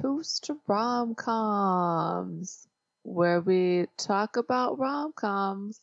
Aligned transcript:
Toast 0.00 0.50
Rom 0.66 1.14
Coms, 1.14 2.66
where 3.02 3.40
we 3.40 3.86
talk 3.98 4.36
about 4.38 4.78
rom 4.78 5.12
coms 5.14 5.78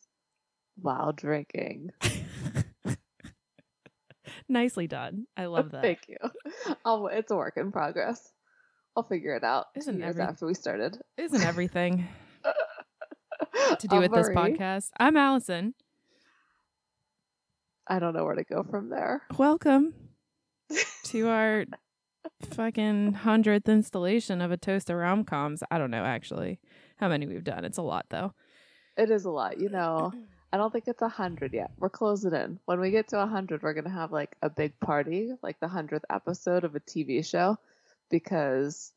while 0.76 1.12
drinking. 1.12 1.90
Nicely 4.48 4.88
done. 4.88 5.26
I 5.36 5.44
oh, 5.44 5.52
love 5.52 5.70
that. 5.70 5.82
Thank 5.82 6.00
you. 6.08 6.16
I'll, 6.84 7.06
it's 7.06 7.30
a 7.30 7.36
work 7.36 7.54
in 7.56 7.70
progress. 7.70 8.32
I'll 8.96 9.04
figure 9.04 9.36
it 9.36 9.44
out. 9.44 9.66
Isn't 9.76 10.02
every- 10.02 10.22
after 10.22 10.46
we 10.46 10.54
started. 10.54 10.98
Isn't 11.16 11.44
everything 11.44 12.08
to 13.78 13.86
do 13.86 13.98
with 14.00 14.12
this 14.12 14.30
podcast? 14.30 14.88
I'm 14.98 15.16
Allison. 15.16 15.74
I 17.86 18.00
don't 18.00 18.14
know 18.14 18.24
where 18.24 18.34
to 18.34 18.44
go 18.44 18.64
from 18.64 18.90
there. 18.90 19.22
Welcome 19.36 19.94
to 21.04 21.28
our 21.28 21.64
fucking 22.50 23.12
hundredth 23.14 23.68
installation 23.68 24.40
of 24.40 24.50
a 24.50 24.56
toast 24.56 24.90
of 24.90 24.96
rom 24.96 25.24
coms. 25.24 25.62
I 25.70 25.78
don't 25.78 25.90
know 25.90 26.04
actually 26.04 26.60
how 26.96 27.08
many 27.08 27.26
we've 27.26 27.44
done. 27.44 27.64
It's 27.64 27.78
a 27.78 27.82
lot 27.82 28.06
though. 28.10 28.34
It 28.96 29.10
is 29.10 29.24
a 29.24 29.30
lot, 29.30 29.60
you 29.60 29.68
know. 29.68 30.12
I 30.52 30.56
don't 30.56 30.72
think 30.72 30.84
it's 30.88 31.02
a 31.02 31.08
hundred 31.08 31.52
yet. 31.52 31.70
We're 31.78 31.90
closing 31.90 32.32
in. 32.34 32.58
When 32.64 32.80
we 32.80 32.90
get 32.90 33.08
to 33.08 33.22
a 33.22 33.26
hundred, 33.26 33.62
we're 33.62 33.74
gonna 33.74 33.90
have 33.90 34.12
like 34.12 34.34
a 34.42 34.48
big 34.48 34.78
party, 34.80 35.32
like 35.42 35.60
the 35.60 35.68
hundredth 35.68 36.06
episode 36.10 36.64
of 36.64 36.74
a 36.74 36.80
TV 36.80 37.24
show, 37.24 37.58
because 38.10 38.92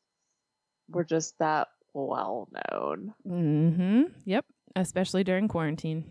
we're 0.90 1.04
just 1.04 1.38
that 1.40 1.68
well 1.94 2.48
known. 2.72 3.14
Mm-hmm. 3.28 4.02
Yep. 4.26 4.46
Especially 4.76 5.24
during 5.24 5.48
quarantine. 5.48 6.06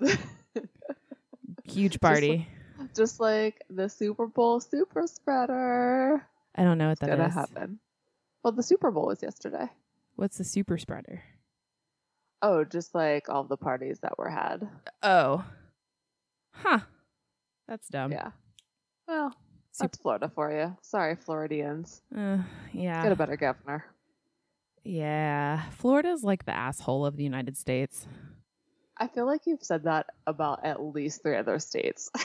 Huge 1.64 2.00
party. 2.00 2.46
just 2.94 3.18
like 3.18 3.62
the 3.70 3.88
Super 3.88 4.26
Bowl 4.26 4.60
super 4.60 5.06
spreader. 5.06 6.24
I 6.54 6.62
don't 6.64 6.78
know 6.78 6.86
what 6.86 6.92
It's 6.92 7.00
that 7.00 7.10
gonna 7.10 7.28
is. 7.28 7.34
happen. 7.34 7.78
Well, 8.42 8.52
the 8.52 8.62
Super 8.62 8.90
Bowl 8.90 9.06
was 9.06 9.22
yesterday. 9.22 9.68
What's 10.16 10.38
the 10.38 10.44
super 10.44 10.78
spreader? 10.78 11.22
Oh, 12.42 12.62
just 12.64 12.94
like 12.94 13.28
all 13.28 13.44
the 13.44 13.56
parties 13.56 14.00
that 14.00 14.18
were 14.18 14.28
had. 14.28 14.68
Oh. 15.02 15.44
Huh. 16.52 16.80
That's 17.66 17.88
dumb. 17.88 18.12
Yeah. 18.12 18.30
Well, 19.08 19.30
Sup- 19.72 19.90
that's 19.90 19.98
Florida 20.02 20.30
for 20.34 20.52
you. 20.52 20.76
Sorry, 20.82 21.16
Floridians. 21.16 22.02
Uh, 22.16 22.38
yeah. 22.72 23.02
Get 23.02 23.12
a 23.12 23.16
better 23.16 23.36
governor. 23.36 23.86
Yeah. 24.84 25.62
Florida's 25.70 26.22
like 26.22 26.44
the 26.44 26.54
asshole 26.54 27.06
of 27.06 27.16
the 27.16 27.24
United 27.24 27.56
States. 27.56 28.06
I 28.96 29.08
feel 29.08 29.26
like 29.26 29.42
you've 29.46 29.64
said 29.64 29.84
that 29.84 30.06
about 30.26 30.64
at 30.64 30.80
least 30.82 31.22
three 31.22 31.36
other 31.36 31.58
states. 31.58 32.10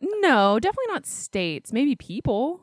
No, 0.00 0.60
definitely 0.60 0.92
not 0.92 1.06
states. 1.06 1.72
Maybe 1.72 1.96
people. 1.96 2.60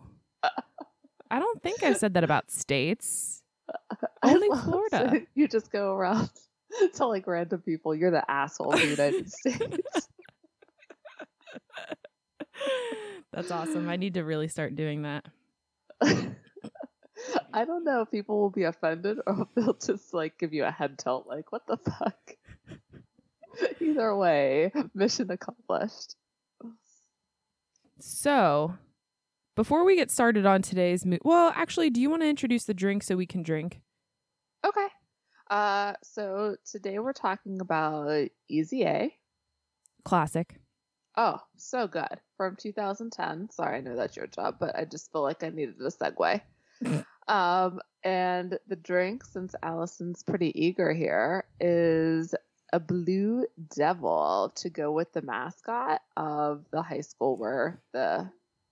I 1.35 1.39
don't 1.39 1.61
think 1.61 1.83
I've 1.83 1.97
said 1.97 2.13
that 2.13 2.23
about 2.23 2.49
states. 2.49 3.43
I 4.23 4.33
Only 4.33 4.47
Florida. 4.47 5.09
that 5.11 5.27
You 5.35 5.49
just 5.49 5.69
go 5.69 5.91
around 5.91 6.29
telling 6.95 7.23
random 7.27 7.59
people 7.59 7.93
you're 7.93 8.09
the 8.09 8.23
asshole 8.31 8.71
of 8.71 8.79
the 8.79 8.87
United 8.87 9.29
States. 9.33 10.07
That's 13.33 13.51
awesome. 13.51 13.89
I 13.89 13.97
need 13.97 14.13
to 14.13 14.23
really 14.23 14.47
start 14.47 14.77
doing 14.77 15.01
that. 15.01 15.25
I 17.53 17.65
don't 17.65 17.83
know 17.83 18.03
if 18.03 18.11
people 18.11 18.39
will 18.39 18.49
be 18.49 18.63
offended 18.63 19.17
or 19.27 19.41
if 19.41 19.47
they'll 19.55 19.73
just 19.73 20.13
like 20.13 20.37
give 20.37 20.53
you 20.53 20.63
a 20.63 20.71
head 20.71 20.97
tilt, 20.97 21.27
like, 21.27 21.51
what 21.51 21.67
the 21.67 21.75
fuck? 21.75 22.17
Either 23.81 24.15
way, 24.15 24.71
mission 24.93 25.29
accomplished. 25.31 26.15
So, 27.99 28.75
before 29.55 29.83
we 29.85 29.95
get 29.95 30.11
started 30.11 30.45
on 30.45 30.61
today's 30.61 31.05
mo- 31.05 31.17
well, 31.23 31.51
actually, 31.55 31.89
do 31.89 32.01
you 32.01 32.09
want 32.09 32.21
to 32.21 32.29
introduce 32.29 32.65
the 32.65 32.73
drink 32.73 33.03
so 33.03 33.15
we 33.15 33.25
can 33.25 33.43
drink? 33.43 33.81
Okay. 34.65 34.87
Uh, 35.49 35.93
so 36.03 36.55
today 36.69 36.99
we're 36.99 37.13
talking 37.13 37.61
about 37.61 38.27
Easy 38.49 38.83
A. 38.83 39.15
Classic. 40.03 40.59
Oh, 41.17 41.39
so 41.55 41.87
good. 41.87 42.19
From 42.35 42.57
2010. 42.57 43.49
Sorry, 43.51 43.77
I 43.77 43.81
know 43.81 43.95
that's 43.95 44.17
your 44.17 44.27
job, 44.27 44.57
but 44.59 44.77
I 44.77 44.85
just 44.85 45.11
feel 45.11 45.21
like 45.21 45.43
I 45.43 45.49
needed 45.49 45.75
a 45.79 45.89
segue. 45.89 46.41
um, 47.27 47.79
and 48.03 48.59
the 48.67 48.75
drink, 48.75 49.23
since 49.23 49.55
Allison's 49.63 50.23
pretty 50.23 50.51
eager 50.61 50.93
here, 50.93 51.45
is 51.59 52.35
a 52.73 52.79
blue 52.79 53.45
devil 53.73 54.51
to 54.55 54.69
go 54.69 54.91
with 54.91 55.13
the 55.13 55.21
mascot 55.21 56.01
of 56.17 56.65
the 56.71 56.81
high 56.81 57.01
school 57.01 57.37
where 57.37 57.81
the 57.93 58.29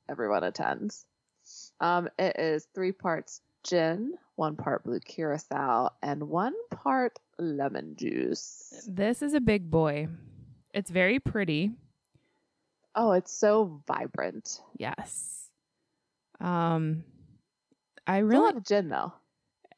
everyone 0.09 0.43
attends. 0.43 1.05
Um, 1.79 2.09
it 2.17 2.37
is 2.39 2.67
three 2.73 2.91
parts 2.91 3.41
gin, 3.63 4.13
one 4.35 4.55
part 4.55 4.83
blue 4.83 4.99
curacao, 4.99 5.89
and 6.01 6.29
one 6.29 6.53
part 6.69 7.19
lemon 7.37 7.95
juice. 7.95 8.87
This 8.87 9.21
is 9.21 9.33
a 9.33 9.41
big 9.41 9.69
boy. 9.69 10.07
It's 10.73 10.89
very 10.91 11.19
pretty. 11.19 11.71
Oh, 12.95 13.11
it's 13.13 13.31
so 13.31 13.81
vibrant. 13.87 14.59
Yes. 14.77 15.49
Um 16.39 17.03
I 18.05 18.17
It's 18.17 18.23
a 18.23 18.25
really 18.25 18.45
lot 18.45 18.57
of 18.57 18.65
gin 18.65 18.89
though. 18.89 19.13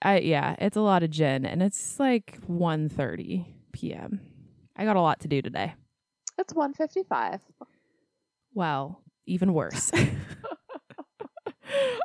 I 0.02 0.20
yeah, 0.20 0.56
it's 0.60 0.78
a 0.78 0.82
lot 0.82 1.04
of 1.04 1.12
gin 1.12 1.46
and 1.46 1.62
it's 1.64 2.00
like 2.00 2.40
1:30 2.48 3.46
p.m. 3.72 4.22
I 4.76 4.84
got 4.86 4.96
a 4.96 5.02
lot 5.02 5.22
to 5.22 5.28
do 5.28 5.42
today. 5.42 5.76
It's 6.38 6.54
155. 6.54 7.40
Well, 8.54 9.02
even 9.26 9.54
worse. 9.54 9.92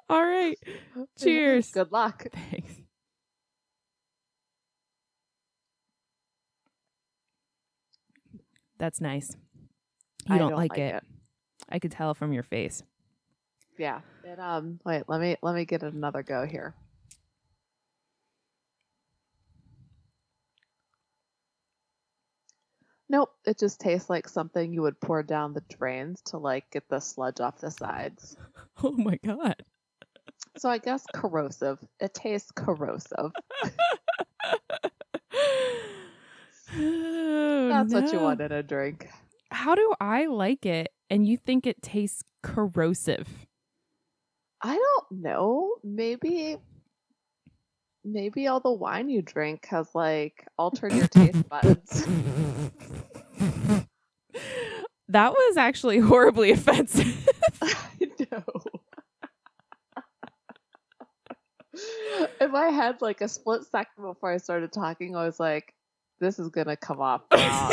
All 0.09 0.25
right. 0.25 0.59
Cheers. 1.19 1.71
Good 1.71 1.93
luck. 1.93 2.27
Thanks. 2.33 2.75
That's 8.79 9.01
nice. 9.01 9.37
You 10.29 10.35
I 10.35 10.39
don't, 10.39 10.57
like, 10.57 10.77
it. 10.79 10.97
it. 10.97 11.05
I 11.69 11.79
could 11.79 11.93
tell 11.93 12.15
from 12.15 12.33
your 12.33 12.43
face. 12.43 12.83
Yeah. 13.79 14.01
It, 14.25 14.39
um. 14.39 14.81
Wait. 14.85 15.05
Let 15.07 15.21
me 15.21 15.37
let 15.43 15.55
me 15.55 15.65
get 15.65 15.83
another 15.83 16.23
go 16.23 16.47
here. 16.47 16.75
Nope. 23.11 23.31
It 23.45 23.59
just 23.59 23.81
tastes 23.81 24.09
like 24.09 24.29
something 24.29 24.73
you 24.73 24.83
would 24.83 25.01
pour 25.01 25.25
down 25.25 25.53
the 25.53 25.65
drains 25.69 26.23
to 26.27 26.39
like 26.39 26.71
get 26.71 26.89
the 26.89 27.01
sludge 27.01 27.41
off 27.41 27.59
the 27.59 27.71
sides. 27.71 28.37
Oh 28.83 28.93
my 28.93 29.19
god. 29.23 29.57
So 30.57 30.71
I 30.71 30.79
guess 30.79 31.05
corrosive. 31.13 31.79
It 31.99 32.15
tastes 32.15 32.51
corrosive. 32.53 33.33
Oh, 36.73 37.69
That's 37.69 37.93
what 37.93 38.13
you 38.13 38.19
no. 38.19 38.25
want 38.25 38.41
in 38.41 38.53
a 38.53 38.63
drink. 38.63 39.09
How 39.51 39.75
do 39.75 39.93
I 40.01 40.27
like 40.27 40.65
it 40.65 40.93
and 41.11 41.27
you 41.27 41.37
think 41.37 41.67
it 41.67 41.83
tastes 41.83 42.23
corrosive? 42.43 43.29
I 44.63 44.77
don't 44.77 45.21
know. 45.21 45.75
Maybe 45.83 46.57
maybe 48.05 48.47
all 48.47 48.61
the 48.61 48.73
wine 48.73 49.09
you 49.09 49.21
drink 49.21 49.67
has 49.67 49.89
like 49.95 50.47
altered 50.57 50.93
your 50.95 51.09
taste 51.09 51.49
buds. 51.49 52.07
That 55.11 55.33
was 55.33 55.57
actually 55.57 55.99
horribly 55.99 56.53
offensive. 56.53 57.29
I 57.63 57.77
know. 58.31 58.45
In 62.41 62.53
my 62.53 62.67
head, 62.67 63.03
like 63.03 63.21
a 63.21 63.29
split 63.29 63.65
second 63.65 64.05
before 64.05 64.33
I 64.33 64.37
started 64.37 64.73
talking, 64.73 65.17
I 65.17 65.25
was 65.25 65.41
like, 65.41 65.75
this 66.21 66.39
is 66.39 66.49
gonna 66.51 66.77
come 66.77 67.01
off 67.01 67.23
wrong. 67.33 67.41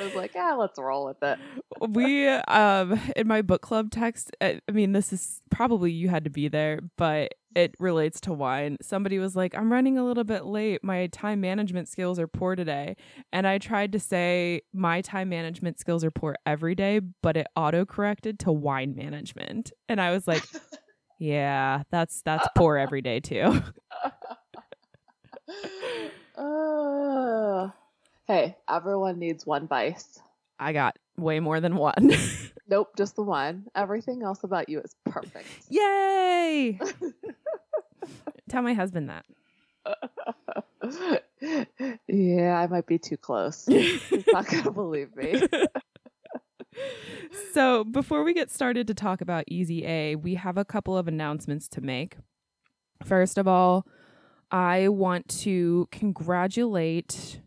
I 0.00 0.04
was 0.04 0.14
like, 0.14 0.32
ah, 0.34 0.56
let's 0.58 0.78
roll 0.78 1.04
with 1.06 1.22
it. 1.22 1.38
We 1.88 2.28
um 2.28 2.98
in 3.16 3.26
my 3.26 3.42
book 3.42 3.62
club 3.62 3.90
text 3.90 4.30
i 4.40 4.60
mean 4.72 4.92
this 4.92 5.12
is 5.12 5.40
probably 5.50 5.90
you 5.90 6.08
had 6.08 6.24
to 6.24 6.30
be 6.30 6.48
there 6.48 6.80
but 6.96 7.34
it 7.54 7.74
relates 7.78 8.18
to 8.22 8.32
wine. 8.32 8.78
Somebody 8.80 9.18
was 9.18 9.36
like 9.36 9.54
i'm 9.54 9.70
running 9.70 9.98
a 9.98 10.04
little 10.04 10.24
bit 10.24 10.46
late. 10.46 10.82
My 10.82 11.08
time 11.08 11.40
management 11.42 11.86
skills 11.88 12.18
are 12.18 12.26
poor 12.26 12.56
today. 12.56 12.96
And 13.32 13.46
i 13.46 13.58
tried 13.58 13.92
to 13.92 14.00
say 14.00 14.62
my 14.72 15.00
time 15.02 15.28
management 15.28 15.78
skills 15.78 16.02
are 16.04 16.10
poor 16.10 16.36
every 16.46 16.74
day 16.74 17.00
but 17.22 17.36
it 17.36 17.46
auto 17.56 17.84
corrected 17.84 18.38
to 18.40 18.52
wine 18.52 18.94
management. 18.94 19.72
And 19.88 20.00
i 20.00 20.12
was 20.12 20.26
like 20.26 20.42
yeah 21.18 21.82
that's 21.90 22.22
that's 22.22 22.48
poor 22.56 22.76
every 22.76 23.02
day 23.02 23.20
too. 23.20 23.62
Uh, 26.34 27.68
hey, 28.26 28.56
everyone 28.68 29.18
needs 29.18 29.44
one 29.44 29.68
vice. 29.68 30.18
i 30.58 30.72
got 30.72 30.96
way 31.16 31.40
more 31.40 31.60
than 31.60 31.76
one 31.76 32.10
Nope, 32.68 32.96
just 32.96 33.16
the 33.16 33.22
one. 33.22 33.66
Everything 33.74 34.22
else 34.22 34.44
about 34.44 34.68
you 34.68 34.80
is 34.80 34.94
perfect. 35.04 35.46
yay 35.68 36.78
tell 38.48 38.62
my 38.62 38.72
husband 38.72 39.10
that 39.10 39.24
yeah, 42.08 42.58
I 42.58 42.66
might 42.68 42.86
be 42.86 42.98
too 42.98 43.16
close. 43.16 43.66
He's 43.66 44.26
not 44.28 44.46
gonna 44.46 44.70
believe 44.72 45.14
me. 45.16 45.42
so, 47.52 47.84
before 47.84 48.24
we 48.24 48.34
get 48.34 48.50
started 48.50 48.86
to 48.86 48.94
talk 48.94 49.20
about 49.20 49.44
Easy 49.48 49.84
A, 49.86 50.16
we 50.16 50.34
have 50.36 50.56
a 50.56 50.64
couple 50.64 50.96
of 50.96 51.08
announcements 51.08 51.68
to 51.68 51.80
make. 51.80 52.16
First 53.04 53.38
of 53.38 53.48
all, 53.48 53.86
I 54.50 54.88
want 54.88 55.28
to 55.40 55.88
congratulate 55.90 57.40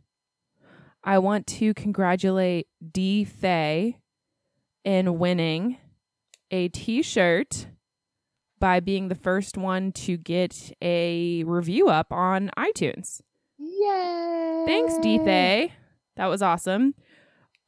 I 1.05 1.19
want 1.19 1.45
to 1.47 1.75
congratulate 1.75 2.67
D 2.91 3.23
Faye 3.23 3.99
in 4.83 5.19
winning 5.19 5.77
a 6.49 6.67
t-shirt 6.69 7.67
by 8.59 8.79
being 8.79 9.09
the 9.09 9.15
first 9.15 9.55
one 9.55 9.91
to 9.91 10.17
get 10.17 10.73
a 10.81 11.43
review 11.43 11.89
up 11.89 12.11
on 12.11 12.49
iTunes. 12.57 13.21
Yay! 13.59 14.63
Thanks, 14.65 14.97
D 14.97 15.19
Faye. 15.19 15.73
That 16.15 16.25
was 16.25 16.41
awesome. 16.41 16.95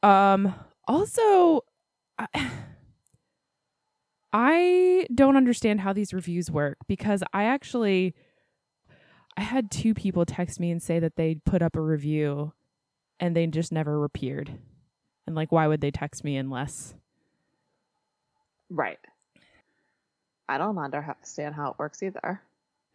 Um 0.02 0.52
also 0.88 1.60
I, 2.18 2.26
I 4.32 5.06
don't 5.14 5.36
understand 5.36 5.80
how 5.80 5.92
these 5.92 6.12
reviews 6.12 6.50
work 6.50 6.78
because 6.88 7.22
I 7.32 7.44
actually 7.44 8.16
I 9.36 9.42
had 9.42 9.70
two 9.70 9.94
people 9.94 10.26
text 10.26 10.58
me 10.58 10.72
and 10.72 10.82
say 10.82 10.98
that 10.98 11.14
they 11.14 11.36
put 11.36 11.62
up 11.62 11.76
a 11.76 11.80
review 11.80 12.52
and 13.20 13.34
they 13.34 13.46
just 13.46 13.72
never 13.72 14.04
appeared. 14.04 14.58
And 15.26 15.36
like 15.36 15.52
why 15.52 15.66
would 15.66 15.80
they 15.80 15.90
text 15.90 16.24
me 16.24 16.36
unless 16.36 16.94
Right. 18.70 18.98
I 20.48 20.58
don't 20.58 20.78
understand 20.78 21.54
how 21.54 21.70
it 21.70 21.78
works 21.78 22.02
either. 22.02 22.42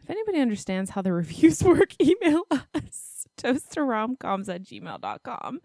if 0.01 0.09
anybody 0.09 0.39
understands 0.39 0.91
how 0.91 1.01
the 1.01 1.13
reviews 1.13 1.63
work, 1.63 1.99
email 2.01 2.43
us 2.73 3.27
toasttoromcoms 3.37 4.49
at 4.49 4.63
gmail.com. 4.63 5.61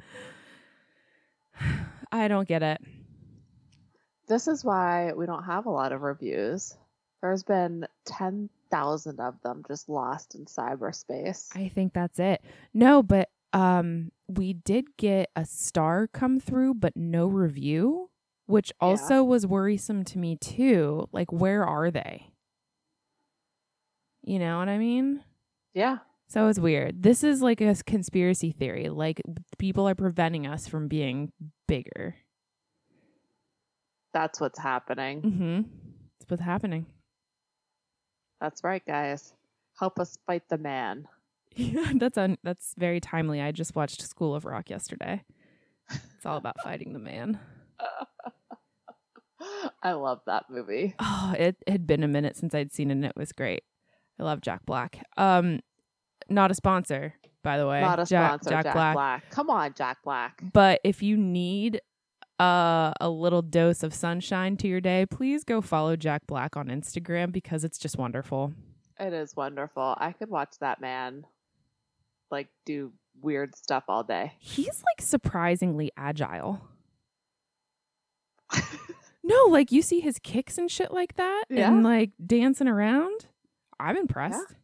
I 2.12 2.28
don't 2.28 2.49
get 2.49 2.62
it. 2.62 2.81
This 4.28 4.49
is 4.49 4.64
why 4.64 5.12
we 5.14 5.26
don't 5.26 5.44
have 5.44 5.66
a 5.66 5.70
lot 5.70 5.93
of 5.93 6.02
reviews. 6.02 6.76
There's 7.22 7.43
been 7.43 7.87
10,000 8.04 9.20
of 9.20 9.40
them 9.43 9.62
just 9.66 9.88
lost 9.88 10.34
in 10.34 10.44
cyberspace. 10.44 11.49
I 11.56 11.69
think 11.69 11.93
that's 11.94 12.19
it. 12.19 12.43
No, 12.75 13.02
but 13.02 13.31
um 13.52 14.10
we 14.28 14.52
did 14.52 14.96
get 14.96 15.30
a 15.34 15.44
star 15.44 16.06
come 16.06 16.38
through 16.40 16.74
but 16.74 16.96
no 16.96 17.26
review, 17.26 18.10
which 18.46 18.72
Yeah. 18.80 18.88
also 18.88 19.24
was 19.24 19.46
worrisome 19.46 20.04
to 20.04 20.18
me 20.18 20.36
too. 20.36 21.08
Like 21.12 21.32
where 21.32 21.64
are 21.64 21.90
they? 21.90 22.32
You 24.24 24.38
know 24.38 24.58
what 24.58 24.68
I 24.68 24.78
mean? 24.78 25.22
yeah. 25.74 25.98
So 26.30 26.48
it's 26.48 26.58
weird. 26.58 27.02
This 27.02 27.24
is 27.24 27.40
like 27.40 27.62
a 27.62 27.74
conspiracy 27.86 28.50
theory. 28.52 28.90
Like 28.90 29.22
people 29.58 29.88
are 29.88 29.94
preventing 29.94 30.46
us 30.46 30.68
from 30.68 30.86
being 30.86 31.32
bigger. 31.66 32.16
That's 34.12 34.38
what's 34.38 34.58
happening. 34.58 35.22
Mm-hmm. 35.22 35.60
That's 36.20 36.30
what's 36.30 36.42
happening. 36.42 36.84
That's 38.42 38.62
right, 38.62 38.84
guys. 38.86 39.32
Help 39.78 39.98
us 39.98 40.18
fight 40.26 40.42
the 40.50 40.58
man. 40.58 41.08
Yeah, 41.54 41.92
that's 41.96 42.18
un- 42.18 42.38
that's 42.42 42.74
very 42.76 43.00
timely. 43.00 43.40
I 43.40 43.52
just 43.52 43.74
watched 43.74 44.02
School 44.02 44.34
of 44.34 44.44
Rock 44.44 44.70
yesterday. 44.70 45.22
It's 45.90 46.26
all 46.26 46.36
about 46.36 46.60
fighting 46.62 46.92
the 46.92 46.98
man. 46.98 47.38
I 49.82 49.92
love 49.92 50.20
that 50.26 50.46
movie. 50.50 50.94
Oh, 50.98 51.34
it 51.38 51.56
had 51.66 51.86
been 51.86 52.02
a 52.02 52.08
minute 52.08 52.36
since 52.36 52.54
I'd 52.54 52.72
seen 52.72 52.90
it 52.90 52.94
and 52.94 53.04
it 53.04 53.16
was 53.16 53.32
great. 53.32 53.62
I 54.18 54.24
love 54.24 54.40
Jack 54.40 54.66
Black. 54.66 55.04
Um 55.16 55.60
not 56.28 56.50
a 56.50 56.54
sponsor, 56.54 57.14
by 57.42 57.58
the 57.58 57.66
way. 57.66 57.80
Not 57.80 58.00
a 58.00 58.04
Jack, 58.04 58.42
sponsor, 58.42 58.50
Jack, 58.50 58.64
Jack, 58.64 58.74
Black. 58.74 58.94
Black. 58.94 59.30
Come 59.30 59.50
on, 59.50 59.72
Jack 59.74 59.98
Black. 60.04 60.42
But 60.52 60.80
if 60.84 61.02
you 61.02 61.16
need 61.16 61.80
uh, 62.38 62.92
a 63.00 63.08
little 63.08 63.42
dose 63.42 63.82
of 63.82 63.94
sunshine 63.94 64.56
to 64.58 64.68
your 64.68 64.80
day, 64.80 65.06
please 65.06 65.44
go 65.44 65.60
follow 65.60 65.96
Jack 65.96 66.26
Black 66.26 66.56
on 66.56 66.68
Instagram 66.68 67.32
because 67.32 67.64
it's 67.64 67.78
just 67.78 67.96
wonderful. 67.96 68.52
It 69.00 69.12
is 69.12 69.34
wonderful. 69.36 69.96
I 69.98 70.12
could 70.12 70.28
watch 70.28 70.56
that 70.60 70.80
man 70.80 71.24
like 72.30 72.48
do 72.66 72.92
weird 73.20 73.56
stuff 73.56 73.84
all 73.88 74.02
day. 74.04 74.32
He's 74.38 74.82
like 74.84 75.00
surprisingly 75.04 75.90
agile. 75.96 76.60
No, 79.25 79.44
like 79.50 79.72
you 79.72 79.82
see 79.82 80.00
his 80.00 80.19
kicks 80.19 80.56
and 80.56 80.70
shit 80.70 80.90
like 80.90 81.16
that 81.16 81.44
Yeah. 81.50 81.69
and 81.69 81.82
like 81.84 82.12
dancing 82.25 82.66
around. 82.66 83.26
I'm 83.78 83.94
impressed. 83.98 84.54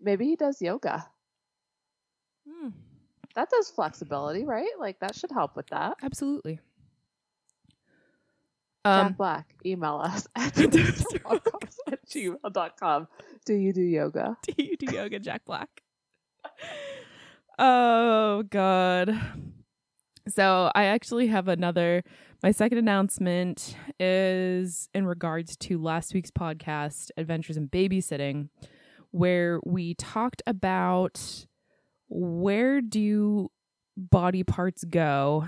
Maybe 0.00 0.24
he 0.24 0.34
does 0.34 0.60
yoga. 0.60 1.06
Hmm, 2.48 2.70
That 3.36 3.48
does 3.48 3.70
flexibility, 3.70 4.44
right? 4.44 4.66
Like 4.80 4.98
that 5.00 5.14
should 5.14 5.30
help 5.30 5.54
with 5.54 5.68
that. 5.68 5.98
absolutely. 6.02 6.58
Jack 8.84 9.06
Um, 9.06 9.12
Black, 9.12 9.54
email 9.64 10.00
us 10.02 10.26
at 10.34 10.58
at 10.58 10.74
gmail.com. 12.08 13.08
Do 13.46 13.54
you 13.54 13.72
do 13.72 13.82
yoga? 13.82 14.36
do 14.42 14.54
you 14.64 14.76
do 14.76 14.92
yoga, 14.92 15.20
Jack 15.20 15.44
Black? 15.44 15.68
Oh 17.58 18.44
God. 18.44 19.18
So 20.28 20.70
I 20.74 20.84
actually 20.84 21.26
have 21.26 21.48
another. 21.48 22.02
My 22.42 22.50
second 22.50 22.78
announcement 22.78 23.76
is 24.00 24.88
in 24.94 25.06
regards 25.06 25.56
to 25.58 25.80
last 25.80 26.14
week's 26.14 26.30
podcast, 26.30 27.10
Adventures 27.16 27.56
in 27.56 27.68
Babysitting, 27.68 28.48
where 29.10 29.60
we 29.64 29.94
talked 29.94 30.42
about 30.46 31.46
where 32.08 32.80
do 32.80 33.50
body 33.96 34.42
parts 34.42 34.84
go 34.84 35.46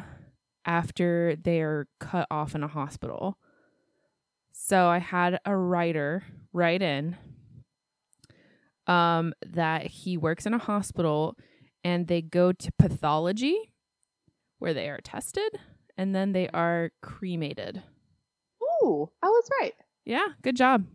after 0.67 1.37
they 1.37 1.61
are 1.61 1.89
cut 2.01 2.27
off 2.31 2.55
in 2.55 2.63
a 2.63 2.69
hospital. 2.69 3.39
So 4.53 4.87
I 4.87 4.99
had 4.99 5.41
a 5.45 5.57
writer 5.57 6.25
write 6.53 6.83
in 6.83 7.17
um, 8.87 9.35
that 9.47 9.87
he 9.87 10.17
works 10.17 10.47
in 10.47 10.55
a 10.55 10.59
hospital 10.59 11.37
and 11.85 12.09
they 12.09 12.23
go 12.23 12.51
to 12.51 12.73
pathology 12.79 13.73
where 14.59 14.75
they 14.75 14.89
are 14.89 15.01
tested 15.01 15.61
and 15.97 16.15
then 16.15 16.33
they 16.33 16.49
are 16.49 16.91
cremated. 17.03 17.83
Ooh, 18.63 19.11
I 19.23 19.27
was 19.27 19.51
right. 19.61 19.75
Yeah, 20.05 20.27
good 20.43 20.57
job. 20.57 20.87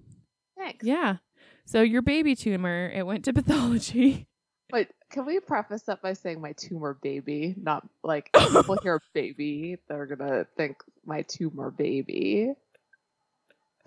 Thanks. 0.58 0.86
Yeah. 0.86 1.18
So 1.66 1.82
your 1.82 2.02
baby 2.02 2.36
tumor, 2.36 2.90
it 2.90 3.06
went 3.06 3.26
to 3.26 3.34
pathology. 3.34 4.28
Wait, 4.72 4.88
can 5.10 5.26
we 5.26 5.40
preface 5.40 5.84
that 5.84 6.02
by 6.02 6.14
saying 6.14 6.42
my 6.42 6.54
tumor 6.54 6.98
baby? 7.02 7.56
Not 7.58 7.88
like 8.04 8.32
people 8.36 8.78
hear 8.82 9.02
baby, 9.14 9.78
they're 9.88 10.06
gonna 10.06 10.46
think 10.58 10.78
my 11.06 11.24
tumor 11.24 11.72
baby. 11.72 12.54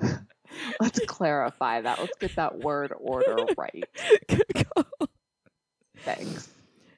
Let's 0.81 1.01
clarify 1.07 1.81
that. 1.81 1.99
Let's 1.99 2.17
get 2.19 2.37
that 2.37 2.59
word 2.59 2.93
order 2.99 3.37
right. 3.57 3.85
good 4.29 4.67
call. 4.75 5.09
Thanks. 6.05 6.49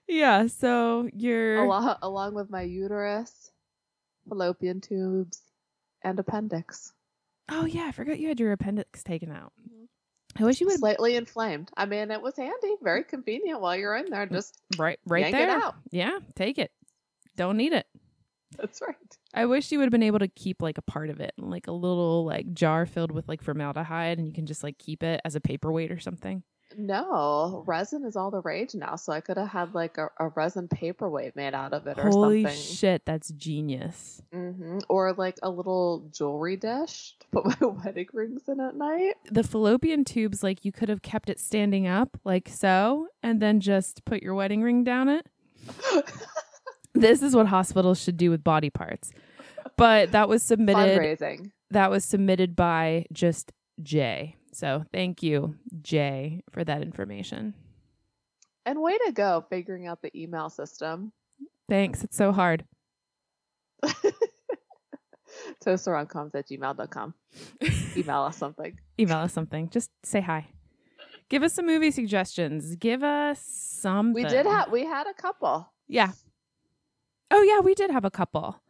Yeah, 0.09 0.47
so 0.49 1.09
your 1.15 1.65
Along, 1.65 1.97
along 2.03 2.35
with 2.35 2.51
my 2.51 2.63
uterus, 2.63 3.51
fallopian 4.29 4.81
tubes, 4.81 5.41
and 6.03 6.19
appendix. 6.19 6.93
Oh 7.49 7.65
yeah, 7.65 7.87
I 7.87 7.93
forgot 7.93 8.19
you 8.19 8.29
had 8.29 8.41
your 8.41 8.53
appendix 8.53 9.03
taken 9.03 9.31
out. 9.31 9.53
Mm-hmm. 9.61 9.85
I 10.43 10.47
wish 10.47 10.61
you 10.61 10.67
would 10.67 10.79
Slightly 10.79 11.17
inflamed. 11.17 11.71
I 11.77 11.87
mean, 11.87 12.11
it 12.11 12.21
was 12.21 12.37
handy, 12.37 12.75
very 12.83 13.05
convenient 13.05 13.61
while 13.61 13.77
you're 13.77 13.97
in 13.97 14.11
there. 14.11 14.27
Just 14.27 14.61
right 14.79 14.99
right 15.07 15.33
there. 15.33 15.57
it 15.57 15.63
out. 15.63 15.77
Yeah, 15.91 16.19
take 16.35 16.59
it. 16.59 16.73
Don't 17.37 17.57
need 17.57 17.73
it. 17.73 17.87
That's 18.57 18.81
right. 18.81 18.97
I 19.33 19.47
wish 19.47 19.73
you 19.73 19.79
would 19.79 19.87
have 19.87 19.93
been 19.93 20.03
able 20.03 20.21
to 20.21 20.29
keep 20.29 20.63
like 20.63 20.79
a 20.79 20.83
part 20.83 21.11
of 21.11 21.21
it, 21.21 21.33
like 21.39 21.67
a 21.67 21.73
little 21.73 22.25
like 22.25 22.53
jar 22.53 22.87
filled 22.87 23.11
with 23.11 23.29
like 23.29 23.43
formaldehyde, 23.43 24.19
and 24.19 24.27
you 24.27 24.33
can 24.33 24.47
just 24.47 24.63
like 24.63 24.79
keep 24.79 25.03
it 25.03 25.21
as 25.25 25.35
a 25.35 25.41
paperweight 25.41 25.91
or 25.91 25.99
something. 25.99 26.43
No, 26.77 27.63
resin 27.67 28.05
is 28.05 28.17
all 28.17 28.31
the 28.31 28.41
rage 28.41 28.75
now, 28.75 28.97
so 28.97 29.13
I 29.13 29.21
could 29.21 29.37
have 29.37 29.49
had 29.49 29.75
like 29.75 29.99
a, 29.99 30.09
a 30.19 30.29
resin 30.29 30.69
paperweight 30.69 31.37
made 31.37 31.55
out 31.55 31.73
of 31.73 31.87
it 31.87 31.99
or 31.99 32.09
Holy 32.09 32.43
something. 32.45 32.59
shit, 32.61 33.07
that's 33.07 33.31
genius. 33.31 34.23
hmm 34.33 34.79
Or 34.89 35.13
like 35.13 35.39
a 35.43 35.51
little 35.51 36.09
jewelry 36.13 36.57
dish 36.57 37.15
to 37.21 37.27
put 37.33 37.45
my 37.61 37.67
wedding 37.67 38.09
rings 38.13 38.43
in 38.49 38.61
at 38.61 38.77
night. 38.77 39.15
The 39.31 39.43
fallopian 39.45 40.05
tubes, 40.05 40.43
like 40.43 40.65
you 40.65 40.73
could 40.73 40.89
have 40.89 41.03
kept 41.03 41.29
it 41.31 41.41
standing 41.41 41.87
up 41.87 42.19
like 42.25 42.49
so, 42.49 43.09
and 43.23 43.41
then 43.41 43.61
just 43.61 44.05
put 44.05 44.23
your 44.23 44.35
wedding 44.35 44.63
ring 44.63 44.85
down 44.85 45.09
it. 45.09 45.27
This 46.95 47.23
is 47.23 47.35
what 47.35 47.49
hospitals 47.49 48.01
should 48.01 48.17
do 48.17 48.31
with 48.31 48.45
body 48.45 48.71
parts. 48.71 49.11
But 49.77 50.13
that 50.13 50.29
was 50.29 50.43
submitted. 50.53 51.01
Fundraising. 51.01 51.51
That 51.71 51.91
was 51.91 52.05
submitted 52.05 52.55
by 52.55 53.07
just 53.13 53.51
Jay. 53.83 54.37
So 54.55 54.85
thank 54.93 55.23
you, 55.23 55.57
Jay, 55.83 56.43
for 56.51 56.65
that 56.65 56.83
information. 56.83 57.55
And 58.67 58.81
way 58.81 58.97
to 59.07 59.13
go 59.13 59.45
figuring 59.51 59.87
out 59.87 60.01
the 60.01 60.11
email 60.19 60.49
system. 60.49 61.13
Thanks. 61.69 62.05
It's 62.05 62.17
so 62.17 62.33
hard. 62.33 62.65
Toasttoromcoms 65.65 66.35
at 66.35 66.49
gmail.com. 66.49 67.15
Email 67.97 68.23
us 68.23 68.37
something. 68.37 68.79
email 68.99 69.19
us 69.19 69.33
something. 69.33 69.69
Just 69.71 69.91
say 70.03 70.21
hi. 70.21 70.49
Give 71.29 71.43
us 71.43 71.55
some 71.55 71.67
movie 71.67 71.91
suggestions. 71.91 72.77
Give 72.77 73.03
us 73.03 73.41
something. 73.41 74.15
We 74.15 74.29
did 74.29 74.47
have 74.47 74.71
we 74.71 74.85
had 74.85 75.07
a 75.07 75.15
couple. 75.15 75.73
Yeah. 75.89 76.13
Oh 77.31 77.43
yeah, 77.43 77.61
we 77.61 77.75
did 77.75 77.91
have 77.91 78.05
a 78.05 78.11
couple 78.11 78.63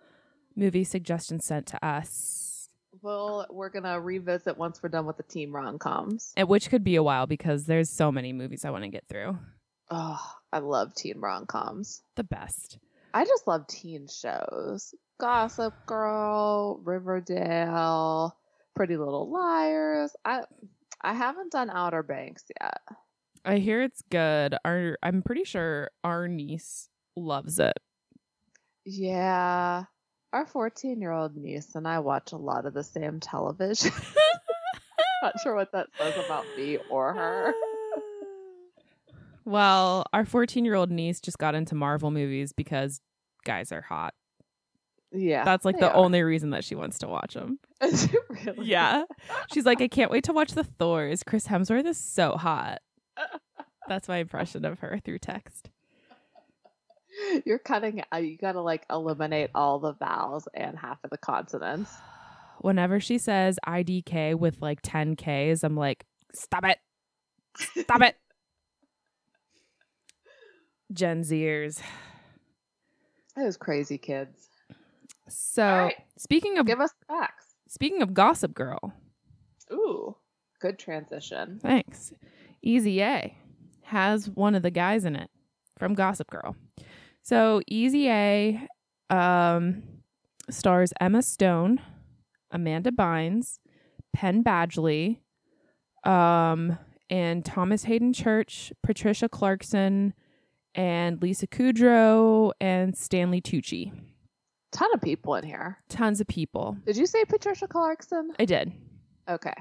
movie 0.57 0.85
suggestions 0.85 1.45
sent 1.45 1.67
to 1.67 1.85
us. 1.85 2.44
Well, 3.03 3.47
we're 3.51 3.71
gonna 3.71 4.01
revisit 4.01 4.57
once 4.57 4.83
we're 4.83 4.89
done 4.89 5.07
with 5.07 5.17
the 5.17 5.23
team 5.23 5.55
rom 5.55 5.79
coms. 5.79 6.33
And 6.37 6.49
which 6.49 6.71
could 6.71 6.85
be 6.85 6.97
a 6.97 7.03
while 7.03 7.27
because 7.27 7.67
there's 7.67 7.91
so 7.91 8.13
many 8.13 8.33
movies 8.33 8.65
I 8.65 8.71
want 8.71 8.85
to 8.85 8.91
get 8.91 9.07
through. 9.09 9.39
Oh, 9.91 10.21
I 10.53 10.59
love 10.59 10.95
teen 10.95 11.21
rom 11.21 11.47
coms. 11.47 12.03
The 12.17 12.25
best. 12.25 12.79
I 13.13 13.25
just 13.25 13.47
love 13.47 13.67
teen 13.67 14.09
shows. 14.09 14.95
Gossip 15.19 15.75
Girl, 15.87 16.81
Riverdale, 16.83 18.37
Pretty 18.75 18.97
Little 18.97 19.31
Liars. 19.31 20.15
I 20.25 20.43
I 21.01 21.15
haven't 21.15 21.53
done 21.53 21.71
Outer 21.71 22.03
Banks 22.03 22.45
yet. 22.61 22.81
I 23.45 23.59
hear 23.59 23.83
it's 23.83 24.03
good. 24.11 24.57
Our 24.65 24.99
I'm 25.03 25.23
pretty 25.23 25.45
sure 25.45 25.91
our 26.03 26.29
niece 26.29 26.89
loves 27.17 27.59
it. 27.59 27.79
Yeah. 28.85 29.85
Our 30.35 30.47
14 30.47 31.01
year 31.01 31.13
old 31.13 31.37
niece 31.37 31.77
and 31.77 31.87
I 31.87 32.01
watch 32.01 32.33
a 32.33 32.37
lot 32.37 32.67
of 32.67 32.75
the 32.75 32.83
same 32.83 33.21
television. 33.21 33.93
Not 35.23 35.41
sure 35.41 35.55
what 35.55 35.71
that 35.71 35.87
says 35.97 36.15
about 36.25 36.45
me 36.57 36.79
or 36.91 37.15
her. 37.15 37.55
Well, 39.47 40.07
our 40.15 40.25
14 40.25 40.65
year 40.65 40.75
old 40.75 40.91
niece 40.91 41.21
just 41.21 41.37
got 41.37 41.55
into 41.55 41.75
Marvel 41.75 42.11
movies 42.11 42.55
because 42.55 43.03
guys 43.45 43.73
are 43.73 43.83
hot. 43.83 44.15
Yeah. 45.13 45.45
That's 45.45 45.67
like 45.67 45.79
the 45.79 45.91
are. 45.91 45.97
only 45.97 46.23
reason 46.23 46.49
that 46.51 46.65
she 46.65 46.75
wants 46.75 46.99
to 47.01 47.09
watch 47.09 47.35
them. 47.35 47.59
Is 47.83 48.05
it 48.05 48.21
really? 48.31 48.67
Yeah. 48.67 49.05
She's 49.53 49.67
like, 49.67 49.83
I 49.83 49.89
can't 49.89 50.11
wait 50.11 50.25
to 50.25 50.33
watch 50.33 50.53
the 50.53 50.65
Thors. 50.65 51.23
Chris 51.23 51.47
Hemsworth 51.47 51.85
is 51.85 51.99
so 51.99 52.39
hot. 52.39 52.79
That's 53.87 54.09
my 54.09 54.17
impression 54.17 54.65
of 54.65 54.79
her 54.79 54.99
through 55.05 55.19
text. 55.19 55.69
You're 57.45 57.59
cutting 57.59 58.03
uh, 58.13 58.17
you 58.19 58.37
gotta 58.37 58.61
like 58.61 58.85
eliminate 58.91 59.51
all 59.55 59.79
the 59.79 59.93
vowels 59.95 60.49
and 60.55 60.79
half 60.79 60.99
of 61.05 61.11
the 61.11 61.19
consonants. 61.19 61.91
Whenever 62.61 63.01
she 63.01 63.19
says 63.19 63.59
IDK 63.67 64.37
with 64.37 64.63
like 64.63 64.81
10 64.83 65.17
Ks, 65.17 65.63
I'm 65.65 65.77
like, 65.77 66.07
stop 66.33 66.65
it. 66.65 66.79
Stop 67.83 68.03
it. 68.03 68.17
Gen 70.93 71.23
Zers. 71.23 71.81
Those 73.37 73.57
crazy 73.57 73.99
kids. 73.99 74.49
So, 75.29 75.65
right. 75.65 75.95
speaking 76.19 76.59
of 76.59 76.67
Give 76.67 76.81
us 76.81 76.93
facts. 77.09 77.47
speaking 77.69 78.03
of 78.03 78.15
Gossip 78.15 78.55
Girl, 78.55 78.93
Ooh. 79.73 80.17
Good 80.61 80.79
transition. 80.79 81.59
thanks. 81.63 82.13
Easy 82.63 83.03
A 83.03 83.37
has 83.83 84.29
one 84.31 84.55
of 84.55 84.63
the 84.63 84.71
guys 84.71 85.05
in 85.05 85.17
it 85.17 85.31
from 85.79 85.95
Gossip 85.95 86.31
Girl. 86.31 86.57
So 87.25 87.63
Easy 87.67 88.11
A 88.11 88.69
um, 89.09 89.83
stars 90.51 90.93
Emma 91.01 91.23
Stone, 91.23 91.81
Amanda 92.51 92.91
Bynes, 92.91 93.61
Penn 94.13 94.45
Badgley, 94.45 95.21
um, 96.05 96.79
and 97.09 97.43
Thomas 97.43 97.85
Haden 97.85 98.13
Church, 98.13 98.75
Patricia 98.83 99.31
Clarkson, 99.31 100.13
and 100.75 101.23
Lisa 101.23 101.47
Kudrow 101.47 102.53
and 102.61 102.95
Stanley 102.95 103.41
Tucci. 103.41 103.91
Ton 104.71 104.91
of 104.93 105.01
people 105.01 105.35
in 105.37 105.45
here. 105.45 105.79
Tons 105.89 106.21
of 106.21 106.27
people. 106.27 106.77
Did 106.85 106.99
you 106.99 107.07
say 107.07 107.25
Patricia 107.25 107.67
Clarkson? 107.67 108.33
I 108.39 108.45
did. 108.45 108.71
Okay. 109.31 109.55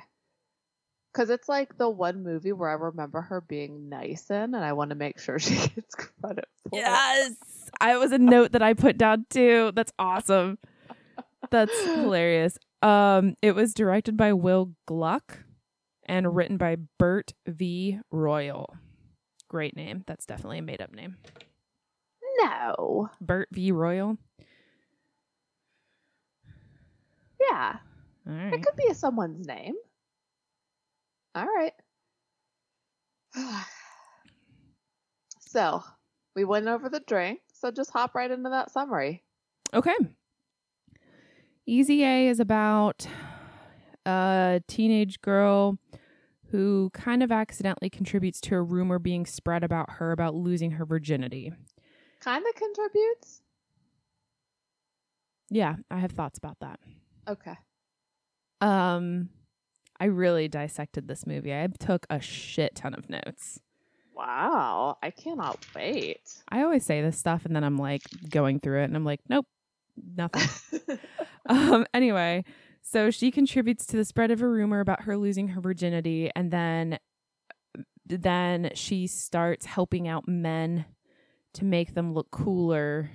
Because 1.14 1.30
it's 1.30 1.48
like 1.48 1.78
the 1.78 1.90
one 1.90 2.24
movie 2.24 2.54
where 2.54 2.70
I 2.70 2.74
remember 2.74 3.22
her 3.22 3.42
being 3.42 3.88
nice 3.88 4.32
in, 4.32 4.56
and 4.56 4.56
I 4.56 4.74
want 4.74 4.90
to 4.90 4.96
make 4.96 5.20
sure 5.20 5.38
she 5.40 5.56
gets 5.56 5.96
credit 5.96 6.48
for 6.64 6.70
it. 6.72 6.82
Yes. 6.82 7.36
I 7.80 7.98
was 7.98 8.12
a 8.12 8.18
note 8.18 8.54
that 8.54 8.62
I 8.64 8.74
put 8.74 8.98
down 8.98 9.26
too. 9.30 9.72
That's 9.76 9.94
awesome. 10.00 10.58
That's 11.52 11.78
hilarious. 11.84 12.58
Um, 12.82 13.36
it 13.42 13.54
was 13.54 13.74
directed 13.74 14.18
by 14.18 14.34
Will 14.34 14.74
Gluck 14.88 15.40
and 16.06 16.36
written 16.36 16.58
by 16.58 16.78
Bert 16.98 17.34
V. 17.48 18.00
Royal. 18.12 18.76
Great 19.48 19.76
name. 19.76 20.04
That's 20.08 20.26
definitely 20.26 20.60
a 20.60 20.64
made 20.64 20.82
up 20.82 20.94
name. 20.94 21.18
No. 22.40 23.10
Bert 23.22 23.50
V. 23.52 23.72
Royal. 23.72 24.18
Yeah. 27.40 27.78
All 28.28 28.34
It 28.34 28.64
could 28.64 28.76
be 28.76 28.94
someone's 28.94 29.46
name. 29.46 29.76
All 31.36 31.46
right. 31.46 31.74
so, 35.40 35.84
we 36.36 36.44
went 36.44 36.68
over 36.68 36.90
the 36.90 37.02
drink, 37.02 37.42
so 37.54 37.72
just 37.72 37.92
hop 37.92 38.16
right 38.16 38.30
into 38.30 38.50
that 38.50 38.72
summary. 38.72 39.24
Okay. 39.74 39.96
Easy 41.66 42.04
A 42.04 42.28
is 42.28 42.40
about 42.40 43.08
a 44.06 44.62
teenage 44.68 45.22
girl 45.22 45.78
who 46.52 46.92
kind 46.94 47.24
of 47.24 47.32
accidentally 47.32 47.90
contributes 47.90 48.40
to 48.42 48.56
a 48.56 48.62
rumor 48.62 49.00
being 49.00 49.26
spread 49.26 49.64
about 49.64 49.94
her 49.94 50.12
about 50.12 50.36
losing 50.36 50.72
her 50.72 50.86
virginity. 50.86 51.52
Kind 52.20 52.46
of 52.48 52.56
contributes. 52.56 53.42
Yeah, 55.50 55.78
I 55.90 55.98
have 55.98 56.12
thoughts 56.12 56.38
about 56.38 56.58
that. 56.60 56.80
Okay. 57.28 57.56
Um 58.62 59.30
I 60.04 60.08
really 60.08 60.50
dissected 60.50 61.08
this 61.08 61.26
movie. 61.26 61.54
I 61.54 61.66
took 61.80 62.06
a 62.10 62.20
shit 62.20 62.76
ton 62.76 62.94
of 62.94 63.10
notes. 63.10 63.62
Wow. 64.14 64.98
I 65.02 65.12
cannot 65.12 65.66
wait. 65.74 66.20
I 66.50 66.62
always 66.64 66.86
say 66.86 67.02
this 67.02 67.18
stuff 67.18 67.46
and 67.46 67.56
then 67.56 67.64
I'm 67.64 67.78
like 67.78 68.02
going 68.30 68.60
through 68.60 68.82
it 68.82 68.84
and 68.84 68.98
I'm 68.98 69.06
like, 69.06 69.22
nope, 69.30 69.46
nothing. 70.18 71.00
um 71.46 71.86
anyway, 71.94 72.44
so 72.82 73.12
she 73.12 73.32
contributes 73.32 73.86
to 73.86 73.96
the 73.96 74.04
spread 74.04 74.30
of 74.30 74.42
a 74.42 74.48
rumor 74.50 74.82
about 74.82 75.04
her 75.04 75.16
losing 75.16 75.48
her 75.48 75.62
virginity 75.62 76.30
and 76.36 76.52
then 76.52 77.00
then 78.06 78.72
she 78.74 79.08
starts 79.08 79.66
helping 79.66 80.10
out 80.10 80.28
men 80.28 80.84
to 81.54 81.64
make 81.64 81.94
them 81.94 82.14
look 82.14 82.30
cooler 82.30 83.10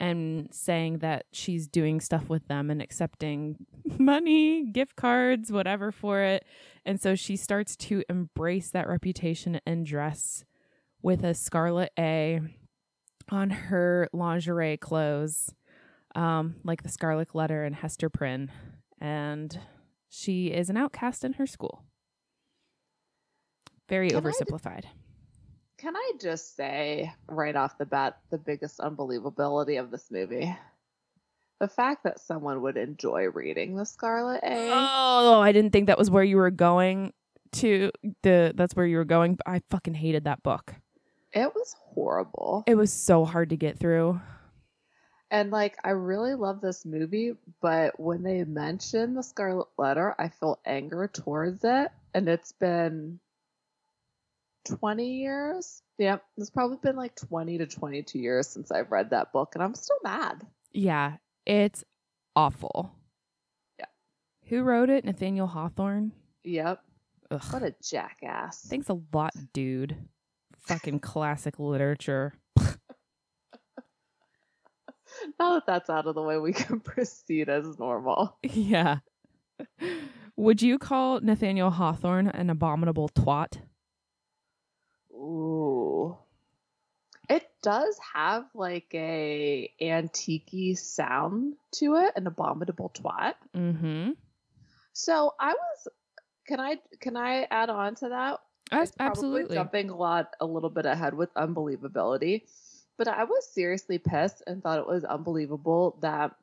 and 0.00 0.48
saying 0.50 0.98
that 0.98 1.26
she's 1.30 1.68
doing 1.68 2.00
stuff 2.00 2.28
with 2.30 2.48
them 2.48 2.70
and 2.70 2.80
accepting 2.80 3.66
money, 3.98 4.64
gift 4.64 4.96
cards, 4.96 5.52
whatever 5.52 5.92
for 5.92 6.22
it. 6.22 6.44
And 6.86 7.00
so 7.00 7.14
she 7.14 7.36
starts 7.36 7.76
to 7.76 8.02
embrace 8.08 8.70
that 8.70 8.88
reputation 8.88 9.60
and 9.66 9.84
dress 9.84 10.44
with 11.02 11.22
a 11.22 11.34
scarlet 11.34 11.92
A 11.98 12.40
on 13.28 13.50
her 13.50 14.08
lingerie 14.12 14.78
clothes, 14.78 15.54
um, 16.14 16.56
like 16.64 16.82
the 16.82 16.88
Scarlet 16.88 17.34
Letter 17.34 17.64
and 17.64 17.76
Hester 17.76 18.08
Prynne. 18.08 18.50
And 19.00 19.58
she 20.08 20.48
is 20.48 20.70
an 20.70 20.76
outcast 20.76 21.24
in 21.24 21.34
her 21.34 21.46
school. 21.46 21.84
Very 23.88 24.08
Can 24.08 24.18
I 24.18 24.20
oversimplified. 24.20 24.84
Can 25.80 25.96
I 25.96 26.12
just 26.20 26.56
say 26.56 27.10
right 27.26 27.56
off 27.56 27.78
the 27.78 27.86
bat 27.86 28.18
the 28.28 28.36
biggest 28.36 28.80
unbelievability 28.80 29.80
of 29.80 29.90
this 29.90 30.10
movie? 30.10 30.54
The 31.58 31.68
fact 31.68 32.04
that 32.04 32.20
someone 32.20 32.60
would 32.60 32.76
enjoy 32.76 33.30
reading 33.30 33.76
the 33.76 33.86
Scarlet 33.86 34.42
A. 34.42 34.68
Oh, 34.70 35.40
I 35.40 35.52
didn't 35.52 35.70
think 35.70 35.86
that 35.86 35.96
was 35.96 36.10
where 36.10 36.22
you 36.22 36.36
were 36.36 36.50
going 36.50 37.14
to 37.52 37.90
the 38.22 38.52
that's 38.54 38.76
where 38.76 38.84
you 38.84 38.98
were 38.98 39.06
going, 39.06 39.36
but 39.36 39.48
I 39.48 39.62
fucking 39.70 39.94
hated 39.94 40.24
that 40.24 40.42
book. 40.42 40.74
It 41.32 41.54
was 41.54 41.74
horrible. 41.78 42.62
It 42.66 42.74
was 42.74 42.92
so 42.92 43.24
hard 43.24 43.48
to 43.48 43.56
get 43.56 43.78
through. 43.78 44.20
And 45.30 45.50
like 45.50 45.78
I 45.82 45.90
really 45.90 46.34
love 46.34 46.60
this 46.60 46.84
movie, 46.84 47.36
but 47.62 47.98
when 47.98 48.22
they 48.22 48.44
mention 48.44 49.14
the 49.14 49.22
Scarlet 49.22 49.68
Letter, 49.78 50.14
I 50.18 50.28
feel 50.28 50.58
anger 50.66 51.08
towards 51.10 51.64
it. 51.64 51.90
And 52.12 52.28
it's 52.28 52.52
been 52.52 53.18
20 54.64 55.20
years. 55.20 55.82
Yeah, 55.98 56.18
it's 56.36 56.50
probably 56.50 56.78
been 56.82 56.96
like 56.96 57.14
20 57.16 57.58
to 57.58 57.66
22 57.66 58.18
years 58.18 58.48
since 58.48 58.70
I've 58.70 58.90
read 58.90 59.10
that 59.10 59.32
book, 59.32 59.54
and 59.54 59.62
I'm 59.62 59.74
still 59.74 59.98
mad. 60.02 60.46
Yeah, 60.72 61.16
it's 61.46 61.84
awful. 62.34 62.92
Yeah. 63.78 63.86
Who 64.46 64.62
wrote 64.62 64.90
it? 64.90 65.04
Nathaniel 65.04 65.46
Hawthorne. 65.46 66.12
Yep. 66.44 66.82
Ugh. 67.30 67.42
What 67.50 67.62
a 67.62 67.74
jackass. 67.82 68.66
Thanks 68.68 68.88
a 68.88 68.98
lot, 69.12 69.34
dude. 69.52 69.96
Fucking 70.62 71.00
classic 71.00 71.58
literature. 71.58 72.34
Now 75.38 75.54
that 75.54 75.66
that's 75.66 75.90
out 75.90 76.06
of 76.06 76.14
the 76.14 76.22
way, 76.22 76.38
we 76.38 76.52
can 76.54 76.80
proceed 76.80 77.48
as 77.48 77.78
normal. 77.78 78.38
Yeah. 78.42 78.98
Would 80.36 80.62
you 80.62 80.78
call 80.78 81.20
Nathaniel 81.20 81.70
Hawthorne 81.70 82.28
an 82.28 82.50
abominable 82.50 83.08
twat? 83.10 83.58
Ooh. 85.20 86.16
It 87.28 87.48
does 87.62 87.98
have 88.14 88.46
like 88.54 88.88
a 88.94 89.72
antique 89.80 90.78
sound 90.78 91.54
to 91.72 91.96
it, 91.96 92.14
an 92.16 92.26
abominable 92.26 92.90
twat. 92.94 93.34
Mm-hmm. 93.54 94.12
So 94.92 95.34
I 95.38 95.52
was 95.52 95.88
can 96.46 96.58
I 96.58 96.78
can 96.98 97.16
I 97.16 97.46
add 97.50 97.70
on 97.70 97.94
to 97.96 98.08
that? 98.08 98.40
It's 98.72 98.92
Absolutely. 98.98 99.54
jumping 99.54 99.90
a 99.90 99.96
lot 99.96 100.34
a 100.40 100.46
little 100.46 100.70
bit 100.70 100.86
ahead 100.86 101.14
with 101.14 101.32
unbelievability. 101.34 102.42
But 102.96 103.08
I 103.08 103.24
was 103.24 103.46
seriously 103.52 103.98
pissed 103.98 104.42
and 104.46 104.62
thought 104.62 104.78
it 104.78 104.86
was 104.86 105.04
unbelievable 105.04 105.98
that 106.00 106.34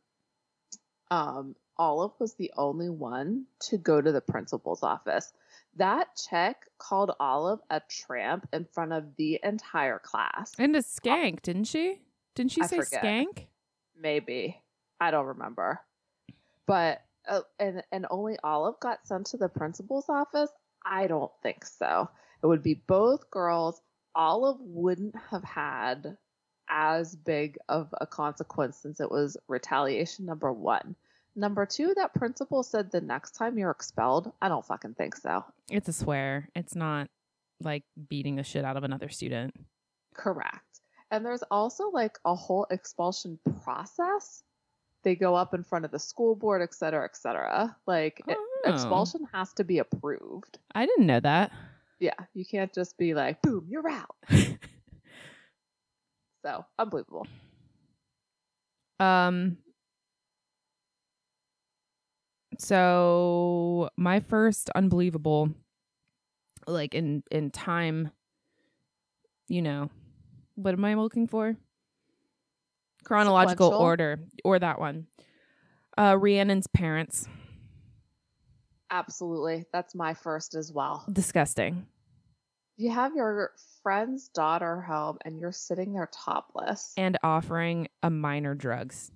um 1.11 1.55
Olive 1.77 2.13
was 2.19 2.33
the 2.35 2.51
only 2.57 2.89
one 2.89 3.45
to 3.59 3.77
go 3.77 3.99
to 4.01 4.11
the 4.11 4.21
principal's 4.21 4.83
office. 4.83 5.31
That 5.77 6.07
check 6.29 6.65
called 6.79 7.11
Olive 7.19 7.59
a 7.69 7.81
tramp 7.89 8.47
in 8.51 8.65
front 8.65 8.93
of 8.93 9.15
the 9.15 9.39
entire 9.43 9.99
class. 9.99 10.53
And 10.57 10.75
a 10.75 10.81
skank, 10.81 11.43
didn't 11.43 11.65
she? 11.65 12.01
Didn't 12.35 12.51
she 12.51 12.61
I 12.61 12.67
say 12.67 12.77
forget. 12.77 13.03
skank? 13.03 13.45
Maybe. 13.99 14.61
I 14.99 15.11
don't 15.11 15.25
remember. 15.25 15.79
But 16.65 17.01
uh, 17.27 17.41
and 17.59 17.83
and 17.91 18.07
only 18.09 18.37
Olive 18.43 18.79
got 18.79 19.05
sent 19.05 19.27
to 19.27 19.37
the 19.37 19.49
principal's 19.49 20.09
office? 20.09 20.49
I 20.85 21.07
don't 21.07 21.31
think 21.43 21.65
so. 21.65 22.09
It 22.41 22.47
would 22.47 22.63
be 22.63 22.81
both 22.87 23.29
girls. 23.29 23.81
Olive 24.15 24.57
wouldn't 24.59 25.15
have 25.29 25.43
had 25.43 26.17
as 26.69 27.15
big 27.15 27.57
of 27.69 27.93
a 28.01 28.07
consequence 28.07 28.77
since 28.77 28.99
it 28.99 29.09
was 29.09 29.37
retaliation 29.47 30.25
number 30.25 30.51
1. 30.51 30.95
Number 31.37 31.65
2, 31.67 31.93
that 31.97 32.13
principal 32.15 32.63
said 32.63 32.91
the 32.91 32.99
next 32.99 33.31
time 33.35 33.57
you're 33.59 33.69
expelled. 33.71 34.33
I 34.41 34.49
don't 34.49 34.65
fucking 34.65 34.95
think 34.95 35.15
so. 35.15 35.45
It's 35.69 35.87
a 35.87 35.93
swear. 35.93 36.49
It's 36.55 36.75
not 36.75 37.07
like 37.61 37.83
beating 38.09 38.35
the 38.37 38.43
shit 38.43 38.65
out 38.65 38.75
of 38.75 38.83
another 38.83 39.07
student. 39.07 39.53
Correct. 40.15 40.81
And 41.11 41.23
there's 41.25 41.43
also 41.51 41.89
like 41.91 42.17
a 42.25 42.33
whole 42.33 42.65
expulsion 42.71 43.37
process. 43.63 44.41
They 45.03 45.15
go 45.15 45.35
up 45.35 45.53
in 45.53 45.63
front 45.63 45.85
of 45.85 45.91
the 45.91 45.99
school 45.99 46.35
board, 46.35 46.61
et 46.63 46.73
cetera, 46.73 47.05
et 47.05 47.15
cetera. 47.15 47.77
Like 47.85 48.19
it- 48.27 48.37
Oh. 48.65 48.71
expulsion 48.73 49.27
has 49.31 49.53
to 49.53 49.63
be 49.63 49.77
approved. 49.77 50.57
I 50.73 50.87
didn't 50.87 51.05
know 51.05 51.19
that. 51.19 51.51
Yeah, 51.99 52.15
you 52.33 52.43
can't 52.45 52.73
just 52.73 52.97
be 52.97 53.13
like, 53.13 53.41
boom, 53.43 53.67
you're 53.69 53.87
out. 53.87 54.15
So 56.45 56.65
unbelievable. 56.79 57.27
Um 58.99 59.57
so 62.57 63.89
my 63.97 64.19
first 64.19 64.69
unbelievable 64.75 65.49
like 66.67 66.93
in 66.93 67.23
in 67.31 67.51
time 67.51 68.11
you 69.47 69.61
know 69.61 69.89
what 70.57 70.73
am 70.73 70.83
I 70.83 70.95
looking 70.95 71.27
for? 71.27 71.55
Chronological 73.03 73.67
Sequential? 73.67 73.85
order 73.85 74.19
or 74.43 74.59
that 74.59 74.79
one. 74.79 75.07
Uh 75.97 76.15
Rhiannon's 76.15 76.67
parents. 76.67 77.27
Absolutely. 78.89 79.65
That's 79.71 79.93
my 79.95 80.13
first 80.13 80.55
as 80.55 80.71
well. 80.73 81.05
Disgusting. 81.11 81.85
You 82.75 82.91
have 82.91 83.15
your 83.15 83.51
friend's 83.81 84.29
daughter 84.29 84.81
home 84.81 85.17
and 85.25 85.39
you're 85.39 85.51
sitting 85.51 85.93
there 85.93 86.09
topless. 86.11 86.93
And 86.97 87.17
offering 87.23 87.87
a 88.03 88.09
minor 88.09 88.55
drugs. 88.55 89.11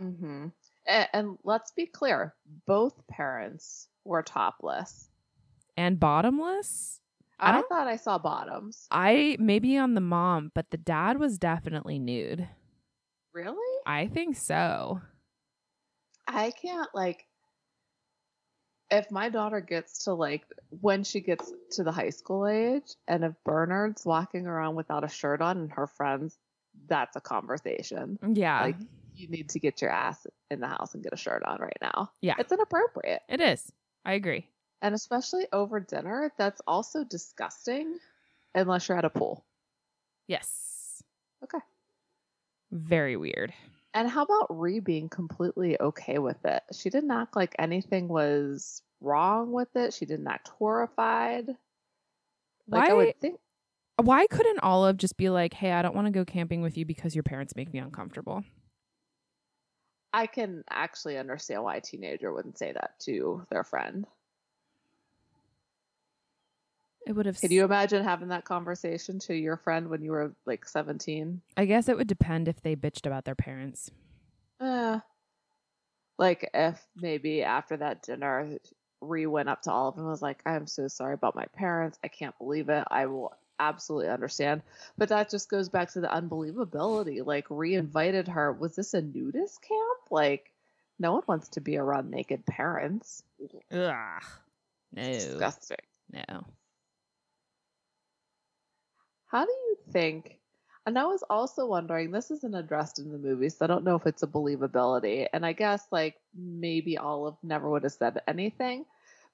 Mm-hmm. 0.00 0.48
And, 0.88 1.08
and 1.12 1.38
let's 1.44 1.70
be 1.70 1.86
clear, 1.86 2.34
both 2.66 3.06
parents 3.06 3.88
were 4.04 4.22
topless. 4.22 5.08
And 5.76 6.00
bottomless? 6.00 7.00
I 7.38 7.58
I, 7.58 7.62
thought 7.62 7.86
I 7.86 7.96
saw 7.96 8.18
bottoms. 8.18 8.88
I 8.90 9.36
maybe 9.38 9.76
on 9.76 9.94
the 9.94 10.00
mom, 10.00 10.50
but 10.54 10.70
the 10.70 10.76
dad 10.76 11.18
was 11.20 11.38
definitely 11.38 12.00
nude. 12.00 12.48
Really? 13.32 13.78
I 13.86 14.08
think 14.08 14.34
so. 14.34 15.00
I 16.26 16.50
can't 16.50 16.88
like 16.94 17.24
if 18.90 19.10
my 19.10 19.28
daughter 19.28 19.60
gets 19.60 20.04
to 20.04 20.14
like 20.14 20.44
when 20.70 21.04
she 21.04 21.20
gets 21.20 21.52
to 21.72 21.84
the 21.84 21.92
high 21.92 22.10
school 22.10 22.46
age 22.46 22.94
and 23.06 23.22
if 23.22 23.34
Bernard's 23.44 24.04
walking 24.04 24.46
around 24.46 24.74
without 24.74 25.04
a 25.04 25.08
shirt 25.08 25.40
on 25.40 25.58
and 25.58 25.72
her 25.72 25.86
friends, 25.86 26.36
that's 26.88 27.14
a 27.16 27.20
conversation. 27.20 28.18
Yeah. 28.34 28.62
Like 28.62 28.76
you 29.14 29.28
need 29.28 29.50
to 29.50 29.60
get 29.60 29.80
your 29.82 29.90
ass 29.90 30.26
in 30.50 30.60
the 30.60 30.66
house 30.66 30.94
and 30.94 31.02
get 31.02 31.12
a 31.12 31.16
shirt 31.16 31.42
on 31.44 31.58
right 31.60 31.76
now. 31.80 32.10
Yeah. 32.20 32.34
It's 32.38 32.52
inappropriate. 32.52 33.22
It 33.28 33.40
is. 33.40 33.70
I 34.04 34.12
agree. 34.14 34.46
And 34.82 34.94
especially 34.94 35.46
over 35.52 35.80
dinner, 35.80 36.32
that's 36.38 36.60
also 36.66 37.04
disgusting 37.04 37.98
unless 38.54 38.88
you're 38.88 38.98
at 38.98 39.04
a 39.04 39.10
pool. 39.10 39.44
Yes. 40.26 41.02
Okay. 41.44 41.58
Very 42.70 43.16
weird. 43.16 43.52
And 43.94 44.08
how 44.08 44.22
about 44.22 44.46
Ree 44.58 44.80
being 44.80 45.08
completely 45.08 45.80
okay 45.80 46.18
with 46.18 46.44
it? 46.44 46.62
She 46.72 46.90
didn't 46.90 47.10
act 47.10 47.34
like 47.34 47.54
anything 47.58 48.06
was 48.08 48.82
wrong 49.00 49.52
with 49.52 49.74
it. 49.74 49.94
She 49.94 50.06
didn't 50.06 50.28
act 50.28 50.48
horrified. 50.48 51.48
Like 52.68 52.90
I 52.90 52.92
Why- 52.92 53.04
would 53.06 53.20
think 53.20 53.40
Why 53.96 54.26
couldn't 54.28 54.60
Olive 54.60 54.96
just 54.98 55.16
be 55.16 55.28
like, 55.30 55.54
"Hey, 55.54 55.72
I 55.72 55.82
don't 55.82 55.94
want 55.94 56.06
to 56.06 56.12
go 56.12 56.24
camping 56.24 56.60
with 56.60 56.76
you 56.76 56.84
because 56.84 57.16
your 57.16 57.24
parents 57.24 57.56
make 57.56 57.72
me 57.72 57.80
uncomfortable." 57.80 58.44
I 60.12 60.26
can 60.26 60.64
actually 60.70 61.18
understand 61.18 61.62
why 61.62 61.76
a 61.76 61.80
teenager 61.80 62.32
wouldn't 62.32 62.58
say 62.58 62.72
that 62.72 62.98
to 63.00 63.46
their 63.50 63.64
friend. 63.64 64.06
It 67.06 67.12
would 67.12 67.26
have 67.26 67.40
Can 67.40 67.50
you 67.50 67.64
imagine 67.64 68.04
having 68.04 68.28
that 68.28 68.44
conversation 68.44 69.18
to 69.20 69.34
your 69.34 69.56
friend 69.56 69.88
when 69.88 70.02
you 70.02 70.10
were 70.10 70.34
like 70.44 70.68
17? 70.68 71.40
I 71.56 71.64
guess 71.64 71.88
it 71.88 71.96
would 71.96 72.06
depend 72.06 72.48
if 72.48 72.60
they 72.60 72.76
bitched 72.76 73.06
about 73.06 73.24
their 73.24 73.34
parents. 73.34 73.90
Eh. 74.60 74.98
Like 76.18 76.50
if 76.52 76.84
maybe 76.96 77.42
after 77.42 77.76
that 77.78 78.02
dinner, 78.02 78.58
Ree 79.00 79.26
went 79.26 79.48
up 79.48 79.62
to 79.62 79.70
Olive 79.70 79.96
and 79.96 80.06
was 80.06 80.20
like, 80.20 80.42
I'm 80.44 80.66
so 80.66 80.88
sorry 80.88 81.14
about 81.14 81.36
my 81.36 81.46
parents. 81.54 81.98
I 82.04 82.08
can't 82.08 82.36
believe 82.38 82.68
it. 82.68 82.84
I 82.90 83.06
will 83.06 83.32
absolutely 83.58 84.08
understand. 84.08 84.62
But 84.96 85.10
that 85.10 85.30
just 85.30 85.50
goes 85.50 85.68
back 85.68 85.92
to 85.92 86.00
the 86.00 86.08
unbelievability. 86.08 87.24
Like 87.24 87.46
Ree 87.50 87.74
invited 87.74 88.28
her. 88.28 88.52
Was 88.52 88.76
this 88.76 88.94
a 88.94 89.02
nudist 89.02 89.62
camp? 89.62 90.10
Like 90.10 90.52
no 90.98 91.12
one 91.12 91.22
wants 91.26 91.48
to 91.50 91.60
be 91.60 91.76
around 91.76 92.10
naked 92.10 92.44
parents. 92.46 93.22
Ugh. 93.72 94.22
No. 94.92 95.02
Disgusting. 95.02 95.76
No. 96.12 96.44
How 99.26 99.44
do 99.44 99.52
you 99.52 99.76
think? 99.92 100.38
And 100.86 100.98
I 100.98 101.04
was 101.04 101.22
also 101.28 101.66
wondering, 101.66 102.10
this 102.10 102.30
isn't 102.30 102.54
addressed 102.54 102.98
in 102.98 103.12
the 103.12 103.18
movie, 103.18 103.50
so 103.50 103.66
I 103.66 103.68
don't 103.68 103.84
know 103.84 103.96
if 103.96 104.06
it's 104.06 104.22
a 104.22 104.26
believability. 104.26 105.26
And 105.30 105.44
I 105.44 105.52
guess, 105.52 105.86
like, 105.92 106.14
maybe 106.34 106.96
Olive 106.96 107.36
never 107.42 107.68
would 107.68 107.82
have 107.82 107.92
said 107.92 108.22
anything. 108.26 108.86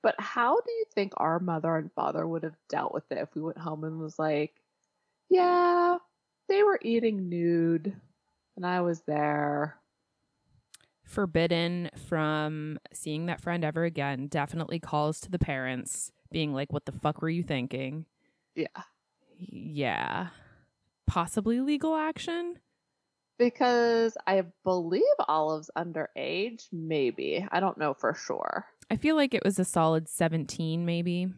But 0.05 0.17
how 0.21 0.61
do 0.61 0.71
you 0.71 0.85
think 0.95 1.15
our 1.17 1.41
mother 1.41 1.77
and 1.77 1.91
father 1.95 2.29
would 2.29 2.43
have 2.43 2.59
dealt 2.69 2.93
with 2.93 3.11
it 3.11 3.17
if 3.17 3.35
we 3.35 3.41
went 3.41 3.57
home 3.57 3.85
and 3.85 3.99
was 3.99 4.19
like, 4.19 4.55
yeah, 5.31 5.97
they 6.47 6.63
were 6.63 6.79
eating 6.83 7.31
nude 7.31 7.99
and 8.55 8.67
I 8.67 8.83
was 8.83 9.01
there? 9.07 9.79
Forbidden 11.05 11.89
from 12.07 12.79
seeing 12.93 13.27
that 13.27 13.41
friend 13.41 13.65
ever 13.65 13.85
again. 13.85 14.27
Definitely 14.27 14.79
calls 14.79 15.21
to 15.23 15.31
the 15.31 15.39
parents, 15.39 16.13
being 16.31 16.53
like, 16.53 16.71
"What 16.71 16.85
the 16.85 16.93
fuck 16.93 17.23
were 17.23 17.31
you 17.31 17.43
thinking?" 17.43 18.05
Yeah. 18.55 18.83
Yeah. 19.39 20.29
Possibly 21.07 21.61
legal 21.61 21.95
action. 21.95 22.59
Because 23.39 24.17
I 24.27 24.45
believe 24.63 25.03
Olive's 25.29 25.71
underage, 25.77 26.67
maybe. 26.73 27.47
I 27.51 27.61
don't 27.61 27.79
know 27.79 27.95
for 27.95 28.15
sure. 28.15 28.67
I 28.91 28.97
feel 28.97 29.17
like 29.17 29.35
it 29.35 29.45
was 29.45 29.59
a 29.59 29.65
solid 29.65 30.09
17, 30.09 30.85
maybe. 30.85 31.29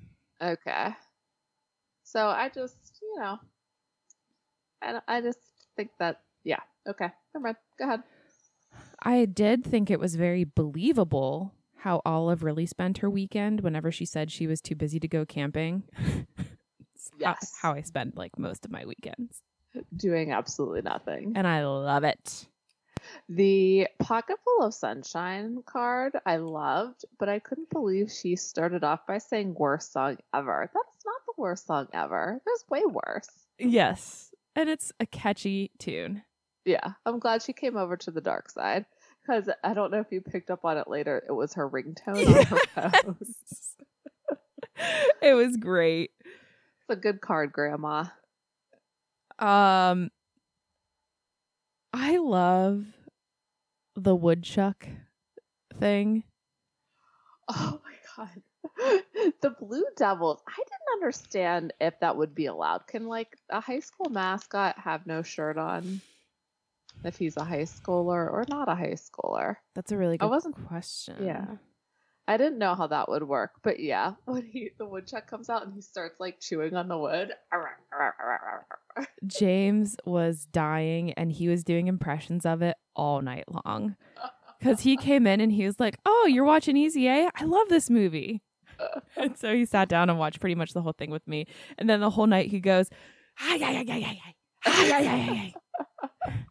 Okay. 0.42 0.88
So 2.04 2.26
I 2.28 2.50
just, 2.54 2.76
you 3.00 3.18
know, 3.18 3.38
and 4.82 5.00
I 5.08 5.20
just 5.20 5.38
think 5.76 5.90
that, 5.98 6.20
yeah. 6.44 6.60
Okay. 6.88 7.08
Never 7.34 7.44
mind. 7.44 7.56
Go 7.78 7.84
ahead. 7.86 8.02
I 9.02 9.24
did 9.24 9.64
think 9.64 9.90
it 9.90 10.00
was 10.00 10.16
very 10.16 10.44
believable 10.44 11.52
how 11.78 12.02
Olive 12.04 12.42
really 12.42 12.66
spent 12.66 12.98
her 12.98 13.08
weekend 13.08 13.60
whenever 13.60 13.90
she 13.90 14.04
said 14.04 14.30
she 14.30 14.46
was 14.46 14.60
too 14.60 14.74
busy 14.74 15.00
to 15.00 15.08
go 15.08 15.24
camping. 15.24 15.84
It's 16.94 17.10
how- 17.10 17.16
Yes. 17.18 17.52
How, 17.62 17.72
I 17.72 17.82
spend 17.82 18.14
like 18.16 18.38
most 18.38 18.64
of 18.64 18.70
my 18.70 18.84
weekends. 18.84 19.40
Doing 19.94 20.32
absolutely 20.32 20.82
nothing. 20.82 21.32
And 21.36 21.46
I 21.46 21.64
love 21.66 22.04
it. 22.04 22.46
The 23.28 23.88
pocket 24.00 24.36
full 24.44 24.66
of 24.66 24.74
sunshine 24.74 25.62
card 25.64 26.14
I 26.24 26.36
loved, 26.38 27.04
but 27.18 27.28
I 27.28 27.38
couldn't 27.38 27.70
believe 27.70 28.10
she 28.10 28.36
started 28.36 28.82
off 28.84 29.06
by 29.06 29.18
saying 29.18 29.54
worst 29.54 29.92
song 29.92 30.18
ever. 30.34 30.70
That's 30.72 31.04
not 31.04 31.20
the 31.26 31.40
worst 31.40 31.66
song 31.66 31.88
ever. 31.92 32.40
There's 32.44 32.64
way 32.68 32.84
worse. 32.84 33.28
Yes. 33.58 34.32
And 34.54 34.68
it's 34.68 34.92
a 34.98 35.06
catchy 35.06 35.70
tune. 35.78 36.22
Yeah, 36.64 36.92
I'm 37.04 37.20
glad 37.20 37.42
she 37.42 37.52
came 37.52 37.76
over 37.76 37.96
to 37.98 38.10
the 38.10 38.20
dark 38.20 38.50
side 38.50 38.86
because 39.22 39.48
I 39.62 39.74
don't 39.74 39.92
know 39.92 40.00
if 40.00 40.10
you 40.10 40.20
picked 40.20 40.50
up 40.50 40.64
on 40.64 40.78
it 40.78 40.88
later. 40.88 41.22
It 41.28 41.32
was 41.32 41.54
her 41.54 41.68
ringtone 41.68 42.26
on 42.26 42.44
her 42.44 42.90
phone. 43.02 43.16
It 45.22 45.32
was 45.32 45.56
great. 45.56 46.10
It's 46.20 46.90
a 46.90 46.96
good 46.96 47.22
card, 47.22 47.50
Grandma. 47.50 48.04
Um 49.38 50.10
I 51.92 52.16
love 52.18 52.84
the 53.94 54.14
woodchuck 54.14 54.86
thing. 55.78 56.24
Oh 57.48 57.80
my 57.84 57.94
god. 58.16 58.42
the 59.40 59.50
Blue 59.50 59.84
Devils. 59.96 60.42
I 60.46 60.56
didn't 60.56 60.94
understand 61.02 61.72
if 61.80 61.98
that 62.00 62.16
would 62.16 62.34
be 62.34 62.46
allowed. 62.46 62.86
Can 62.86 63.06
like 63.06 63.36
a 63.50 63.60
high 63.60 63.80
school 63.80 64.10
mascot 64.10 64.78
have 64.78 65.06
no 65.06 65.22
shirt 65.22 65.56
on? 65.58 66.00
if 67.04 67.18
he's 67.18 67.36
a 67.36 67.44
high 67.44 67.62
schooler 67.62 68.30
or 68.32 68.44
not 68.48 68.68
a 68.70 68.74
high 68.74 68.94
schooler. 68.96 69.56
That's 69.74 69.92
a 69.92 69.98
really 69.98 70.14
I 70.14 70.24
good 70.24 70.30
wasn't- 70.30 70.66
question. 70.66 71.16
Yeah. 71.24 71.44
I 72.28 72.36
didn't 72.36 72.58
know 72.58 72.74
how 72.74 72.88
that 72.88 73.08
would 73.08 73.22
work, 73.22 73.52
but 73.62 73.78
yeah, 73.80 74.14
when 74.24 74.44
he 74.44 74.70
the 74.78 74.86
woodchuck 74.86 75.28
comes 75.28 75.48
out 75.48 75.64
and 75.64 75.72
he 75.74 75.80
starts 75.80 76.18
like 76.18 76.40
chewing 76.40 76.74
on 76.74 76.88
the 76.88 76.98
wood. 76.98 77.32
James 79.26 79.96
was 80.04 80.46
dying 80.46 81.12
and 81.12 81.30
he 81.32 81.48
was 81.48 81.62
doing 81.62 81.86
impressions 81.86 82.44
of 82.44 82.62
it 82.62 82.76
all 82.94 83.20
night 83.22 83.44
long. 83.48 83.96
Because 84.58 84.80
he 84.80 84.96
came 84.96 85.26
in 85.26 85.42
and 85.42 85.52
he 85.52 85.66
was 85.66 85.78
like, 85.78 85.98
Oh, 86.06 86.26
you're 86.26 86.42
watching 86.42 86.78
Easy 86.78 87.06
A? 87.08 87.28
I 87.34 87.44
love 87.44 87.68
this 87.68 87.90
movie. 87.90 88.42
and 89.14 89.36
so 89.36 89.54
he 89.54 89.66
sat 89.66 89.86
down 89.86 90.08
and 90.08 90.18
watched 90.18 90.40
pretty 90.40 90.54
much 90.54 90.72
the 90.72 90.80
whole 90.80 90.94
thing 90.94 91.10
with 91.10 91.28
me. 91.28 91.46
And 91.76 91.90
then 91.90 92.00
the 92.00 92.08
whole 92.08 92.26
night 92.26 92.48
he 92.48 92.58
goes, 92.58 92.88
Hi, 93.36 93.58
hi, 93.58 93.74
hi, 93.74 93.84
hi, 93.86 94.00
hi, 94.00 94.34
hi, 94.64 94.72
hi, 94.72 95.02
hi, 95.02 95.02
hi, 95.04 95.52
hi." 96.30 96.46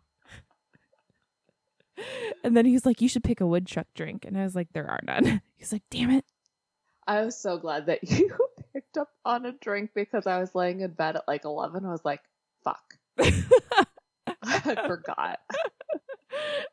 And 2.43 2.55
then 2.55 2.65
he 2.65 2.73
was 2.73 2.85
like, 2.85 3.01
You 3.01 3.07
should 3.07 3.23
pick 3.23 3.41
a 3.41 3.47
woodchuck 3.47 3.87
drink. 3.95 4.25
And 4.25 4.37
I 4.37 4.43
was 4.43 4.55
like, 4.55 4.67
There 4.73 4.87
are 4.87 4.99
none. 5.03 5.41
He's 5.55 5.71
like, 5.71 5.83
Damn 5.89 6.11
it. 6.11 6.25
I 7.07 7.21
was 7.23 7.37
so 7.37 7.57
glad 7.57 7.85
that 7.87 8.03
you 8.09 8.35
picked 8.73 8.97
up 8.97 9.09
on 9.23 9.45
a 9.45 9.51
drink 9.53 9.91
because 9.95 10.27
I 10.27 10.39
was 10.39 10.55
laying 10.55 10.81
in 10.81 10.91
bed 10.91 11.15
at 11.15 11.27
like 11.27 11.45
eleven. 11.45 11.85
I 11.85 11.91
was 11.91 12.03
like, 12.03 12.21
"Fuck," 12.63 12.95
I 14.43 14.75
forgot. 14.87 15.39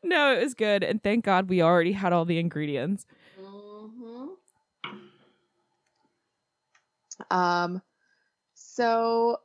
no, 0.03 0.33
it 0.35 0.43
was 0.43 0.53
good. 0.55 0.83
And 0.83 1.01
thank 1.03 1.23
God 1.25 1.49
we 1.49 1.61
already 1.61 1.91
had 1.91 2.13
all 2.13 2.25
the 2.25 2.39
ingredients. 2.39 3.05
hmm 3.39 4.27
Um, 7.29 7.81
so 8.55 9.37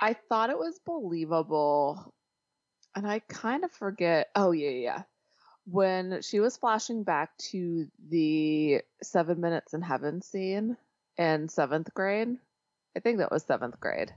I 0.00 0.14
thought 0.14 0.50
it 0.50 0.58
was 0.58 0.78
believable, 0.84 2.13
and 2.94 3.06
I 3.06 3.20
kind 3.20 3.64
of 3.64 3.72
forget. 3.72 4.30
Oh 4.34 4.52
yeah, 4.52 4.70
yeah. 4.70 5.02
When 5.66 6.20
she 6.22 6.40
was 6.40 6.56
flashing 6.56 7.04
back 7.04 7.36
to 7.50 7.86
the 8.10 8.82
seven 9.02 9.40
minutes 9.40 9.72
in 9.72 9.80
heaven 9.82 10.20
scene 10.22 10.76
in 11.16 11.48
seventh 11.48 11.92
grade, 11.94 12.36
I 12.96 13.00
think 13.00 13.18
that 13.18 13.30
was 13.32 13.44
seventh 13.44 13.80
grade, 13.80 14.12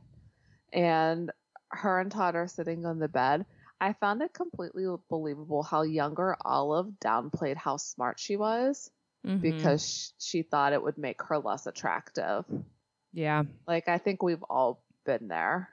and 0.73 1.31
her 1.69 1.99
and 1.99 2.11
Todd 2.11 2.35
are 2.35 2.47
sitting 2.47 2.85
on 2.85 2.99
the 2.99 3.07
bed. 3.07 3.45
I 3.79 3.93
found 3.93 4.21
it 4.23 4.33
completely 4.33 4.85
believable 5.09 5.61
how 5.63 5.83
younger 5.83 6.35
Olive 6.43 6.87
downplayed 6.99 7.57
how 7.57 7.77
smart 7.77 8.19
she 8.19 8.35
was 8.35 8.89
Mhm. 9.25 9.41
because 9.41 10.13
she 10.19 10.41
thought 10.41 10.73
it 10.73 10.81
would 10.81 10.97
make 10.97 11.21
her 11.23 11.37
less 11.37 11.67
attractive. 11.67 12.45
yeah. 13.13 13.43
Like, 13.67 13.87
I 13.87 13.97
think 13.99 14.21
we've 14.23 14.43
all 14.43 14.83
been 15.05 15.27
there. 15.27 15.69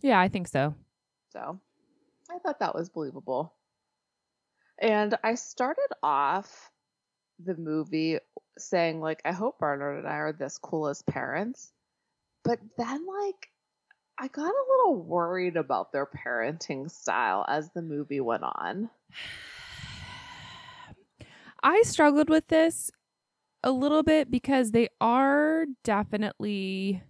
Yeah, 0.00 0.18
I 0.20 0.28
think 0.28 0.48
so. 0.48 0.74
So 1.30 1.60
I 2.30 2.38
thought 2.38 2.60
that 2.60 2.74
was 2.74 2.88
believable. 2.88 3.54
And 4.80 5.16
I 5.24 5.34
started 5.34 5.88
off 6.02 6.70
the 7.44 7.56
movie 7.56 8.18
saying, 8.58 9.00
like, 9.00 9.20
I 9.24 9.32
hope 9.32 9.58
Bernard 9.58 9.98
and 9.98 10.08
I 10.08 10.16
are 10.16 10.32
this 10.32 10.58
cool 10.58 10.88
as 10.88 11.02
parents. 11.02 11.72
But 12.44 12.58
then, 12.76 13.06
like, 13.06 13.50
I 14.18 14.28
got 14.28 14.48
a 14.48 14.64
little 14.70 15.02
worried 15.02 15.56
about 15.56 15.92
their 15.92 16.06
parenting 16.06 16.90
style 16.90 17.44
as 17.48 17.70
the 17.70 17.82
movie 17.82 18.20
went 18.20 18.44
on. 18.44 18.90
I 21.62 21.82
struggled 21.82 22.30
with 22.30 22.46
this 22.48 22.90
a 23.62 23.70
little 23.70 24.02
bit 24.02 24.30
because 24.30 24.70
they 24.70 24.88
are 25.00 25.66
definitely 25.84 27.02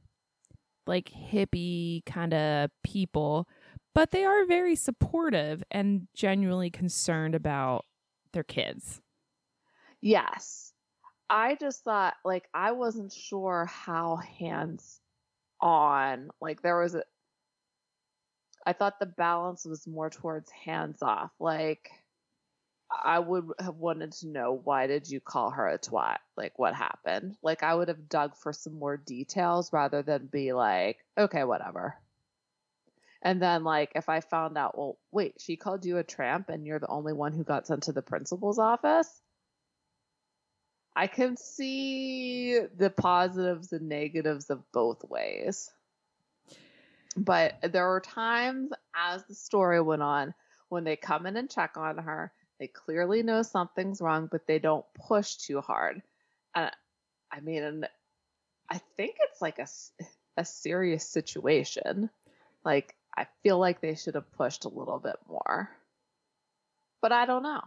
like 0.87 1.11
hippie 1.11 2.05
kind 2.07 2.33
of 2.33 2.71
people, 2.83 3.49
but 3.97 4.11
they 4.11 4.27
are 4.27 4.45
very 4.45 4.77
supportive 4.77 5.65
and 5.71 6.07
genuinely 6.15 6.69
concerned 6.69 7.35
about 7.35 7.87
their 8.35 8.45
kids. 8.45 9.01
Yes. 10.03 10.75
I 11.31 11.57
just 11.59 11.83
thought 11.83 12.13
like 12.23 12.47
I 12.53 12.73
wasn't 12.73 13.11
sure 13.11 13.65
how 13.65 14.17
hands 14.17 15.01
on 15.63 16.29
like 16.43 16.61
there 16.61 16.79
was 16.79 16.95
a 16.95 17.05
I 18.67 18.75
thought 18.75 19.01
the 19.01 19.07
balance 19.07 19.65
was 19.65 19.87
more 19.87 20.11
towards 20.11 20.51
hands 20.51 21.01
off. 21.01 21.31
Like 21.41 21.89
I 23.03 23.19
would 23.19 23.47
have 23.59 23.77
wanted 23.77 24.13
to 24.13 24.29
know 24.29 24.61
why 24.63 24.89
did 24.89 25.09
you 25.09 25.21
call 25.21 25.53
her 25.53 25.67
a 25.69 25.79
twat? 25.79 26.19
Like 26.37 26.59
what 26.59 26.75
happened? 26.75 27.39
Like 27.43 27.63
I 27.63 27.75
would 27.75 27.89
have 27.89 28.11
dug 28.11 28.37
for 28.37 28.53
some 28.53 28.79
more 28.79 28.99
details 28.99 29.73
rather 29.73 30.03
than 30.03 30.27
be 30.27 30.53
like, 30.53 30.99
okay, 31.17 31.45
whatever. 31.45 31.97
And 33.23 33.41
then 33.41 33.65
like 33.65 33.93
if 33.95 34.09
I 34.09 34.21
found 34.21 34.57
out, 34.57 34.77
well, 34.77 34.99
wait, 35.11 35.35
she 35.41 35.57
called 35.57 35.85
you 35.85 35.99
a 35.99 36.05
tramp 36.05 36.49
and 36.49 36.67
you're 36.67 36.79
the 36.79 36.89
only 36.89 37.13
one 37.13 37.33
who 37.33 37.45
got 37.45 37.67
sent 37.67 37.85
to 37.85 37.93
the 37.93 38.03
principal's 38.03 38.59
office? 38.59 39.09
I 40.95 41.09
can 41.09 41.37
see 41.37 42.59
the 42.59 42.91
positives 42.91 43.73
and 43.73 43.89
negatives 43.89 44.49
of 44.49 44.63
both 44.73 45.05
ways. 45.05 45.71
But 47.17 47.55
there 47.63 47.87
were 47.87 48.01
times 48.01 48.71
as 48.95 49.25
the 49.25 49.35
story 49.35 49.81
went 49.81 50.03
on 50.03 50.35
when 50.69 50.85
they 50.85 50.97
come 50.97 51.27
in 51.27 51.37
and 51.37 51.51
check 51.51 51.77
on 51.77 51.99
her, 51.99 52.33
they 52.59 52.67
clearly 52.67 53.23
know 53.23 53.43
something's 53.43 54.01
wrong, 54.01 54.29
but 54.31 54.47
they 54.47 54.59
don't 54.59 54.85
push 54.95 55.37
too 55.37 55.61
hard. 55.61 56.03
And 56.55 56.71
I 57.31 57.41
mean, 57.41 57.85
I 58.69 58.81
think 58.97 59.17
it's 59.21 59.41
like 59.41 59.59
a, 59.59 59.67
a 60.37 60.45
serious 60.45 61.09
situation. 61.09 62.11
Like, 62.65 62.95
I 63.17 63.27
feel 63.43 63.59
like 63.59 63.81
they 63.81 63.95
should 63.95 64.15
have 64.15 64.31
pushed 64.33 64.65
a 64.65 64.69
little 64.69 64.99
bit 64.99 65.17
more. 65.29 65.71
But 67.01 67.13
I 67.13 67.27
don't 67.27 67.43
know. 67.43 67.63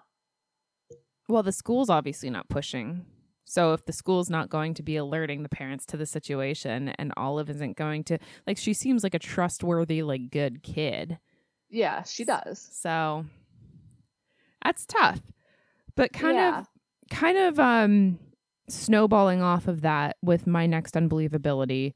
Well, 1.27 1.43
the 1.43 1.51
school's 1.51 1.89
obviously 1.89 2.29
not 2.29 2.49
pushing. 2.49 3.05
So 3.45 3.73
if 3.73 3.85
the 3.85 3.93
school's 3.93 4.29
not 4.29 4.49
going 4.49 4.75
to 4.75 4.83
be 4.83 4.95
alerting 4.95 5.41
the 5.41 5.49
parents 5.49 5.85
to 5.87 5.97
the 5.97 6.05
situation 6.05 6.89
and 6.99 7.11
Olive 7.17 7.49
isn't 7.49 7.77
going 7.77 8.03
to 8.05 8.19
like 8.45 8.57
she 8.59 8.73
seems 8.73 9.03
like 9.03 9.15
a 9.15 9.19
trustworthy 9.19 10.03
like 10.03 10.29
good 10.29 10.61
kid. 10.61 11.17
Yeah, 11.69 12.03
she 12.03 12.25
does. 12.25 12.59
So 12.71 13.25
that's 14.63 14.85
tough. 14.85 15.21
But 15.95 16.13
kind 16.13 16.35
Yeah. 16.37 16.59
of 16.59 16.67
kind 17.09 17.37
of 17.39 17.59
um 17.59 18.19
snowballing 18.69 19.41
off 19.41 19.67
of 19.67 19.81
that 19.81 20.17
with 20.21 20.45
my 20.45 20.67
next 20.67 20.93
unbelievability 20.93 21.93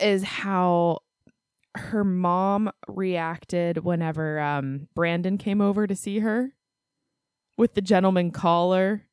is 0.00 0.22
how 0.22 0.98
her 1.76 2.02
mom 2.04 2.70
reacted 2.88 3.78
whenever 3.84 4.40
um 4.40 4.88
Brandon 4.94 5.38
came 5.38 5.60
over 5.60 5.86
to 5.86 5.94
see 5.94 6.18
her 6.20 6.52
with 7.56 7.74
the 7.74 7.80
gentleman 7.82 8.30
caller 8.30 9.04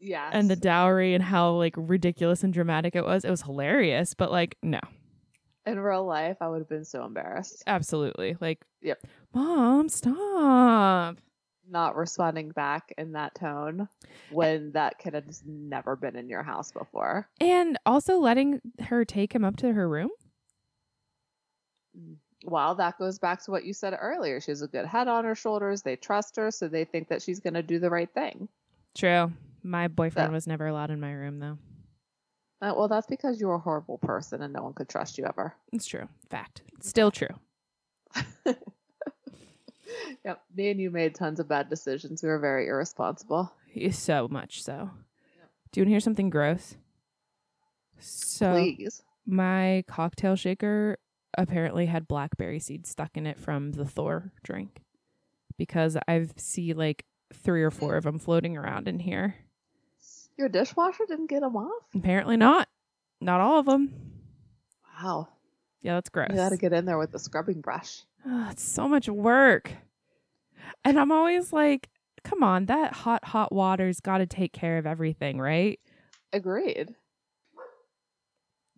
Yes. 0.00 0.30
and 0.32 0.48
the 0.48 0.56
dowry 0.56 1.14
and 1.14 1.24
how 1.24 1.50
like 1.52 1.74
ridiculous 1.76 2.44
and 2.44 2.52
dramatic 2.54 2.94
it 2.94 3.04
was. 3.04 3.24
It 3.24 3.30
was 3.30 3.42
hilarious, 3.42 4.14
but 4.14 4.30
like 4.30 4.56
no. 4.62 4.78
in 5.66 5.78
real 5.80 6.04
life, 6.06 6.36
I 6.40 6.48
would 6.48 6.60
have 6.60 6.68
been 6.68 6.84
so 6.84 7.04
embarrassed. 7.04 7.64
Absolutely. 7.66 8.36
Like 8.40 8.64
Yep. 8.80 9.00
Mom, 9.34 9.88
stop. 9.88 11.16
Not 11.68 11.96
responding 11.96 12.50
back 12.50 12.94
in 12.96 13.12
that 13.12 13.34
tone 13.34 13.88
when 14.30 14.72
that 14.72 14.98
kid 14.98 15.14
has 15.14 15.42
never 15.44 15.96
been 15.96 16.16
in 16.16 16.28
your 16.28 16.42
house 16.44 16.70
before. 16.72 17.28
And 17.40 17.76
also 17.84 18.18
letting 18.18 18.60
her 18.84 19.04
take 19.04 19.34
him 19.34 19.44
up 19.44 19.56
to 19.56 19.72
her 19.74 19.86
room. 19.88 20.10
Well, 22.44 22.74
that 22.76 22.98
goes 22.98 23.18
back 23.18 23.42
to 23.44 23.50
what 23.50 23.64
you 23.64 23.72
said 23.72 23.96
earlier. 24.00 24.40
She 24.40 24.50
has 24.52 24.62
a 24.62 24.68
good 24.68 24.86
head 24.86 25.08
on 25.08 25.24
her 25.24 25.34
shoulders. 25.34 25.82
They 25.82 25.96
trust 25.96 26.36
her, 26.36 26.50
so 26.50 26.68
they 26.68 26.84
think 26.84 27.08
that 27.08 27.20
she's 27.22 27.40
going 27.40 27.54
to 27.54 27.62
do 27.62 27.78
the 27.78 27.90
right 27.90 28.08
thing. 28.12 28.48
True. 28.96 29.32
My 29.62 29.88
boyfriend 29.88 30.28
So- 30.28 30.32
was 30.32 30.46
never 30.46 30.66
allowed 30.66 30.90
in 30.90 31.00
my 31.00 31.12
room 31.12 31.38
though. 31.40 31.58
Uh, 32.60 32.74
well, 32.76 32.88
that's 32.88 33.06
because 33.06 33.40
you're 33.40 33.54
a 33.54 33.58
horrible 33.58 33.98
person 33.98 34.42
and 34.42 34.52
no 34.52 34.62
one 34.64 34.72
could 34.74 34.88
trust 34.88 35.16
you 35.16 35.24
ever. 35.26 35.54
It's 35.72 35.86
true. 35.86 36.08
Fact. 36.28 36.62
Still 36.80 37.10
true. 37.10 37.28
Yep. 40.24 40.42
Me 40.54 40.70
and 40.70 40.80
you 40.80 40.90
made 40.90 41.14
tons 41.14 41.40
of 41.40 41.48
bad 41.48 41.70
decisions. 41.70 42.22
We 42.22 42.28
were 42.28 42.38
very 42.38 42.66
irresponsible. 42.66 43.52
So 43.90 44.28
much 44.28 44.62
so. 44.62 44.90
Do 45.72 45.80
you 45.80 45.82
want 45.82 45.88
to 45.88 45.90
hear 45.90 46.00
something 46.00 46.28
gross? 46.30 46.76
So 47.98 48.52
Please. 48.52 49.02
my 49.26 49.84
cocktail 49.88 50.36
shaker 50.36 50.98
apparently 51.36 51.86
had 51.86 52.08
blackberry 52.08 52.58
seeds 52.58 52.88
stuck 52.88 53.16
in 53.16 53.26
it 53.26 53.38
from 53.38 53.72
the 53.72 53.84
Thor 53.84 54.32
drink 54.42 54.82
because 55.56 55.96
I 56.06 56.26
see 56.36 56.72
like 56.72 57.04
three 57.32 57.62
or 57.62 57.70
four 57.70 57.96
of 57.96 58.04
them 58.04 58.18
floating 58.18 58.56
around 58.56 58.88
in 58.88 59.00
here. 59.00 59.34
Your 60.36 60.48
dishwasher 60.48 61.04
didn't 61.06 61.28
get 61.28 61.40
them 61.40 61.56
off? 61.56 61.82
Apparently 61.94 62.36
not. 62.36 62.68
Not 63.20 63.40
all 63.40 63.58
of 63.58 63.66
them. 63.66 63.92
Wow. 65.02 65.28
Yeah, 65.82 65.94
that's 65.94 66.10
gross. 66.10 66.28
You 66.30 66.36
got 66.36 66.50
to 66.50 66.56
get 66.56 66.72
in 66.72 66.84
there 66.84 66.98
with 66.98 67.12
the 67.12 67.18
scrubbing 67.18 67.60
brush. 67.60 68.02
Ugh, 68.24 68.48
it's 68.52 68.62
so 68.62 68.88
much 68.88 69.08
work. 69.08 69.72
And 70.84 70.98
I'm 70.98 71.10
always 71.12 71.52
like, 71.52 71.88
come 72.24 72.42
on, 72.42 72.66
that 72.66 72.92
hot, 72.92 73.24
hot 73.24 73.52
water's 73.52 74.00
got 74.00 74.18
to 74.18 74.26
take 74.26 74.52
care 74.52 74.78
of 74.78 74.86
everything, 74.86 75.40
right? 75.40 75.80
Agreed. 76.32 76.94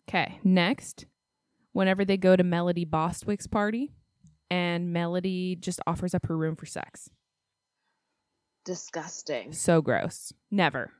Okay, 0.09 0.39
next, 0.43 1.05
whenever 1.73 2.05
they 2.05 2.17
go 2.17 2.35
to 2.35 2.43
Melody 2.43 2.85
Bostwick's 2.85 3.47
party 3.47 3.91
and 4.49 4.91
Melody 4.91 5.55
just 5.55 5.79
offers 5.87 6.13
up 6.13 6.25
her 6.27 6.37
room 6.37 6.55
for 6.55 6.65
sex. 6.65 7.09
Disgusting. 8.65 9.53
So 9.53 9.81
gross. 9.81 10.33
Never. 10.51 10.91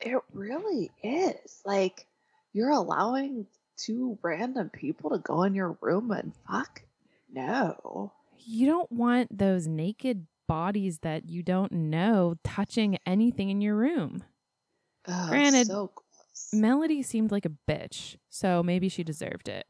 It 0.00 0.18
really 0.32 0.90
is. 1.02 1.60
Like 1.64 2.06
you're 2.52 2.70
allowing 2.70 3.46
two 3.76 4.18
random 4.22 4.70
people 4.70 5.10
to 5.10 5.18
go 5.18 5.42
in 5.42 5.54
your 5.54 5.76
room 5.80 6.10
and 6.10 6.32
fuck? 6.48 6.82
No. 7.32 8.12
You 8.38 8.66
don't 8.66 8.92
want 8.92 9.36
those 9.36 9.66
naked 9.66 10.26
bodies 10.46 10.98
that 11.00 11.28
you 11.28 11.42
don't 11.42 11.72
know 11.72 12.34
touching 12.44 12.98
anything 13.06 13.50
in 13.50 13.60
your 13.60 13.74
room. 13.74 14.22
Granted, 15.04 15.66
so. 15.66 15.92
Melody 16.52 17.02
seemed 17.02 17.30
like 17.32 17.46
a 17.46 17.52
bitch, 17.70 18.16
so 18.28 18.62
maybe 18.62 18.88
she 18.88 19.04
deserved 19.04 19.48
it. 19.48 19.66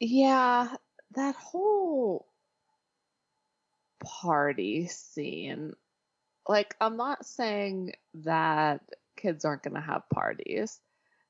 Yeah, 0.00 0.74
that 1.14 1.34
whole 1.36 2.26
party 4.02 4.88
scene. 4.88 5.74
Like, 6.48 6.74
I'm 6.80 6.96
not 6.96 7.24
saying 7.24 7.92
that 8.14 8.80
kids 9.16 9.44
aren't 9.44 9.62
going 9.62 9.74
to 9.74 9.80
have 9.80 10.08
parties. 10.12 10.80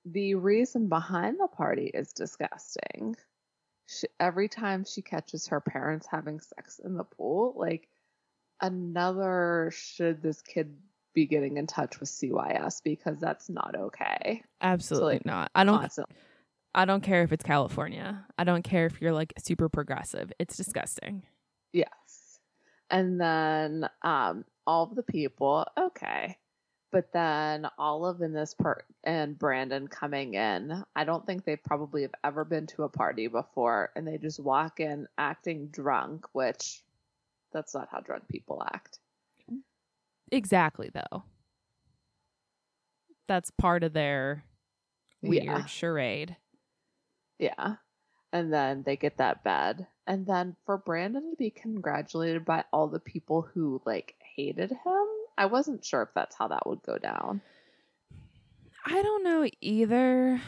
The 0.07 0.35
reason 0.37 0.89
behind 0.89 1.39
the 1.39 1.49
party 1.49 1.91
is 1.93 2.13
disgusting. 2.13 3.15
She, 3.87 4.07
every 4.19 4.49
time 4.49 4.85
she 4.85 5.03
catches 5.03 5.49
her 5.49 5.61
parents 5.61 6.07
having 6.11 6.41
sex 6.41 6.81
in 6.83 6.97
the 6.97 7.05
pool, 7.05 7.55
like, 7.57 7.89
another 8.61 9.71
should 9.75 10.23
this 10.23 10.41
kid 10.41 10.75
be 11.15 11.27
getting 11.27 11.57
in 11.57 11.67
touch 11.67 12.01
with 12.01 12.09
CYS 12.09 12.83
because 12.83 13.19
that's 13.21 13.49
not 13.49 13.75
okay. 13.75 14.43
Absolutely 14.61 15.15
like, 15.15 15.27
not. 15.27 15.51
I 15.55 15.65
don't 15.65 15.81
Constantly. 15.81 16.17
I 16.75 16.85
don't 16.87 17.03
care 17.03 17.23
if 17.23 17.33
it's 17.33 17.45
California. 17.45 18.25
I 18.39 18.45
don't 18.45 18.63
care 18.63 18.87
if 18.87 19.01
you're 19.01 19.13
like 19.13 19.35
super 19.39 19.69
progressive. 19.69 20.33
It's 20.39 20.57
disgusting. 20.57 21.23
Yes. 21.73 22.41
And 22.91 23.21
then 23.21 23.89
um 24.03 24.45
all 24.67 24.85
of 24.85 24.95
the 24.95 25.03
people, 25.03 25.67
okay. 25.79 26.39
But 26.93 27.13
then 27.13 27.67
Olive 27.79 28.21
in 28.21 28.35
this 28.35 28.53
part 28.55 28.85
and 29.03 29.39
Brandon 29.39 29.89
coming 29.89 30.35
in, 30.35 30.85
I 30.95 31.05
don't 31.05 31.27
think 31.27 31.45
they 31.45 31.57
probably 31.57 32.03
have 32.03 32.15
ever 32.23 32.45
been 32.45 32.67
to 32.69 32.83
a 32.83 32.89
party 32.89 33.29
before 33.29 33.91
and 33.97 34.07
they 34.07 34.19
just 34.19 34.39
walk 34.39 34.79
in 34.79 35.09
acting 35.17 35.69
drunk, 35.69 36.27
which 36.33 36.83
that's 37.53 37.75
not 37.75 37.89
how 37.91 38.01
drunk 38.01 38.29
people 38.29 38.63
act. 38.63 38.99
Exactly 40.33 40.91
though. 40.93 41.23
That's 43.29 43.51
part 43.53 43.85
of 43.85 43.93
their 43.93 44.45
weird 45.23 45.45
Yeah. 45.45 45.65
charade. 45.67 46.37
Yeah. 47.39 47.77
And 48.33 48.53
then 48.53 48.83
they 48.83 48.97
get 48.97 49.19
that 49.19 49.45
bed. 49.45 49.87
And 50.07 50.27
then 50.27 50.57
for 50.65 50.79
Brandon 50.79 51.31
to 51.31 51.37
be 51.37 51.51
congratulated 51.51 52.45
by 52.45 52.65
all 52.73 52.89
the 52.89 52.99
people 52.99 53.43
who 53.43 53.81
like 53.85 54.17
hated 54.37 54.71
him, 54.71 55.07
I 55.39 55.47
wasn't 55.47 55.85
sure 55.85 56.03
if 56.03 56.09
that's 56.15 56.35
how 56.35 56.49
that 56.49 56.67
would 56.67 56.83
go 56.83 56.99
down. 56.99 57.43
I 58.85 59.01
don't 59.03 59.23
know 59.23 59.47
either, 59.61 60.41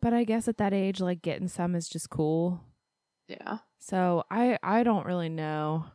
but 0.00 0.12
I 0.12 0.24
guess 0.24 0.48
at 0.48 0.56
that 0.56 0.74
age 0.74 1.00
like 1.00 1.22
getting 1.22 1.48
some 1.48 1.74
is 1.76 1.88
just 1.88 2.10
cool. 2.10 2.60
Yeah. 3.28 3.58
So 3.78 4.24
I 4.30 4.58
I 4.62 4.82
don't 4.82 5.06
really 5.06 5.28
know 5.28 5.86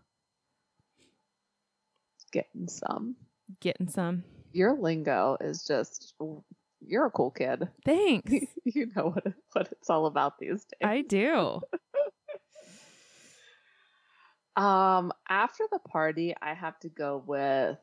Getting 2.32 2.68
some. 2.68 3.16
getting 3.62 3.88
some. 3.88 4.24
Your 4.52 4.74
lingo 4.74 5.38
is 5.40 5.64
just 5.66 6.14
you're 6.86 7.06
a 7.06 7.12
cool 7.12 7.32
kid. 7.32 7.68
Thanks. 7.86 8.32
you 8.64 8.88
know 8.96 9.10
what 9.10 9.34
what 9.54 9.70
it's 9.72 9.90
all 9.90 10.06
about 10.06 10.40
these 10.40 10.66
days. 10.66 10.84
I 10.84 11.02
do. 11.02 11.62
Um, 14.58 15.14
after 15.30 15.66
the 15.72 15.78
party, 15.78 16.34
I 16.42 16.56
have 16.56 16.80
to 16.80 16.90
go 16.90 17.24
with 17.28 17.78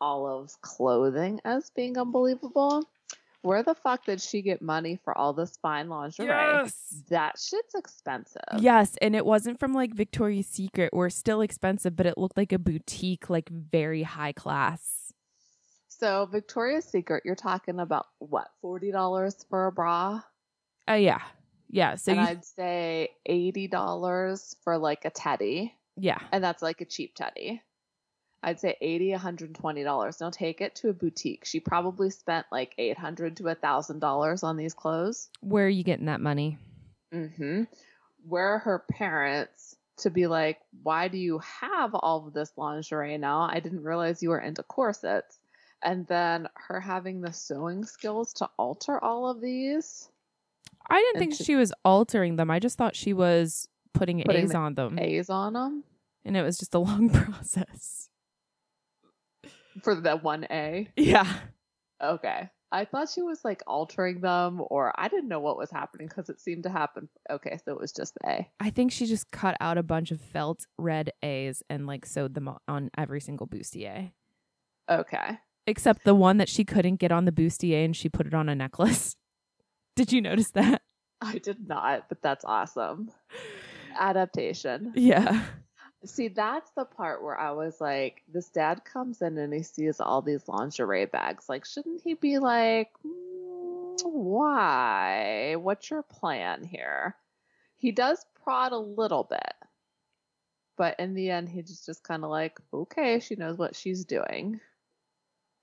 Olive's 0.00 0.56
clothing 0.62 1.40
as 1.44 1.70
being 1.70 1.98
unbelievable. 1.98 2.84
Where 3.42 3.62
the 3.62 3.74
fuck 3.74 4.04
did 4.04 4.20
she 4.20 4.40
get 4.40 4.62
money 4.62 4.98
for 5.04 5.16
all 5.16 5.32
this 5.32 5.56
fine 5.60 5.88
lingerie? 5.88 6.26
Yes. 6.26 7.02
That 7.10 7.38
shit's 7.38 7.74
expensive. 7.74 8.40
Yes, 8.58 8.96
and 9.02 9.16
it 9.16 9.26
wasn't 9.26 9.58
from 9.58 9.74
like 9.74 9.94
Victoria's 9.94 10.46
Secret 10.46 10.90
or 10.92 11.10
still 11.10 11.40
expensive, 11.40 11.96
but 11.96 12.06
it 12.06 12.16
looked 12.16 12.36
like 12.36 12.52
a 12.52 12.58
boutique, 12.58 13.28
like 13.28 13.48
very 13.48 14.04
high 14.04 14.32
class. 14.32 15.12
So 15.88 16.26
Victoria's 16.26 16.84
Secret, 16.84 17.22
you're 17.24 17.34
talking 17.34 17.80
about 17.80 18.06
what, 18.18 18.48
forty 18.60 18.90
dollars 18.92 19.44
for 19.50 19.66
a 19.66 19.72
bra? 19.72 20.20
Oh 20.88 20.94
yeah. 20.94 21.20
Yeah. 21.68 21.96
So 21.96 22.12
and 22.12 22.20
you, 22.20 22.26
I'd 22.26 22.44
say 22.44 23.10
eighty 23.26 23.66
dollars 23.68 24.54
for 24.62 24.78
like 24.78 25.04
a 25.04 25.10
teddy. 25.10 25.74
yeah. 25.96 26.18
and 26.32 26.42
that's 26.42 26.62
like 26.62 26.80
a 26.80 26.84
cheap 26.84 27.14
teddy. 27.14 27.62
I'd 28.42 28.58
say 28.60 28.76
80 28.80 29.12
$120. 29.12 30.20
Now 30.20 30.30
take 30.30 30.60
it 30.60 30.74
to 30.76 30.88
a 30.88 30.92
boutique. 30.92 31.44
She 31.44 31.60
probably 31.60 32.10
spent 32.10 32.46
like 32.50 32.74
800 32.76 33.36
to 33.36 33.44
$1,000 33.44 34.44
on 34.44 34.56
these 34.56 34.74
clothes. 34.74 35.28
Where 35.40 35.66
are 35.66 35.68
you 35.70 35.84
getting 35.84 36.06
that 36.06 36.20
money? 36.20 36.58
Mm-hmm. 37.14 37.64
Where 38.28 38.48
are 38.54 38.58
her 38.58 38.84
parents 38.90 39.76
to 39.98 40.10
be 40.10 40.26
like, 40.26 40.58
why 40.82 41.08
do 41.08 41.18
you 41.18 41.38
have 41.60 41.94
all 41.94 42.26
of 42.26 42.32
this 42.32 42.52
lingerie 42.56 43.18
now? 43.18 43.42
I 43.42 43.60
didn't 43.60 43.84
realize 43.84 44.22
you 44.22 44.30
were 44.30 44.40
into 44.40 44.62
corsets. 44.64 45.38
And 45.84 46.06
then 46.06 46.48
her 46.54 46.80
having 46.80 47.20
the 47.20 47.32
sewing 47.32 47.84
skills 47.84 48.32
to 48.34 48.48
alter 48.58 49.02
all 49.02 49.28
of 49.28 49.40
these. 49.40 50.08
I 50.88 50.98
didn't 51.00 51.18
think 51.18 51.34
she- 51.34 51.44
she 51.44 51.56
was 51.56 51.72
altering 51.84 52.36
them. 52.36 52.50
I 52.50 52.58
just 52.58 52.78
thought 52.78 52.96
she 52.96 53.12
was 53.12 53.68
putting, 53.92 54.22
Putting 54.24 54.44
A's 54.46 54.54
on 54.54 54.74
them. 54.74 54.98
A's 54.98 55.28
on 55.30 55.52
them 55.52 55.84
And 56.24 56.36
it 56.36 56.42
was 56.42 56.56
just 56.58 56.74
a 56.74 56.78
long 56.78 57.10
process. 57.10 58.08
For 59.82 59.94
the 59.94 60.18
1A. 60.18 60.88
Yeah. 60.96 61.32
Okay. 62.02 62.50
I 62.72 62.86
thought 62.86 63.10
she 63.10 63.20
was 63.20 63.44
like 63.44 63.62
altering 63.66 64.22
them, 64.22 64.62
or 64.70 64.98
I 64.98 65.08
didn't 65.08 65.28
know 65.28 65.40
what 65.40 65.58
was 65.58 65.70
happening 65.70 66.08
because 66.08 66.30
it 66.30 66.40
seemed 66.40 66.62
to 66.62 66.70
happen. 66.70 67.08
Okay, 67.30 67.58
so 67.62 67.72
it 67.72 67.78
was 67.78 67.92
just 67.92 68.14
the 68.14 68.30
A. 68.30 68.50
I 68.60 68.70
think 68.70 68.92
she 68.92 69.04
just 69.04 69.30
cut 69.30 69.56
out 69.60 69.76
a 69.76 69.82
bunch 69.82 70.10
of 70.10 70.22
felt 70.22 70.66
red 70.78 71.12
A's 71.22 71.62
and 71.68 71.86
like 71.86 72.06
sewed 72.06 72.34
them 72.34 72.50
on 72.66 72.90
every 72.96 73.20
single 73.20 73.46
bustier. 73.46 74.12
Okay. 74.90 75.38
Except 75.66 76.04
the 76.04 76.14
one 76.14 76.38
that 76.38 76.48
she 76.48 76.64
couldn't 76.64 76.96
get 76.96 77.12
on 77.12 77.26
the 77.26 77.32
bustier 77.32 77.84
and 77.84 77.94
she 77.94 78.08
put 78.08 78.26
it 78.26 78.34
on 78.34 78.48
a 78.48 78.54
necklace. 78.54 79.16
Did 79.96 80.10
you 80.10 80.22
notice 80.22 80.50
that? 80.52 80.80
I 81.20 81.38
did 81.38 81.68
not, 81.68 82.08
but 82.08 82.20
that's 82.20 82.44
awesome. 82.44 83.10
Adaptation. 83.96 84.92
Yeah. 84.96 85.44
See, 86.04 86.28
that's 86.28 86.70
the 86.72 86.84
part 86.84 87.22
where 87.22 87.38
I 87.38 87.52
was 87.52 87.80
like, 87.80 88.22
this 88.32 88.48
dad 88.48 88.84
comes 88.84 89.22
in 89.22 89.38
and 89.38 89.52
he 89.54 89.62
sees 89.62 90.00
all 90.00 90.20
these 90.20 90.48
lingerie 90.48 91.06
bags. 91.06 91.48
Like, 91.48 91.64
shouldn't 91.64 92.02
he 92.02 92.14
be 92.14 92.38
like, 92.38 92.90
"Mm, 93.06 94.02
why? 94.04 95.54
What's 95.56 95.90
your 95.90 96.02
plan 96.02 96.64
here? 96.64 97.14
He 97.76 97.92
does 97.92 98.24
prod 98.42 98.72
a 98.72 98.78
little 98.78 99.24
bit, 99.24 99.54
but 100.76 100.98
in 100.98 101.14
the 101.14 101.30
end, 101.30 101.48
he's 101.48 101.84
just 101.84 102.02
kind 102.02 102.24
of 102.24 102.30
like, 102.30 102.58
okay, 102.72 103.20
she 103.20 103.36
knows 103.36 103.58
what 103.58 103.76
she's 103.76 104.04
doing. 104.04 104.60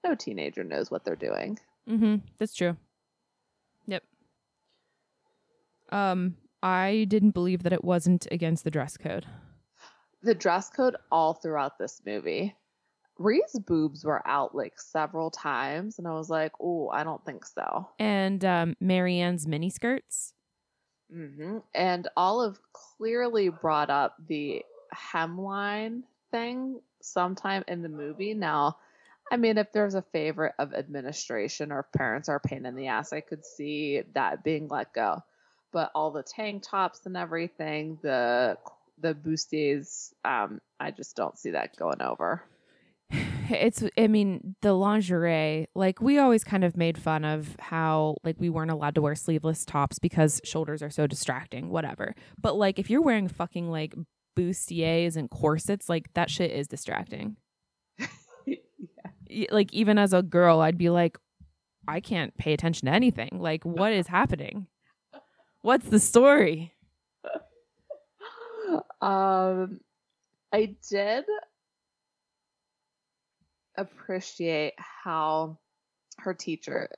No 0.06 0.16
teenager 0.16 0.64
knows 0.64 0.90
what 0.90 1.04
they're 1.04 1.16
doing. 1.16 1.60
Mm-hmm. 1.90 2.16
That's 2.38 2.54
true. 2.54 2.78
Yep. 3.88 4.04
Um, 5.92 6.36
I 6.64 7.06
didn't 7.10 7.32
believe 7.32 7.64
that 7.64 7.74
it 7.74 7.84
wasn't 7.84 8.28
against 8.32 8.64
the 8.64 8.72
dress 8.72 8.96
code. 8.96 9.26
The 10.22 10.36
dress 10.36 10.70
code 10.70 10.96
all 11.12 11.34
throughout 11.34 11.78
this 11.78 12.02
movie. 12.06 12.56
Ree's 13.18 13.60
boobs 13.68 14.06
were 14.06 14.26
out 14.26 14.56
like 14.56 14.80
several 14.80 15.30
times, 15.30 16.00
and 16.00 16.08
I 16.08 16.14
was 16.14 16.30
like, 16.30 16.54
oh, 16.62 16.90
I 16.90 17.04
don't 17.04 17.24
think 17.26 17.46
so. 17.46 17.90
And 18.00 18.44
um, 18.46 18.76
Marianne's 18.80 19.46
mini 19.46 19.70
skirts. 19.70 20.34
hmm 21.12 21.58
And 21.76 22.08
Olive 22.16 22.60
clearly 22.72 23.50
brought 23.50 23.90
up 23.90 24.16
the 24.28 24.64
hemline 24.94 26.04
thing 26.32 26.80
sometime 27.02 27.64
in 27.68 27.82
the 27.82 27.90
movie. 27.90 28.34
Now, 28.34 28.78
I 29.32 29.38
mean, 29.38 29.58
if 29.58 29.72
there's 29.72 29.96
a 29.96 30.02
favorite 30.02 30.56
of 30.58 30.74
administration 30.74 31.72
or 31.72 31.80
if 31.82 31.92
parents 31.92 32.30
are 32.30 32.38
a 32.38 32.48
pain 32.48 32.66
in 32.66 32.76
the 32.76 32.88
ass, 32.88 33.14
I 33.14 33.22
could 33.22 33.46
see 33.46 34.02
that 34.14 34.44
being 34.44 34.68
let 34.68 34.94
go. 34.94 35.24
But 35.72 35.92
all 35.94 36.12
the 36.12 36.24
tank 36.24 36.64
tops 36.64 37.06
and 37.06 37.16
everything, 37.16 38.00
the 38.02 38.58
the 39.02 39.14
boosties, 39.14 40.12
um, 40.26 40.60
I 40.80 40.92
just 40.92 41.16
don't 41.16 41.38
see 41.38 41.52
that 41.52 41.76
going 41.78 42.02
over. 42.02 42.44
It's, 43.52 43.84
I 43.98 44.06
mean, 44.06 44.56
the 44.62 44.74
lingerie, 44.74 45.68
like 45.74 46.00
we 46.02 46.20
always 46.20 46.44
kind 46.44 46.64
of 46.64 46.78
made 46.78 47.00
fun 47.00 47.26
of 47.26 47.56
how, 47.60 48.18
like, 48.24 48.36
we 48.40 48.48
weren't 48.48 48.70
allowed 48.70 48.94
to 48.94 49.02
wear 49.02 49.16
sleeveless 49.16 49.66
tops 49.66 49.98
because 49.98 50.40
shoulders 50.44 50.84
are 50.84 50.92
so 50.92 51.08
distracting, 51.08 51.70
whatever. 51.72 52.14
But, 52.40 52.58
like, 52.58 52.78
if 52.78 52.92
you're 52.92 53.02
wearing 53.02 53.28
fucking, 53.28 53.72
like, 53.72 53.96
bustiers 54.38 55.16
and 55.16 55.32
corsets, 55.32 55.90
like, 55.90 56.14
that 56.14 56.30
shit 56.30 56.52
is 56.52 56.68
distracting. 56.68 57.38
Y- 58.46 59.48
Like, 59.50 59.74
even 59.74 59.98
as 59.98 60.14
a 60.14 60.22
girl, 60.22 60.60
I'd 60.60 60.78
be 60.78 60.90
like, 60.92 61.18
I 61.88 62.02
can't 62.02 62.38
pay 62.38 62.54
attention 62.54 62.86
to 62.86 62.92
anything. 62.92 63.30
Like, 63.34 63.64
what 63.66 63.94
is 63.94 64.08
happening? 64.08 64.68
What's 65.64 65.88
the 65.90 66.00
story? 66.00 66.74
Um, 69.02 69.80
I 70.52 70.76
did 70.90 71.26
appreciate 73.78 74.74
how 74.78 75.58
her 76.18 76.34
teacher. 76.34 76.90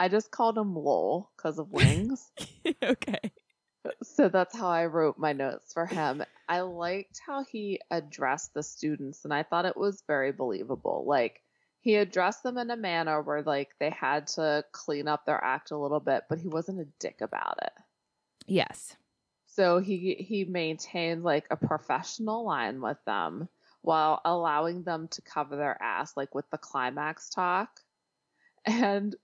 I 0.00 0.08
just 0.08 0.30
called 0.30 0.58
him 0.58 0.74
Lowell 0.74 1.30
because 1.36 1.58
of 1.58 1.70
wings. 1.70 2.30
okay. 2.82 3.20
so 4.02 4.28
that's 4.28 4.56
how 4.56 4.68
I 4.68 4.86
wrote 4.86 5.18
my 5.18 5.32
notes 5.32 5.72
for 5.72 5.86
him. 5.86 6.24
I 6.48 6.60
liked 6.60 7.20
how 7.24 7.44
he 7.44 7.80
addressed 7.90 8.54
the 8.54 8.62
students, 8.62 9.24
and 9.24 9.32
I 9.32 9.42
thought 9.42 9.66
it 9.66 9.76
was 9.76 10.02
very 10.06 10.32
believable. 10.32 11.04
Like, 11.06 11.42
he 11.80 11.96
addressed 11.96 12.42
them 12.42 12.58
in 12.58 12.70
a 12.70 12.76
manner 12.76 13.20
where, 13.22 13.42
like, 13.42 13.70
they 13.78 13.90
had 13.90 14.28
to 14.28 14.64
clean 14.72 15.08
up 15.08 15.26
their 15.26 15.42
act 15.42 15.70
a 15.70 15.78
little 15.78 16.00
bit, 16.00 16.24
but 16.28 16.38
he 16.38 16.48
wasn't 16.48 16.80
a 16.80 16.88
dick 16.98 17.20
about 17.20 17.58
it. 17.62 17.72
Yes. 18.46 18.96
So 19.54 19.80
he 19.80 20.14
he 20.14 20.44
maintained 20.44 21.24
like 21.24 21.46
a 21.50 21.56
professional 21.56 22.44
line 22.44 22.80
with 22.80 22.98
them 23.04 23.48
while 23.82 24.20
allowing 24.24 24.82
them 24.82 25.08
to 25.08 25.22
cover 25.22 25.56
their 25.56 25.80
ass, 25.82 26.16
like 26.16 26.34
with 26.34 26.48
the 26.50 26.58
climax 26.58 27.28
talk. 27.28 27.68
And 28.64 29.14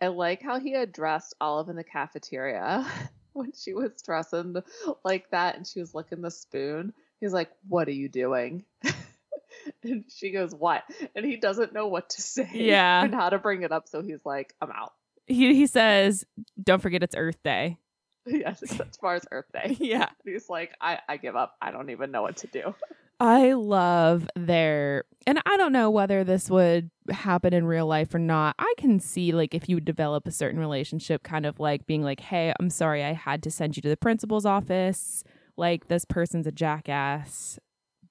I 0.00 0.08
like 0.08 0.42
how 0.42 0.60
he 0.60 0.74
addressed 0.74 1.34
Olive 1.40 1.68
in 1.68 1.76
the 1.76 1.84
cafeteria 1.84 2.86
when 3.32 3.52
she 3.52 3.72
was 3.72 3.90
dressing 4.04 4.56
like 5.04 5.30
that 5.30 5.56
and 5.56 5.66
she 5.66 5.80
was 5.80 5.94
licking 5.94 6.20
the 6.20 6.30
spoon. 6.30 6.92
He's 7.20 7.32
like, 7.32 7.50
What 7.68 7.88
are 7.88 7.92
you 7.92 8.08
doing? 8.08 8.64
and 9.82 10.04
she 10.08 10.30
goes, 10.30 10.54
What? 10.54 10.84
And 11.16 11.24
he 11.24 11.36
doesn't 11.36 11.72
know 11.72 11.88
what 11.88 12.10
to 12.10 12.22
say 12.22 12.48
Yeah. 12.52 13.02
and 13.02 13.14
how 13.14 13.30
to 13.30 13.38
bring 13.38 13.62
it 13.62 13.72
up. 13.72 13.88
So 13.88 14.02
he's 14.02 14.24
like, 14.24 14.54
I'm 14.60 14.70
out. 14.70 14.92
He 15.26 15.54
he 15.54 15.66
says, 15.68 16.24
"Don't 16.62 16.82
forget 16.82 17.02
it's 17.04 17.14
Earth 17.16 17.40
Day." 17.44 17.78
yes, 18.26 18.62
as 18.62 18.96
far 19.00 19.14
as 19.14 19.24
Earth 19.30 19.46
Day. 19.52 19.76
Yeah. 19.80 20.08
He's 20.24 20.48
like, 20.48 20.72
I, 20.80 20.98
I 21.08 21.16
give 21.16 21.36
up. 21.36 21.56
I 21.60 21.70
don't 21.70 21.90
even 21.90 22.10
know 22.10 22.22
what 22.22 22.36
to 22.38 22.46
do. 22.46 22.74
I 23.20 23.52
love 23.52 24.28
their, 24.34 25.04
and 25.26 25.40
I 25.46 25.56
don't 25.56 25.72
know 25.72 25.90
whether 25.90 26.24
this 26.24 26.50
would 26.50 26.90
happen 27.10 27.54
in 27.54 27.66
real 27.66 27.86
life 27.86 28.12
or 28.14 28.18
not. 28.18 28.56
I 28.58 28.74
can 28.78 28.98
see, 28.98 29.30
like, 29.30 29.54
if 29.54 29.68
you 29.68 29.78
develop 29.78 30.26
a 30.26 30.32
certain 30.32 30.58
relationship, 30.58 31.22
kind 31.22 31.46
of 31.46 31.60
like 31.60 31.86
being 31.86 32.02
like, 32.02 32.18
hey, 32.18 32.52
I'm 32.58 32.70
sorry, 32.70 33.04
I 33.04 33.12
had 33.12 33.42
to 33.44 33.50
send 33.50 33.76
you 33.76 33.82
to 33.82 33.88
the 33.88 33.96
principal's 33.96 34.44
office. 34.44 35.22
Like, 35.56 35.86
this 35.86 36.04
person's 36.04 36.48
a 36.48 36.52
jackass, 36.52 37.60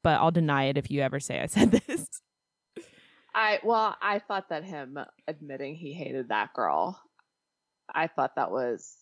but 0.01 0.21
I'll 0.21 0.31
deny 0.31 0.65
it 0.65 0.77
if 0.77 0.89
you 0.89 1.01
ever 1.01 1.19
say 1.19 1.41
I 1.41 1.47
said 1.47 1.71
this. 1.71 2.07
I 3.33 3.59
well, 3.63 3.95
I 4.01 4.19
thought 4.19 4.49
that 4.49 4.63
him 4.63 4.97
admitting 5.27 5.75
he 5.75 5.93
hated 5.93 6.29
that 6.29 6.53
girl, 6.53 7.01
I 7.93 8.07
thought 8.07 8.35
that 8.35 8.51
was 8.51 9.00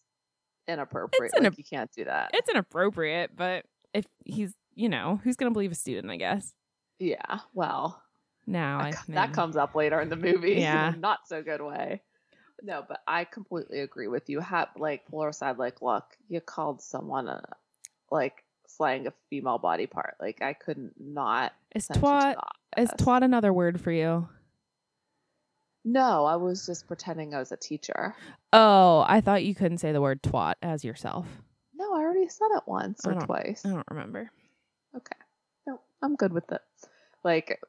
inappropriate. 0.70 1.32
It's 1.36 1.44
like 1.44 1.58
you 1.58 1.64
can't 1.64 1.92
do 1.92 2.06
that. 2.06 2.32
It's 2.34 2.50
inappropriate, 2.50 3.32
but 3.36 3.66
if 3.94 4.06
he's, 4.26 4.54
you 4.76 4.88
know, 4.90 5.20
who's 5.24 5.36
going 5.36 5.50
to 5.50 5.54
believe 5.54 5.72
a 5.72 5.76
student, 5.76 6.12
I 6.12 6.18
guess? 6.18 6.54
yeah. 7.00 7.40
Well, 7.54 8.02
Now, 8.48 8.80
that, 8.80 8.86
I 9.10 9.12
that 9.14 9.28
mean, 9.30 9.36
comes 9.36 9.56
up 9.58 9.76
later 9.76 10.00
in 10.02 10.10
the 10.10 10.16
movie. 10.16 10.54
Yeah. 10.54 10.90
in 10.90 10.94
a 10.96 10.98
not 10.98 11.20
so 11.28 11.42
good 11.42 11.62
way. 11.62 12.02
No, 12.62 12.84
but 12.88 13.00
I 13.08 13.24
completely 13.24 13.80
agree 13.80 14.08
with 14.08 14.30
you. 14.30 14.42
Ha- 14.42 14.70
like 14.78 15.06
Polar 15.08 15.32
side, 15.32 15.58
like, 15.58 15.82
look, 15.82 16.04
you 16.28 16.42
called 16.42 16.82
someone 16.82 17.28
a, 17.30 17.42
like 18.12 18.44
slang 18.68 19.08
a 19.08 19.14
female 19.30 19.58
body 19.60 19.88
part. 19.88 20.16
Like 20.20 20.42
I 20.42 20.54
couldn't 20.54 20.94
not. 21.00 21.54
Is 21.74 21.86
send 21.86 21.98
you 21.98 22.02
to 22.02 22.08
twat, 22.08 22.36
is 22.78 22.90
twat 22.92 23.24
another 23.24 23.54
word 23.54 23.80
for 23.80 23.92
you? 23.92 24.28
No, 25.86 26.26
I 26.26 26.36
was 26.36 26.66
just 26.66 26.88
pretending 26.88 27.34
I 27.34 27.40
was 27.40 27.52
a 27.52 27.58
teacher. 27.58 28.16
Oh, 28.54 29.06
I 29.08 29.22
thought 29.22 29.44
you 29.44 29.56
couldn't 29.56 29.78
say 29.80 29.92
the 29.92 30.02
word 30.02 30.22
twat 30.22 30.56
as 30.62 30.84
yourself. 30.84 31.26
No, 31.74 31.94
I 31.94 32.00
already 32.00 32.28
said 32.28 32.50
it 32.56 32.64
once 32.68 33.06
or 33.06 33.14
don't- 33.14 33.26
twice. 33.26 33.66
I 33.66 33.70
don't 33.70 33.88
remember. 33.90 34.30
Okay. 34.96 35.16
No, 35.68 35.80
I'm 36.02 36.16
good 36.16 36.34
with 36.34 36.52
it. 36.52 36.62
Like, 37.24 37.62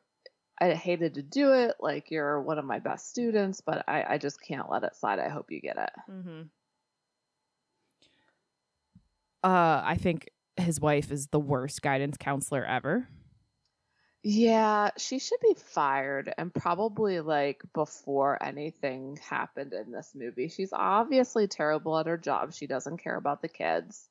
I 0.60 0.74
hated 0.74 1.14
to 1.14 1.22
do 1.22 1.52
it. 1.52 1.76
Like, 1.80 2.10
you're 2.10 2.40
one 2.40 2.58
of 2.58 2.64
my 2.64 2.80
best 2.80 3.08
students, 3.10 3.60
but 3.60 3.84
I, 3.88 4.04
I 4.14 4.18
just 4.18 4.42
can't 4.42 4.70
let 4.70 4.82
it 4.82 4.96
slide. 4.96 5.18
I 5.18 5.28
hope 5.28 5.50
you 5.50 5.60
get 5.60 5.76
it. 5.78 5.90
Mm-hmm. 6.10 6.40
Uh, 9.42 9.82
I 9.84 9.96
think 9.98 10.28
his 10.56 10.80
wife 10.80 11.10
is 11.10 11.28
the 11.28 11.40
worst 11.40 11.80
guidance 11.80 12.16
counselor 12.18 12.64
ever. 12.64 13.08
Yeah, 14.22 14.90
she 14.98 15.18
should 15.18 15.40
be 15.40 15.54
fired 15.54 16.32
and 16.36 16.52
probably 16.52 17.20
like 17.20 17.62
before 17.72 18.42
anything 18.42 19.18
happened 19.26 19.72
in 19.72 19.90
this 19.90 20.12
movie. 20.14 20.48
She's 20.48 20.74
obviously 20.74 21.48
terrible 21.48 21.98
at 21.98 22.06
her 22.06 22.18
job. 22.18 22.52
She 22.52 22.66
doesn't 22.66 23.02
care 23.02 23.16
about 23.16 23.40
the 23.40 23.48
kids. 23.48 24.10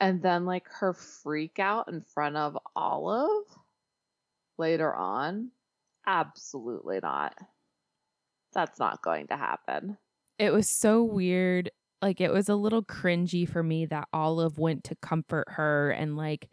And 0.00 0.22
then 0.22 0.44
like 0.44 0.68
her 0.78 0.92
freak 0.94 1.58
out 1.58 1.88
in 1.88 2.02
front 2.02 2.36
of 2.36 2.56
Olive 2.76 3.44
later 4.56 4.94
on, 4.94 5.50
absolutely 6.06 7.00
not. 7.02 7.36
That's 8.52 8.78
not 8.78 9.02
going 9.02 9.26
to 9.28 9.36
happen. 9.36 9.98
It 10.38 10.52
was 10.52 10.68
so 10.68 11.02
weird. 11.02 11.72
Like 12.00 12.20
it 12.20 12.32
was 12.32 12.48
a 12.48 12.54
little 12.54 12.84
cringy 12.84 13.48
for 13.48 13.64
me 13.64 13.86
that 13.86 14.08
Olive 14.12 14.58
went 14.58 14.84
to 14.84 14.96
comfort 14.96 15.46
her 15.50 15.90
and 15.90 16.16
like 16.16 16.48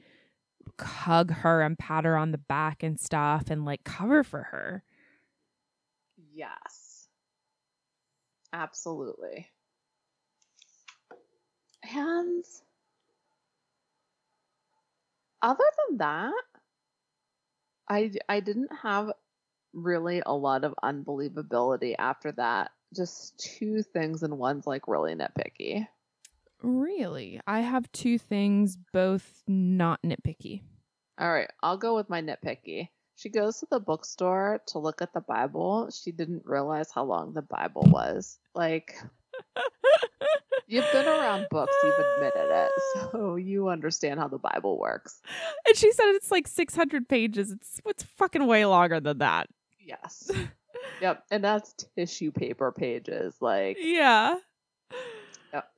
hug 0.84 1.32
her 1.32 1.62
and 1.62 1.78
pat 1.78 2.06
her 2.06 2.18
on 2.18 2.32
the 2.32 2.38
back 2.38 2.84
and 2.84 3.00
stuff 3.00 3.50
and 3.50 3.66
like 3.66 3.84
cover 3.84 4.24
for 4.24 4.44
her. 4.44 4.84
Yes. 6.34 7.08
Absolutely. 8.54 9.48
And 11.84 12.44
other 15.42 15.64
than 15.88 15.98
that, 15.98 16.44
I 17.90 18.12
I 18.30 18.40
didn't 18.40 18.72
have 18.82 19.12
really 19.74 20.22
a 20.26 20.34
lot 20.34 20.64
of 20.64 20.74
unbelievability 20.84 21.96
after 21.98 22.32
that. 22.34 22.72
Just 22.96 23.38
two 23.40 23.84
things 23.84 24.24
and 24.24 24.38
one's 24.38 24.68
like 24.68 24.88
really 24.88 25.16
nitpicky. 25.16 25.88
Really? 26.62 27.40
I 27.48 27.62
have 27.62 27.92
two 27.92 28.18
things, 28.18 28.78
both 28.94 29.44
not 29.48 30.02
nitpicky. 30.04 30.62
All 31.20 31.32
right, 31.32 31.50
I'll 31.62 31.78
go 31.78 31.96
with 31.96 32.10
my 32.10 32.22
nitpicky. 32.22 32.90
She 33.16 33.30
goes 33.30 33.60
to 33.60 33.68
the 33.70 33.80
bookstore 33.80 34.62
to 34.68 34.80
look 34.80 35.02
at 35.02 35.14
the 35.14 35.22
Bible. 35.22 35.92
She 35.92 36.12
didn't 36.12 36.44
realize 36.46 36.92
how 36.92 37.04
long 37.04 37.34
the 37.34 37.44
Bible 37.44 37.84
was. 37.86 38.40
Like, 38.56 38.96
you've 40.68 40.92
been 40.92 41.06
around 41.06 41.46
books, 41.52 41.76
you've 41.84 42.00
admitted 42.00 42.50
it, 42.50 42.72
so 43.12 43.36
you 43.36 43.70
understand 43.70 44.20
how 44.20 44.28
the 44.28 44.40
Bible 44.40 44.80
works. 44.80 45.22
And 45.68 45.76
she 45.76 45.92
said 45.92 46.06
it's 46.16 46.32
like 46.32 46.48
600 46.48 47.08
pages. 47.08 47.52
It's 47.52 47.80
it's 47.86 48.04
fucking 48.18 48.48
way 48.48 48.66
longer 48.66 49.00
than 49.00 49.20
that. 49.20 49.50
Yes. 49.80 50.32
yep, 51.02 51.24
and 51.30 51.44
that's 51.44 51.74
tissue 51.96 52.32
paper 52.32 52.72
pages. 52.72 53.36
Like, 53.40 53.78
Yeah. 53.80 54.38
Yep. 55.54 55.70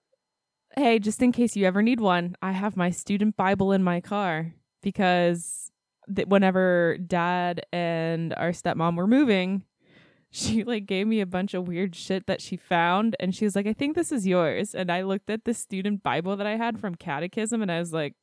Hey, 0.78 1.00
just 1.00 1.22
in 1.22 1.32
case 1.32 1.56
you 1.56 1.66
ever 1.66 1.82
need 1.82 2.00
one, 2.00 2.36
I 2.42 2.52
have 2.54 2.78
my 2.78 2.90
student 2.90 3.36
Bible 3.36 3.72
in 3.74 3.84
my 3.84 4.00
car 4.00 4.54
because 4.84 5.72
th- 6.14 6.28
whenever 6.28 6.98
dad 6.98 7.66
and 7.74 8.34
our 8.36 8.52
stepmom 8.52 8.96
were 8.96 9.08
moving, 9.08 9.64
she 10.30 10.64
like 10.64 10.86
gave 10.86 11.08
me 11.08 11.22
a 11.22 11.26
bunch 11.26 11.54
of 11.54 11.68
weird 11.68 11.96
shit 11.96 12.28
that 12.28 12.42
she 12.42 12.56
found 12.58 13.16
and 13.20 13.34
she 13.34 13.46
was 13.46 13.56
like, 13.56 13.66
"I 13.68 13.74
think 13.74 13.96
this 13.96 14.12
is 14.12 14.28
yours." 14.28 14.76
And 14.76 14.92
I 14.92 15.02
looked 15.02 15.30
at 15.30 15.46
the 15.46 15.54
student 15.54 16.04
Bible 16.04 16.36
that 16.38 16.46
I 16.48 16.58
had 16.58 16.80
from 16.80 16.96
catechism 16.96 17.62
and 17.62 17.72
I 17.72 17.80
was 17.80 17.94
like, 17.94 18.14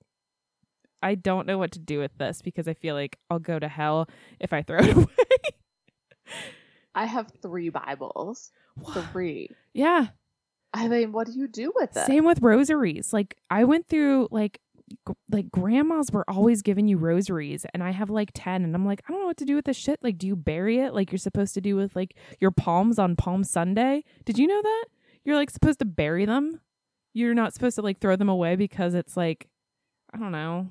I 1.02 1.14
don't 1.14 1.46
know 1.46 1.56
what 1.56 1.72
to 1.72 1.78
do 1.78 1.98
with 1.98 2.16
this 2.18 2.42
because 2.42 2.68
I 2.68 2.74
feel 2.74 2.94
like 2.94 3.18
I'll 3.30 3.38
go 3.38 3.58
to 3.58 3.68
hell 3.68 4.06
if 4.38 4.52
I 4.52 4.62
throw 4.62 4.80
it 4.80 4.92
away. 4.96 5.06
I 6.94 7.06
have 7.06 7.32
three 7.40 7.70
Bibles. 7.70 8.52
Three. 9.12 9.50
yeah. 9.72 10.08
I 10.72 10.86
mean, 10.86 11.10
what 11.10 11.26
do 11.26 11.32
you 11.32 11.48
do 11.48 11.72
with 11.74 11.96
it? 11.96 12.06
Same 12.06 12.24
with 12.24 12.42
rosaries. 12.42 13.12
Like 13.12 13.36
I 13.50 13.64
went 13.64 13.88
through 13.88 14.28
like 14.30 14.60
like 15.30 15.50
grandmas 15.50 16.10
were 16.10 16.28
always 16.28 16.62
giving 16.62 16.88
you 16.88 16.98
rosaries 16.98 17.64
and 17.72 17.82
I 17.82 17.92
have 17.92 18.10
like 18.10 18.30
10 18.34 18.64
and 18.64 18.74
I'm 18.74 18.84
like 18.84 19.02
I 19.08 19.12
don't 19.12 19.20
know 19.20 19.26
what 19.26 19.36
to 19.38 19.44
do 19.44 19.54
with 19.54 19.64
this 19.64 19.76
shit. 19.76 20.00
Like 20.02 20.18
do 20.18 20.26
you 20.26 20.36
bury 20.36 20.78
it 20.78 20.94
like 20.94 21.12
you're 21.12 21.18
supposed 21.18 21.54
to 21.54 21.60
do 21.60 21.76
with 21.76 21.94
like 21.94 22.16
your 22.40 22.50
palms 22.50 22.98
on 22.98 23.16
Palm 23.16 23.44
Sunday? 23.44 24.04
Did 24.24 24.38
you 24.38 24.46
know 24.46 24.60
that? 24.62 24.84
You're 25.24 25.36
like 25.36 25.50
supposed 25.50 25.78
to 25.80 25.84
bury 25.84 26.24
them? 26.24 26.60
You're 27.12 27.34
not 27.34 27.54
supposed 27.54 27.76
to 27.76 27.82
like 27.82 28.00
throw 28.00 28.16
them 28.16 28.28
away 28.28 28.56
because 28.56 28.94
it's 28.94 29.16
like 29.16 29.48
I 30.12 30.18
don't 30.18 30.32
know, 30.32 30.68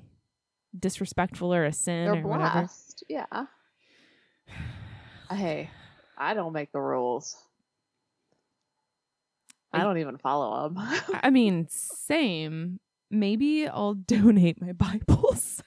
disrespectful 0.78 1.54
or 1.54 1.64
a 1.64 1.72
sin 1.72 2.12
They're 2.12 2.22
or 2.22 2.28
whatever. 2.28 2.68
Yeah. 3.08 3.46
Hey, 5.30 5.70
I 6.18 6.34
don't 6.34 6.52
make 6.52 6.72
the 6.72 6.80
rules. 6.80 7.36
I 9.72 9.80
I- 9.80 9.84
don't 9.84 9.98
even 9.98 10.18
follow 10.18 10.68
them. 10.68 10.78
I 11.22 11.30
mean, 11.30 11.68
same. 11.70 12.80
Maybe 13.10 13.66
I'll 13.68 13.94
donate 14.06 14.60
my 14.60 14.72
Bibles. 14.72 15.62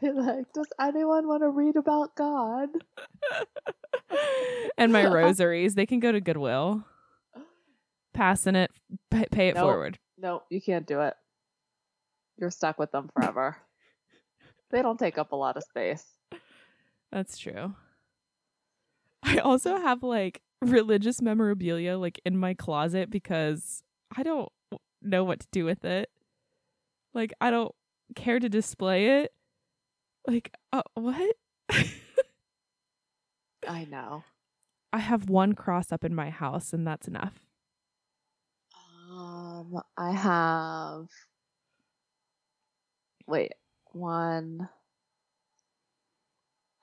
Be 0.00 0.10
like, 0.10 0.50
does 0.54 0.68
anyone 0.80 1.28
want 1.28 1.42
to 1.42 1.50
read 1.50 1.76
about 1.76 2.14
God? 2.16 2.68
and 4.78 4.92
my 4.92 5.06
rosaries. 5.12 5.74
They 5.74 5.84
can 5.86 6.00
go 6.00 6.12
to 6.12 6.20
Goodwill. 6.20 6.84
Passing 8.14 8.54
it, 8.56 8.70
pay, 9.10 9.26
pay 9.30 9.48
it 9.48 9.54
Nope. 9.56 9.64
forward. 9.64 9.98
No, 10.16 10.42
you 10.48 10.62
can't 10.62 10.86
do 10.86 11.02
it. 11.02 11.14
you're 12.38 12.50
stuck 12.50 12.78
with 12.78 12.90
them 12.92 13.10
forever. 13.12 13.58
they 14.70 14.80
don't 14.80 14.98
take 14.98 15.18
up 15.18 15.32
a 15.32 15.36
lot 15.36 15.58
of 15.58 15.62
space. 15.64 16.04
That's 17.12 17.36
true. 17.36 17.74
I 19.22 19.38
also 19.38 19.76
have 19.76 20.02
like 20.02 20.40
religious 20.62 21.20
memorabilia 21.20 21.98
like 21.98 22.18
in 22.24 22.38
my 22.38 22.54
closet 22.54 23.10
because 23.10 23.82
I 24.16 24.22
don't 24.22 24.50
know 25.02 25.24
what 25.24 25.40
to 25.40 25.46
do 25.52 25.64
with 25.64 25.84
it. 25.84 26.10
Like 27.14 27.32
I 27.40 27.50
don't 27.50 27.74
care 28.14 28.38
to 28.38 28.48
display 28.48 29.22
it. 29.22 29.32
Like 30.26 30.54
uh, 30.72 30.82
what? 30.94 31.36
I 33.68 33.84
know. 33.84 34.24
I 34.92 34.98
have 34.98 35.28
one 35.28 35.54
cross 35.54 35.92
up 35.92 36.04
in 36.04 36.14
my 36.14 36.30
house 36.30 36.72
and 36.72 36.86
that's 36.86 37.08
enough. 37.08 37.40
Um, 39.10 39.80
I 39.96 40.12
have. 40.12 41.08
Wait, 43.26 43.52
one. 43.92 44.68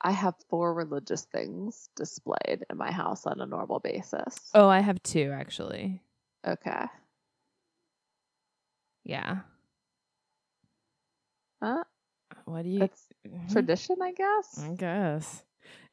I 0.01 0.11
have 0.11 0.35
four 0.49 0.73
religious 0.73 1.23
things 1.25 1.87
displayed 1.95 2.65
in 2.69 2.77
my 2.77 2.91
house 2.91 3.25
on 3.25 3.39
a 3.39 3.45
normal 3.45 3.79
basis. 3.79 4.51
Oh, 4.53 4.67
I 4.67 4.79
have 4.79 5.01
two 5.01 5.31
actually. 5.33 6.01
Okay. 6.45 6.85
Yeah. 9.03 9.39
Uh, 11.61 11.83
What 12.45 12.63
do 12.63 12.69
you 12.69 12.81
it's 12.83 13.07
Mhm. 13.27 13.51
tradition, 13.51 14.01
I 14.01 14.11
guess. 14.11 14.59
I 14.59 14.75
guess. 14.75 15.43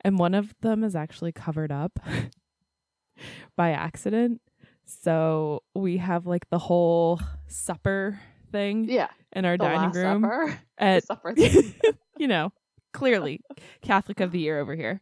And 0.03 0.19
one 0.19 0.35
of 0.35 0.55
them 0.61 0.83
is 0.83 0.97
actually 0.97 1.33
covered 1.33 1.71
up 1.71 1.99
by 3.57 3.71
accident. 3.71 4.41
So 4.85 5.63
we 5.75 5.99
have 5.99 6.27
like 6.27 6.49
the 6.51 6.59
whole 6.59 7.21
supper 7.47 8.19
thing 8.51 8.85
Yeah. 8.89 9.09
in 9.33 9.45
our 9.45 9.57
dining 9.57 9.93
room. 9.93 10.23
Supper. 10.23 10.59
At, 10.79 11.05
supper 11.05 11.35
thing. 11.37 11.75
you 12.19 12.27
know, 12.27 12.53
clearly 12.93 13.41
Catholic 13.83 14.19
of 14.21 14.33
the 14.33 14.41
year 14.41 14.59
over 14.59 14.75
here. 14.75 15.01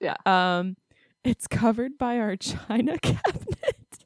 Yeah. 0.00 0.16
Um 0.26 0.76
it's 1.24 1.46
covered 1.46 1.96
by 1.98 2.18
our 2.18 2.36
china 2.36 2.98
cabinet. 2.98 4.04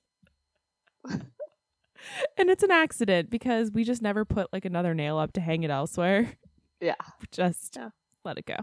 and 2.39 2.51
it's 2.51 2.63
an 2.63 2.71
accident 2.71 3.31
because 3.31 3.71
we 3.71 3.85
just 3.85 4.03
never 4.03 4.25
put 4.25 4.53
like 4.53 4.65
another 4.65 4.95
nail 4.95 5.19
up 5.19 5.33
to 5.35 5.41
hang 5.41 5.63
it 5.63 5.71
elsewhere. 5.71 6.33
Yeah. 6.81 6.95
Just 7.31 7.77
Yeah. 7.77 7.91
let 8.25 8.37
it 8.39 8.47
go. 8.47 8.57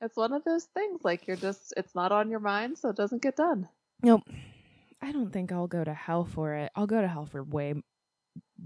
It's 0.00 0.16
one 0.16 0.32
of 0.32 0.44
those 0.44 0.64
things 0.74 1.00
like 1.04 1.26
you're 1.26 1.36
just 1.38 1.72
it's 1.76 1.94
not 1.94 2.12
on 2.12 2.30
your 2.30 2.38
mind, 2.40 2.76
so 2.78 2.90
it 2.90 2.96
doesn't 2.96 3.22
get 3.22 3.34
done. 3.36 3.68
Nope. 4.02 4.22
I 5.02 5.10
don't 5.10 5.32
think 5.32 5.52
I'll 5.52 5.66
go 5.66 5.82
to 5.82 5.94
hell 5.94 6.24
for 6.24 6.54
it. 6.54 6.70
I'll 6.76 6.86
go 6.86 7.00
to 7.00 7.08
hell 7.08 7.24
for 7.26 7.42
way 7.42 7.74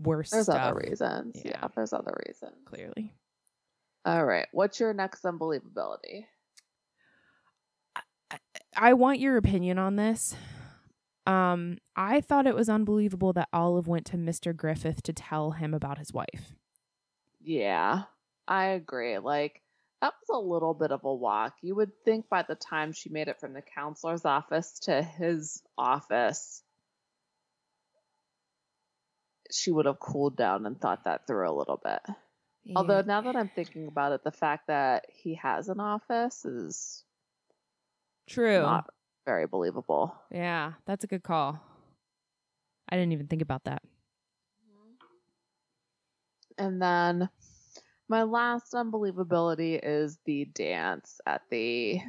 worse 0.02 0.30
There's 0.30 0.46
stuff. 0.46 0.60
other 0.60 0.80
reasons. 0.88 1.40
Yeah. 1.44 1.52
Yeah. 1.62 1.68
there's 1.74 1.92
other 1.92 2.12
reasons. 2.26 2.56
Clearly. 2.66 3.14
All 4.04 4.24
right. 4.24 4.48
What's 4.52 4.80
your 4.80 4.92
next 4.92 5.22
unbelievability? 5.22 6.24
I 8.76 8.92
want 8.94 9.18
your 9.20 9.36
opinion 9.36 9.78
on 9.78 9.96
this. 9.96 10.34
Um, 11.26 11.78
I 11.96 12.20
thought 12.20 12.46
it 12.46 12.54
was 12.54 12.68
unbelievable 12.68 13.32
that 13.34 13.48
Olive 13.52 13.86
went 13.86 14.06
to 14.06 14.16
Mr. 14.16 14.56
Griffith 14.56 15.02
to 15.02 15.12
tell 15.12 15.52
him 15.52 15.74
about 15.74 15.98
his 15.98 16.12
wife. 16.12 16.54
Yeah, 17.42 18.02
I 18.48 18.66
agree. 18.66 19.18
Like, 19.18 19.62
that 20.00 20.14
was 20.20 20.36
a 20.36 20.46
little 20.46 20.74
bit 20.74 20.92
of 20.92 21.04
a 21.04 21.14
walk. 21.14 21.54
You 21.60 21.74
would 21.76 21.92
think 22.04 22.28
by 22.28 22.42
the 22.42 22.54
time 22.54 22.92
she 22.92 23.10
made 23.10 23.28
it 23.28 23.38
from 23.38 23.52
the 23.52 23.62
counselor's 23.62 24.24
office 24.24 24.78
to 24.80 25.02
his 25.02 25.62
office, 25.76 26.62
she 29.52 29.70
would 29.70 29.86
have 29.86 30.00
cooled 30.00 30.36
down 30.36 30.64
and 30.64 30.80
thought 30.80 31.04
that 31.04 31.26
through 31.26 31.50
a 31.50 31.52
little 31.52 31.80
bit. 31.82 32.00
Although, 32.76 33.02
now 33.02 33.20
that 33.22 33.36
I'm 33.36 33.48
thinking 33.48 33.88
about 33.88 34.12
it, 34.12 34.22
the 34.22 34.30
fact 34.30 34.68
that 34.68 35.06
he 35.08 35.34
has 35.36 35.68
an 35.68 35.80
office 35.80 36.44
is 36.44 37.04
true. 38.28 38.60
not 38.60 38.90
very 39.24 39.46
believable. 39.46 40.14
Yeah, 40.30 40.72
that's 40.86 41.04
a 41.04 41.06
good 41.06 41.22
call. 41.22 41.60
I 42.88 42.96
didn't 42.96 43.12
even 43.12 43.26
think 43.28 43.42
about 43.42 43.64
that. 43.64 43.82
Mm-hmm. 46.58 46.64
And 46.64 46.82
then 46.82 47.28
my 48.08 48.24
last 48.24 48.72
unbelievability 48.72 49.78
is 49.82 50.18
the 50.24 50.46
dance 50.46 51.20
at 51.26 51.42
the 51.50 52.00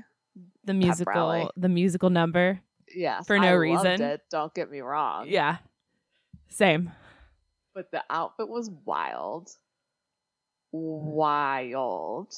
The 0.64 0.74
musical, 0.74 1.52
the 1.56 1.70
musical 1.70 2.10
number. 2.10 2.60
yes 2.94 3.28
For 3.28 3.38
no 3.38 3.48
I 3.48 3.52
loved 3.52 3.62
reason. 3.62 4.02
It, 4.02 4.22
don't 4.32 4.54
get 4.54 4.72
me 4.72 4.80
wrong. 4.82 5.28
Yeah, 5.28 5.58
same. 6.50 6.92
but 7.76 7.92
the 7.92 8.04
outfit 8.10 8.50
was 8.50 8.70
wild, 8.86 9.50
mm. 9.50 9.54
wild. 10.74 12.34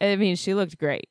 I 0.00 0.16
mean, 0.16 0.36
she 0.36 0.52
looked 0.54 0.76
great. 0.78 1.08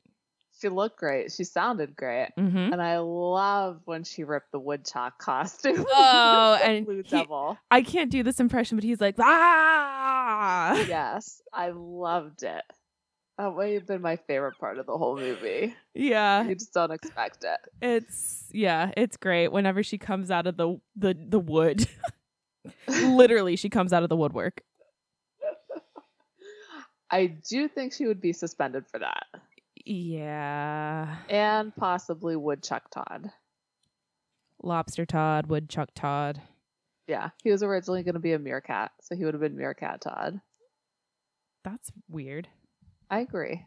She 0.63 0.69
looked 0.69 0.97
great. 0.97 1.29
She 1.33 1.43
sounded 1.43 1.93
great. 1.95 2.29
Mm-hmm. 2.39 2.71
And 2.71 2.81
I 2.81 2.99
love 2.99 3.81
when 3.83 4.05
she 4.05 4.23
ripped 4.23 4.53
the 4.53 4.59
woodchuck 4.59 5.19
costume. 5.19 5.85
Oh, 5.89 6.57
and 6.63 6.85
Blue 6.85 7.03
he- 7.03 7.17
Devil. 7.17 7.57
I 7.69 7.81
can't 7.81 8.09
do 8.09 8.23
this 8.23 8.39
impression, 8.39 8.77
but 8.77 8.83
he's 8.85 9.01
like, 9.01 9.15
ah. 9.19 10.75
Yes, 10.87 11.41
I 11.51 11.71
loved 11.75 12.43
it. 12.43 12.63
That 13.37 13.57
may 13.57 13.73
have 13.73 13.85
been 13.87 14.01
my 14.01 14.15
favorite 14.15 14.57
part 14.59 14.77
of 14.77 14.85
the 14.85 14.97
whole 14.97 15.17
movie. 15.17 15.75
Yeah, 15.93 16.43
You 16.47 16.55
just 16.55 16.71
don't 16.73 16.91
expect 16.91 17.43
it. 17.43 17.59
it's 17.81 18.45
yeah, 18.51 18.91
it's 18.95 19.17
great. 19.17 19.49
Whenever 19.51 19.83
she 19.83 19.97
comes 19.97 20.31
out 20.31 20.47
of 20.47 20.55
the 20.55 20.79
the 20.95 21.13
the 21.27 21.39
wood, 21.39 21.85
literally, 22.87 23.55
she 23.57 23.69
comes 23.69 23.91
out 23.91 24.03
of 24.03 24.09
the 24.09 24.15
woodwork. 24.15 24.61
I 27.09 27.27
do 27.49 27.67
think 27.67 27.93
she 27.93 28.05
would 28.07 28.21
be 28.21 28.33
suspended 28.33 28.85
for 28.87 28.99
that. 28.99 29.25
Yeah, 29.85 31.17
And 31.29 31.75
possibly 31.75 32.35
Woodchuck 32.35 32.89
Todd. 32.89 33.31
lobster 34.61 35.05
Todd, 35.05 35.47
woodchuck 35.47 35.89
Todd. 35.93 36.41
Yeah, 37.07 37.31
he 37.43 37.51
was 37.51 37.63
originally 37.63 38.03
going 38.03 38.13
to 38.13 38.19
be 38.21 38.31
a 38.31 38.39
meerkat, 38.39 38.91
so 39.01 39.15
he 39.15 39.25
would 39.25 39.33
have 39.33 39.41
been 39.41 39.57
Meerkat 39.57 39.99
Todd. 40.01 40.39
That's 41.65 41.91
weird. 42.09 42.47
I 43.09 43.19
agree. 43.19 43.65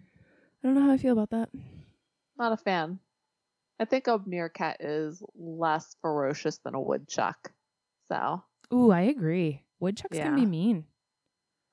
I 0.00 0.66
don't 0.66 0.74
know 0.74 0.82
how 0.82 0.92
I 0.92 0.98
feel 0.98 1.12
about 1.18 1.30
that. 1.30 1.48
Not 2.38 2.52
a 2.52 2.56
fan. 2.58 2.98
I 3.80 3.86
think 3.86 4.08
a 4.08 4.20
meerkat 4.26 4.78
is 4.80 5.22
less 5.34 5.96
ferocious 6.02 6.58
than 6.58 6.74
a 6.74 6.80
woodchuck. 6.80 7.52
So, 8.08 8.42
Ooh, 8.72 8.90
I 8.90 9.02
agree. 9.02 9.62
Woodchucks 9.80 10.18
can 10.18 10.34
be 10.34 10.44
mean. 10.46 10.84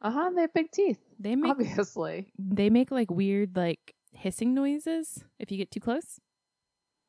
uh 0.02 0.12
huh, 0.12 0.30
they 0.36 0.42
have 0.42 0.54
big 0.54 0.72
teeth, 0.72 1.00
They 1.20 1.36
make 1.36 1.52
obviously. 1.52 2.32
they 2.38 2.70
make 2.70 2.92
like 2.92 3.10
weird 3.10 3.56
like 3.56 3.96
hissing 4.12 4.54
noises 4.54 5.24
if 5.40 5.52
you 5.52 5.58
get 5.58 5.72
too 5.72 5.80
close. 5.80 6.20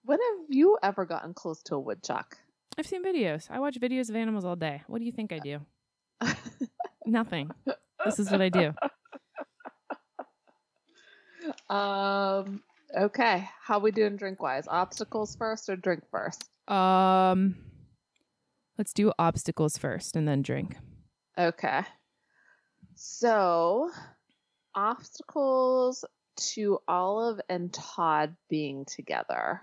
When 0.05 0.19
have 0.21 0.47
you 0.49 0.79
ever 0.83 1.05
gotten 1.05 1.35
close 1.35 1.63
to 1.65 1.75
a 1.75 1.81
woodchuck? 1.81 2.39
I've 2.79 2.87
seen 2.87 3.05
videos. 3.05 3.51
I 3.51 3.59
watch 3.59 3.79
videos 3.81 4.09
of 4.09 4.17
animals 4.17 4.45
all 4.45 4.55
day. 4.57 4.83
What 4.87 4.99
do 5.01 5.05
you 5.05 5.13
think 5.13 5.33
I 5.33 5.39
do? 5.39 5.61
Nothing. 7.07 7.51
This 8.05 8.19
is 8.21 8.31
what 8.31 8.41
I 8.43 8.49
do. 8.49 8.73
um, 11.75 12.63
okay. 12.97 13.49
How 13.63 13.79
we 13.79 13.91
doing 13.91 14.17
drink 14.17 14.43
wise? 14.43 14.67
Obstacles 14.69 15.35
first 15.37 15.69
or 15.69 15.77
drink 15.77 16.05
first? 16.11 16.45
Um, 16.69 17.57
let's 18.79 18.93
do 18.93 19.13
obstacles 19.19 19.79
first 19.79 20.17
and 20.17 20.27
then 20.29 20.43
drink. 20.43 20.77
Okay. 21.39 21.83
So, 22.97 23.91
obstacles 24.75 26.05
to 26.55 26.79
Olive 26.89 27.41
and 27.49 27.73
Todd 27.73 28.37
being 28.49 28.87
together. 28.87 29.61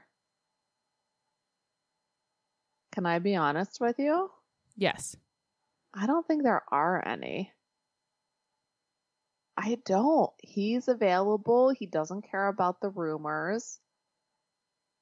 Can 2.91 3.07
I 3.07 3.17
be 3.17 3.35
honest 3.35 3.81
with 3.81 3.97
you? 3.97 4.29
Yes. 4.77 5.15
I 5.95 6.05
don't 6.05 6.25
think 6.27 6.43
there 6.43 6.63
are 6.71 7.05
any. 7.07 7.51
I 9.57 9.79
don't. 9.83 10.31
He's 10.37 10.87
available. 10.87 11.69
He 11.69 11.87
doesn't 11.87 12.29
care 12.29 12.47
about 12.47 12.81
the 12.81 12.89
rumors. 12.89 13.79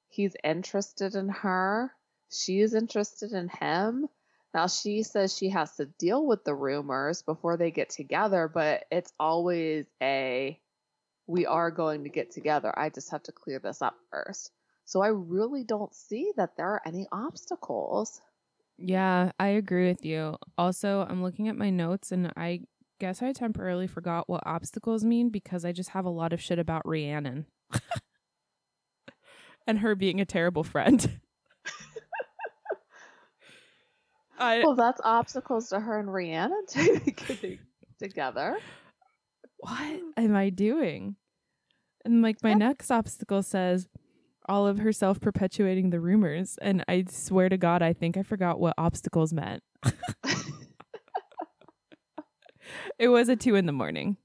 He's 0.08 0.36
interested 0.42 1.16
in 1.16 1.28
her. 1.28 1.92
She's 2.30 2.74
interested 2.74 3.34
in 3.34 3.50
him. 3.50 4.08
Now 4.54 4.68
she 4.68 5.04
says 5.04 5.36
she 5.36 5.49
has 5.49 5.76
to 5.78 5.86
deal 5.86 6.26
with 6.26 6.43
the 6.43 6.54
rumors 6.54 7.22
before 7.22 7.58
they 7.58 7.72
get 7.72 7.89
together, 7.89 8.49
but 8.54 8.86
it's 8.91 9.14
always 9.20 9.86
a 10.02 10.60
we 11.28 11.45
are 11.45 11.72
going 11.72 12.04
to 12.04 12.10
get 12.10 12.32
together. 12.32 12.78
I 12.78 12.89
just 12.89 13.12
have 13.12 13.24
to 13.24 13.32
clear 13.32 13.60
this 13.60 13.82
up 13.82 13.95
first. 14.12 14.52
So 14.86 15.02
I 15.02 15.08
really 15.08 15.64
don't 15.64 15.95
see 15.95 16.32
that 16.36 16.58
there 16.58 16.68
are 16.68 16.82
any 16.86 17.08
obstacles. 17.12 18.22
Yeah, 18.78 19.32
I 19.39 19.47
agree 19.49 19.88
with 19.88 20.04
you. 20.04 20.36
Also, 20.58 21.06
I'm 21.08 21.24
looking 21.24 21.47
at 21.47 21.56
my 21.56 21.70
notes 21.70 22.12
and 22.12 22.34
I 22.36 22.62
guess 22.99 23.22
I 23.22 23.32
temporarily 23.32 23.88
forgot 23.88 24.28
what 24.28 24.43
obstacles 24.45 25.06
mean 25.06 25.30
because 25.30 25.64
I 25.64 25.72
just 25.72 25.91
have 25.91 26.06
a 26.06 26.10
lot 26.10 26.34
of 26.34 26.41
shit 26.41 26.60
about 26.60 26.86
Rhiannon 26.86 27.45
and 29.68 29.80
her 29.80 29.95
being 29.95 30.20
a 30.20 30.26
terrible 30.26 30.64
friend. 30.64 31.20
I, 34.42 34.64
well, 34.64 34.76
that's 34.76 35.00
obstacles 35.04 35.70
to 35.70 35.80
her 35.80 36.00
and 36.00 36.12
Rhiannon 36.12 36.66
getting 37.16 37.60
together. 38.00 38.58
what 39.58 40.02
am 40.18 40.36
I 40.36 40.50
doing? 40.50 41.16
And 42.04 42.22
like 42.22 42.42
my 42.44 42.50
Yep. 42.50 42.58
next 42.58 42.92
obstacle 42.92 43.44
says 43.44 43.88
Olive 44.50 44.80
herself 44.80 45.22
perpetuating 45.22 45.92
the 45.92 46.00
rumors. 46.00 46.58
And 46.62 46.84
I 46.88 47.06
swear 47.10 47.48
to 47.50 47.58
God, 47.58 47.82
I 47.84 47.94
think 47.94 48.18
I 48.18 48.24
forgot 48.24 48.60
what 48.60 48.74
obstacles 48.78 49.32
meant. 49.34 49.64
It 52.98 53.10
was 53.10 53.28
at 53.30 53.39
two 53.39 53.56
in 53.56 53.66
the 53.66 53.72
morning. 53.72 54.16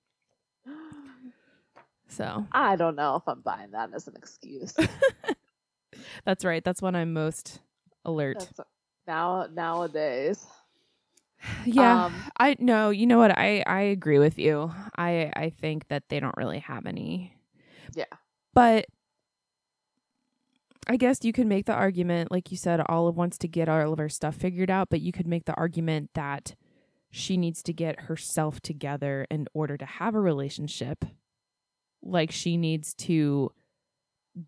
So 2.09 2.47
I 2.53 2.77
don't 2.77 2.95
know 2.95 3.17
if 3.17 3.23
I'm 3.27 3.41
buying 3.41 3.73
that 3.73 3.93
as 3.95 4.07
an 4.07 4.15
excuse. 4.17 4.75
that's 6.25 6.45
right. 6.45 6.63
That's 6.63 6.81
when 6.81 6.95
I'm 6.95 7.13
most 7.13 7.61
alert. 8.05 8.39
That's 8.39 8.61
now 9.07 9.47
nowadays. 9.53 10.45
Yeah. 11.65 12.07
Um, 12.07 12.15
I 12.39 12.57
no, 12.59 12.91
you 12.91 13.07
know 13.07 13.19
what? 13.19 13.37
I 13.37 13.63
I 13.67 13.81
agree 13.83 14.19
with 14.19 14.39
you. 14.39 14.73
I 14.97 15.31
I 15.37 15.51
think 15.51 15.89
that 15.89 16.05
they 16.09 16.21
don't 16.21 16.37
really 16.37 16.61
have 16.61 16.87
any. 16.87 17.37
Yeah. 17.95 18.05
But 18.55 18.87
I 20.89 20.97
guess 20.97 21.25
you 21.25 21.33
could 21.33 21.47
make 21.47 21.67
the 21.67 21.73
argument 21.75 22.31
like 22.31 22.51
you 22.51 22.57
said 22.57 22.81
Olive 22.89 23.17
wants 23.17 23.39
to 23.39 23.49
get 23.49 23.69
all 23.69 23.93
of 23.93 23.99
her 23.99 24.09
stuff 24.09 24.37
figured 24.37 24.71
out, 24.71 24.89
but 24.89 25.01
you 25.01 25.13
could 25.13 25.27
make 25.27 25.45
the 25.45 25.55
argument 25.55 26.11
that 26.15 26.55
she 27.11 27.37
needs 27.37 27.63
to 27.65 27.73
get 27.73 28.03
herself 28.03 28.61
together 28.61 29.27
in 29.31 29.47
order 29.55 29.77
to 29.77 29.87
have 29.87 30.15
a 30.15 30.21
relationship. 30.21 31.05
Like 32.03 32.31
she 32.31 32.57
needs 32.57 32.95
to 32.95 33.51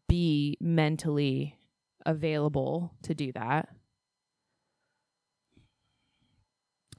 be 0.07 0.57
mentally 0.61 1.57
available 2.05 2.93
to 3.03 3.15
do 3.15 3.33
that. 3.33 3.69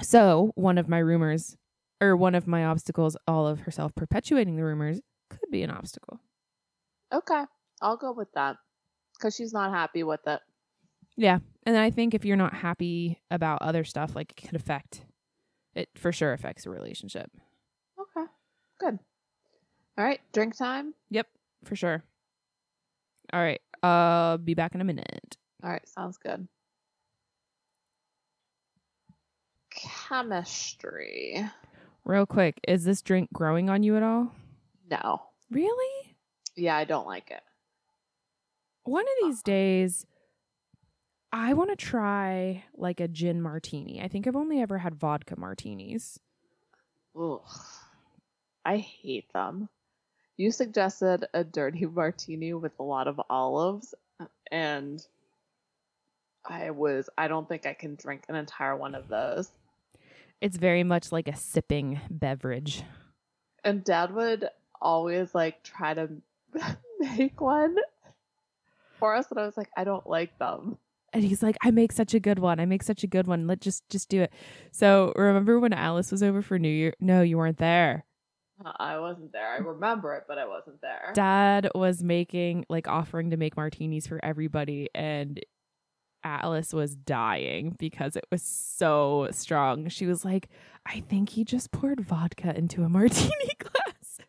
So, 0.01 0.51
one 0.55 0.77
of 0.77 0.87
my 0.87 0.99
rumors, 0.99 1.57
or 2.01 2.15
one 2.15 2.35
of 2.35 2.47
my 2.47 2.65
obstacles, 2.65 3.17
Olive 3.27 3.61
herself 3.61 3.93
perpetuating 3.95 4.55
the 4.55 4.63
rumors, 4.63 5.01
could 5.29 5.49
be 5.51 5.63
an 5.63 5.69
obstacle. 5.69 6.19
Okay, 7.13 7.43
I'll 7.81 7.97
go 7.97 8.11
with 8.11 8.31
that 8.33 8.57
because 9.13 9.35
she's 9.35 9.53
not 9.53 9.71
happy 9.71 10.03
with 10.03 10.21
it. 10.27 10.39
Yeah. 11.17 11.39
And 11.65 11.77
I 11.77 11.91
think 11.91 12.13
if 12.13 12.23
you're 12.23 12.37
not 12.37 12.53
happy 12.53 13.19
about 13.29 13.61
other 13.61 13.83
stuff, 13.83 14.15
like 14.15 14.31
it 14.31 14.47
could 14.47 14.55
affect, 14.55 15.05
it 15.75 15.89
for 15.95 16.11
sure 16.11 16.33
affects 16.33 16.65
a 16.65 16.69
relationship. 16.69 17.29
Okay, 17.99 18.25
good. 18.79 18.99
All 19.97 20.05
right, 20.05 20.21
drink 20.31 20.57
time. 20.57 20.93
Yep, 21.09 21.27
for 21.65 21.75
sure. 21.75 22.03
All 23.33 23.41
right. 23.41 23.61
Uh, 23.83 24.37
be 24.37 24.53
back 24.53 24.75
in 24.75 24.81
a 24.81 24.85
minute. 24.85 25.37
All 25.63 25.69
right, 25.69 25.87
sounds 25.87 26.17
good. 26.17 26.47
Chemistry. 29.81 31.43
Real 32.05 32.25
quick, 32.25 32.59
is 32.67 32.83
this 32.83 33.01
drink 33.01 33.31
growing 33.33 33.69
on 33.69 33.83
you 33.83 33.95
at 33.95 34.03
all? 34.03 34.33
No. 34.89 35.21
Really? 35.51 36.15
Yeah, 36.55 36.75
I 36.75 36.83
don't 36.83 37.07
like 37.07 37.31
it. 37.31 37.41
One 38.83 39.03
of 39.03 39.13
these 39.21 39.43
days, 39.43 40.05
I 41.31 41.53
want 41.53 41.69
to 41.69 41.75
try 41.75 42.63
like 42.75 42.99
a 42.99 43.07
gin 43.07 43.41
martini. 43.41 44.01
I 44.01 44.07
think 44.07 44.27
I've 44.27 44.35
only 44.35 44.61
ever 44.61 44.79
had 44.79 44.95
vodka 44.95 45.39
martinis. 45.39 46.19
Ugh. 47.19 47.41
I 48.65 48.77
hate 48.77 49.31
them. 49.33 49.69
You 50.37 50.51
suggested 50.51 51.25
a 51.33 51.43
dirty 51.43 51.85
martini 51.93 52.53
with 52.53 52.73
a 52.79 52.83
lot 52.83 53.07
of 53.07 53.21
olives, 53.29 53.93
and 54.51 55.05
I 56.45 56.71
was, 56.71 57.09
I 57.17 57.27
don't 57.27 57.47
think 57.47 57.65
I 57.65 57.73
can 57.73 57.95
drink 57.95 58.23
an 58.27 58.35
entire 58.35 58.75
one 58.75 58.95
of 58.95 59.07
those. 59.07 59.51
It's 60.41 60.57
very 60.57 60.83
much 60.83 61.11
like 61.11 61.27
a 61.27 61.35
sipping 61.35 61.99
beverage. 62.09 62.83
And 63.63 63.83
dad 63.83 64.13
would 64.13 64.49
always 64.81 65.35
like 65.35 65.63
try 65.63 65.93
to 65.93 66.09
make 66.99 67.39
one 67.41 67.75
for 68.99 69.15
us, 69.15 69.29
and 69.31 69.39
I 69.39 69.45
was 69.45 69.57
like, 69.57 69.69
I 69.77 69.83
don't 69.83 70.07
like 70.07 70.37
them. 70.39 70.77
and 71.13 71.23
he's 71.23 71.41
like 71.41 71.57
i 71.63 71.71
make 71.71 71.91
such 71.91 72.13
a 72.13 72.19
good 72.19 72.37
one 72.37 72.59
i 72.59 72.65
make 72.65 72.83
such 72.83 73.03
a 73.03 73.07
good 73.07 73.25
one 73.25 73.47
let 73.47 73.59
just 73.59 73.81
just 73.89 74.09
do 74.09 74.21
it 74.21 74.31
so 74.71 75.11
remember 75.15 75.59
when 75.59 75.73
alice 75.73 76.11
was 76.11 76.21
over 76.21 76.41
for 76.43 76.59
new 76.59 76.69
year 76.69 76.93
no 76.99 77.23
you 77.23 77.35
weren't 77.37 77.57
there 77.57 78.05
uh, 78.63 78.73
I 78.77 78.99
wasn't 78.99 79.31
there. 79.31 79.47
I 79.53 79.57
remember 79.59 80.15
it, 80.15 80.25
but 80.27 80.37
I 80.37 80.45
wasn't 80.45 80.81
there. 80.81 81.11
dad 81.15 81.69
was 81.73 82.03
making 82.03 82.65
like 82.69 82.89
offering 82.89 83.29
to 83.31 83.37
make 83.37 83.55
martinis 83.55 84.05
for 84.05 84.19
everybody 84.23 84.89
and 84.93 85.39
alice 86.23 86.73
was 86.73 86.95
dying 86.95 87.75
because 87.79 88.15
it 88.15 88.25
was 88.31 88.41
so 88.41 89.27
strong. 89.31 89.87
She 89.89 90.05
was 90.05 90.25
like 90.25 90.49
i 90.85 91.01
think 91.01 91.29
he 91.29 91.43
just 91.43 91.71
poured 91.71 91.99
vodka 91.99 92.57
into 92.57 92.83
a 92.83 92.89
martini 92.97 93.51
glass. 93.59 94.19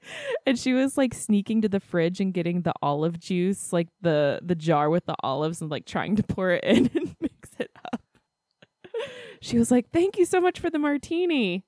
And 0.46 0.58
she 0.58 0.72
was 0.72 0.96
like 0.96 1.14
sneaking 1.14 1.62
to 1.62 1.68
the 1.68 1.80
fridge 1.80 2.20
and 2.20 2.34
getting 2.34 2.62
the 2.62 2.72
olive 2.82 3.18
juice 3.18 3.72
like 3.72 3.88
the 4.00 4.40
the 4.42 4.54
jar 4.54 4.90
with 4.90 5.06
the 5.06 5.16
olives 5.22 5.60
and 5.60 5.70
like 5.70 5.86
trying 5.86 6.16
to 6.16 6.22
pour 6.22 6.50
it 6.50 6.64
in 6.64 6.90
and 6.94 7.16
mix 7.20 7.50
it 7.58 7.70
up. 7.92 8.02
She 9.40 9.58
was 9.58 9.70
like 9.70 9.90
thank 9.90 10.18
you 10.18 10.24
so 10.24 10.40
much 10.40 10.58
for 10.58 10.70
the 10.70 10.78
martini. 10.78 11.64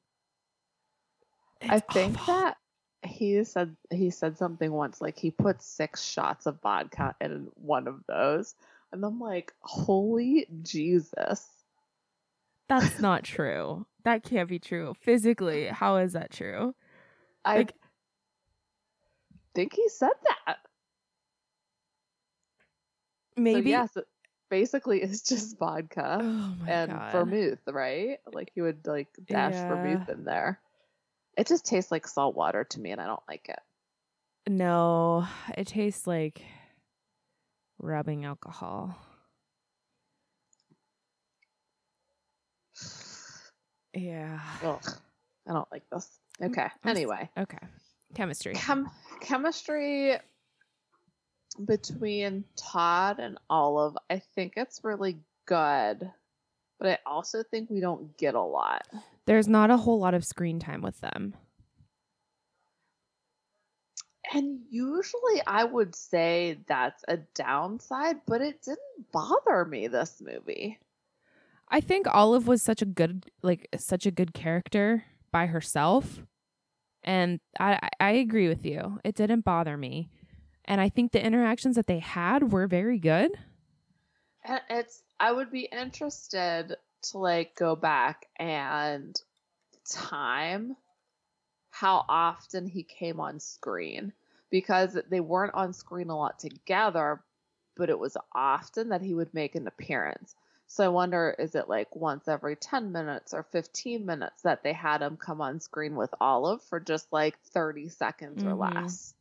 I 1.68 1.78
think 1.78 2.18
awful. 2.18 2.34
that 2.34 2.56
he 3.04 3.42
said 3.44 3.76
he 3.90 4.10
said 4.10 4.38
something 4.38 4.72
once 4.72 5.00
like 5.00 5.18
he 5.18 5.30
put 5.30 5.62
six 5.62 6.04
shots 6.04 6.46
of 6.46 6.60
vodka 6.62 7.14
in 7.20 7.48
one 7.54 7.88
of 7.88 8.00
those, 8.06 8.54
and 8.92 9.04
I'm 9.04 9.18
like, 9.20 9.52
holy 9.60 10.46
Jesus! 10.62 11.46
that's 12.68 12.98
not 13.00 13.24
true 13.24 13.84
that 14.04 14.22
can't 14.22 14.48
be 14.48 14.58
true 14.58 14.94
physically 15.00 15.66
how 15.66 15.96
is 15.96 16.12
that 16.14 16.30
true 16.30 16.74
I 17.44 17.56
Like- 17.58 17.74
think 19.54 19.74
he 19.74 19.88
said 19.88 20.12
that. 20.46 20.58
maybe 23.36 23.70
So 23.72 23.78
yes, 23.78 23.96
it 23.96 24.06
basically 24.50 25.02
it's 25.02 25.22
just 25.22 25.58
vodka 25.58 26.18
oh 26.22 26.54
and 26.68 26.90
God. 26.92 27.12
vermouth, 27.12 27.58
right? 27.68 28.18
Like 28.32 28.52
you 28.54 28.62
would 28.64 28.86
like 28.86 29.08
dash 29.26 29.52
Yeah. 29.54 29.68
vermouth 29.68 30.08
in 30.08 30.24
there. 30.24 30.60
It 31.36 31.46
just 31.46 31.64
tastes 31.66 31.90
like 31.90 32.06
salt 32.06 32.34
water 32.36 32.64
to 32.64 32.80
me, 32.80 32.90
and 32.90 33.00
I 33.00 33.06
don't 33.06 33.22
like 33.28 33.48
it. 33.48 33.60
No, 34.48 35.26
it 35.56 35.66
tastes 35.66 36.06
like 36.06 36.42
rubbing 37.82 38.24
alcohol. 38.24 38.96
Yeah. 43.94 44.40
Ugh, 44.64 44.80
I 45.48 45.52
don't 45.52 45.68
like 45.70 45.82
this. 45.92 46.08
Mm, 46.40 46.50
okay. 46.50 46.68
Anyway, 46.86 47.28
Okay. 47.36 47.58
Chemistry. 48.14 48.54
Chem- 48.54 48.90
chemistry 49.20 50.16
between 51.66 52.44
Todd 52.56 53.18
and 53.18 53.38
Olive, 53.50 53.96
I 54.10 54.20
think 54.34 54.54
it's 54.56 54.80
really 54.82 55.18
good, 55.46 56.10
but 56.78 56.88
I 56.88 56.98
also 57.06 57.42
think 57.42 57.68
we 57.70 57.80
don't 57.80 58.16
get 58.16 58.34
a 58.34 58.42
lot. 58.42 58.86
There's 59.26 59.48
not 59.48 59.70
a 59.70 59.76
whole 59.76 59.98
lot 59.98 60.14
of 60.14 60.24
screen 60.24 60.58
time 60.58 60.82
with 60.82 61.00
them. 61.00 61.34
And 64.34 64.60
usually 64.70 65.42
I 65.46 65.64
would 65.64 65.94
say 65.94 66.58
that's 66.66 67.04
a 67.06 67.18
downside, 67.34 68.22
but 68.26 68.40
it 68.40 68.62
didn't 68.62 69.12
bother 69.12 69.64
me 69.64 69.88
this 69.88 70.20
movie. 70.20 70.78
I 71.68 71.80
think 71.80 72.06
Olive 72.06 72.46
was 72.46 72.62
such 72.62 72.82
a 72.82 72.86
good 72.86 73.30
like 73.42 73.68
such 73.76 74.06
a 74.06 74.10
good 74.10 74.34
character 74.34 75.04
by 75.30 75.46
herself. 75.46 76.22
And 77.02 77.40
I 77.58 77.90
I- 78.00 78.10
agree 78.12 78.48
with 78.48 78.64
you. 78.64 79.00
It 79.04 79.14
didn't 79.14 79.44
bother 79.44 79.76
me. 79.76 80.10
And 80.64 80.80
I 80.80 80.88
think 80.88 81.12
the 81.12 81.24
interactions 81.24 81.76
that 81.76 81.86
they 81.86 81.98
had 81.98 82.52
were 82.52 82.66
very 82.66 82.98
good. 82.98 83.32
And 84.44 84.60
it's 84.70 85.02
I 85.18 85.32
would 85.32 85.50
be 85.50 85.64
interested 85.64 86.76
to 87.02 87.18
like 87.18 87.54
go 87.56 87.74
back 87.76 88.26
and 88.36 89.20
time 89.84 90.76
how 91.70 92.04
often 92.08 92.66
he 92.66 92.82
came 92.84 93.18
on 93.18 93.40
screen 93.40 94.12
because 94.52 94.96
they 95.10 95.20
weren't 95.20 95.54
on 95.54 95.72
screen 95.72 96.10
a 96.10 96.16
lot 96.16 96.38
together, 96.38 97.24
but 97.76 97.90
it 97.90 97.98
was 97.98 98.16
often 98.34 98.90
that 98.90 99.02
he 99.02 99.14
would 99.14 99.34
make 99.34 99.56
an 99.56 99.66
appearance. 99.66 100.36
So 100.68 100.84
I 100.84 100.88
wonder 100.88 101.34
is 101.38 101.56
it 101.56 101.68
like 101.68 101.96
once 101.96 102.28
every 102.28 102.56
10 102.56 102.92
minutes 102.92 103.34
or 103.34 103.42
15 103.42 104.06
minutes 104.06 104.42
that 104.42 104.62
they 104.62 104.74
had 104.74 105.02
him 105.02 105.16
come 105.16 105.40
on 105.40 105.60
screen 105.60 105.96
with 105.96 106.14
Olive 106.20 106.62
for 106.62 106.80
just 106.80 107.12
like 107.12 107.40
30 107.40 107.88
seconds 107.88 108.44
or 108.44 108.54
Mhm. 108.54 108.58
less? 108.60 109.14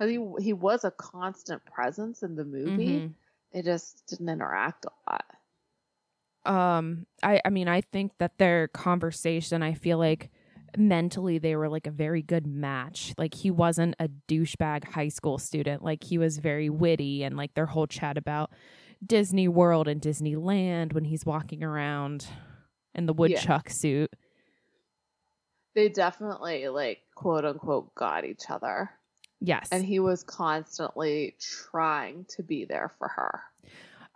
Cuz 0.00 0.10
he 0.10 0.20
he 0.40 0.52
was 0.52 0.84
a 0.84 0.90
constant 0.92 1.64
presence 1.66 2.22
in 2.24 2.36
the 2.36 2.44
movie 2.44 3.04
Mhm. 3.04 3.14
they 3.52 3.62
just 3.62 4.06
didn't 4.08 4.28
interact 4.28 4.86
a 4.86 4.90
lot. 5.10 5.26
um 6.44 7.06
i 7.22 7.40
i 7.44 7.50
mean 7.50 7.68
i 7.68 7.80
think 7.80 8.12
that 8.18 8.38
their 8.38 8.68
conversation 8.68 9.62
i 9.62 9.74
feel 9.74 9.98
like 9.98 10.30
mentally 10.76 11.38
they 11.38 11.56
were 11.56 11.68
like 11.68 11.86
a 11.86 11.90
very 11.90 12.22
good 12.22 12.46
match 12.46 13.14
like 13.16 13.34
he 13.34 13.50
wasn't 13.50 13.94
a 13.98 14.08
douchebag 14.28 14.84
high 14.84 15.08
school 15.08 15.38
student 15.38 15.82
like 15.82 16.04
he 16.04 16.18
was 16.18 16.38
very 16.38 16.68
witty 16.68 17.22
and 17.22 17.36
like 17.36 17.54
their 17.54 17.66
whole 17.66 17.86
chat 17.86 18.18
about 18.18 18.50
disney 19.06 19.48
world 19.48 19.88
and 19.88 20.00
disneyland 20.02 20.92
when 20.92 21.04
he's 21.04 21.24
walking 21.24 21.62
around 21.64 22.26
in 22.94 23.06
the 23.06 23.14
Yeah. 23.14 23.18
woodchuck 23.18 23.70
suit. 23.70 24.10
They 25.74 25.88
definitely 25.88 26.68
like 26.68 26.98
quote 27.14 27.44
unquote 27.44 27.94
got 27.94 28.24
each 28.24 28.50
other. 28.50 28.90
Yes. 29.40 29.68
And 29.70 29.84
he 29.84 30.00
was 30.00 30.24
constantly 30.24 31.36
trying 31.40 32.26
to 32.30 32.42
be 32.42 32.64
there 32.64 32.90
for 32.98 33.06
her. 33.08 33.42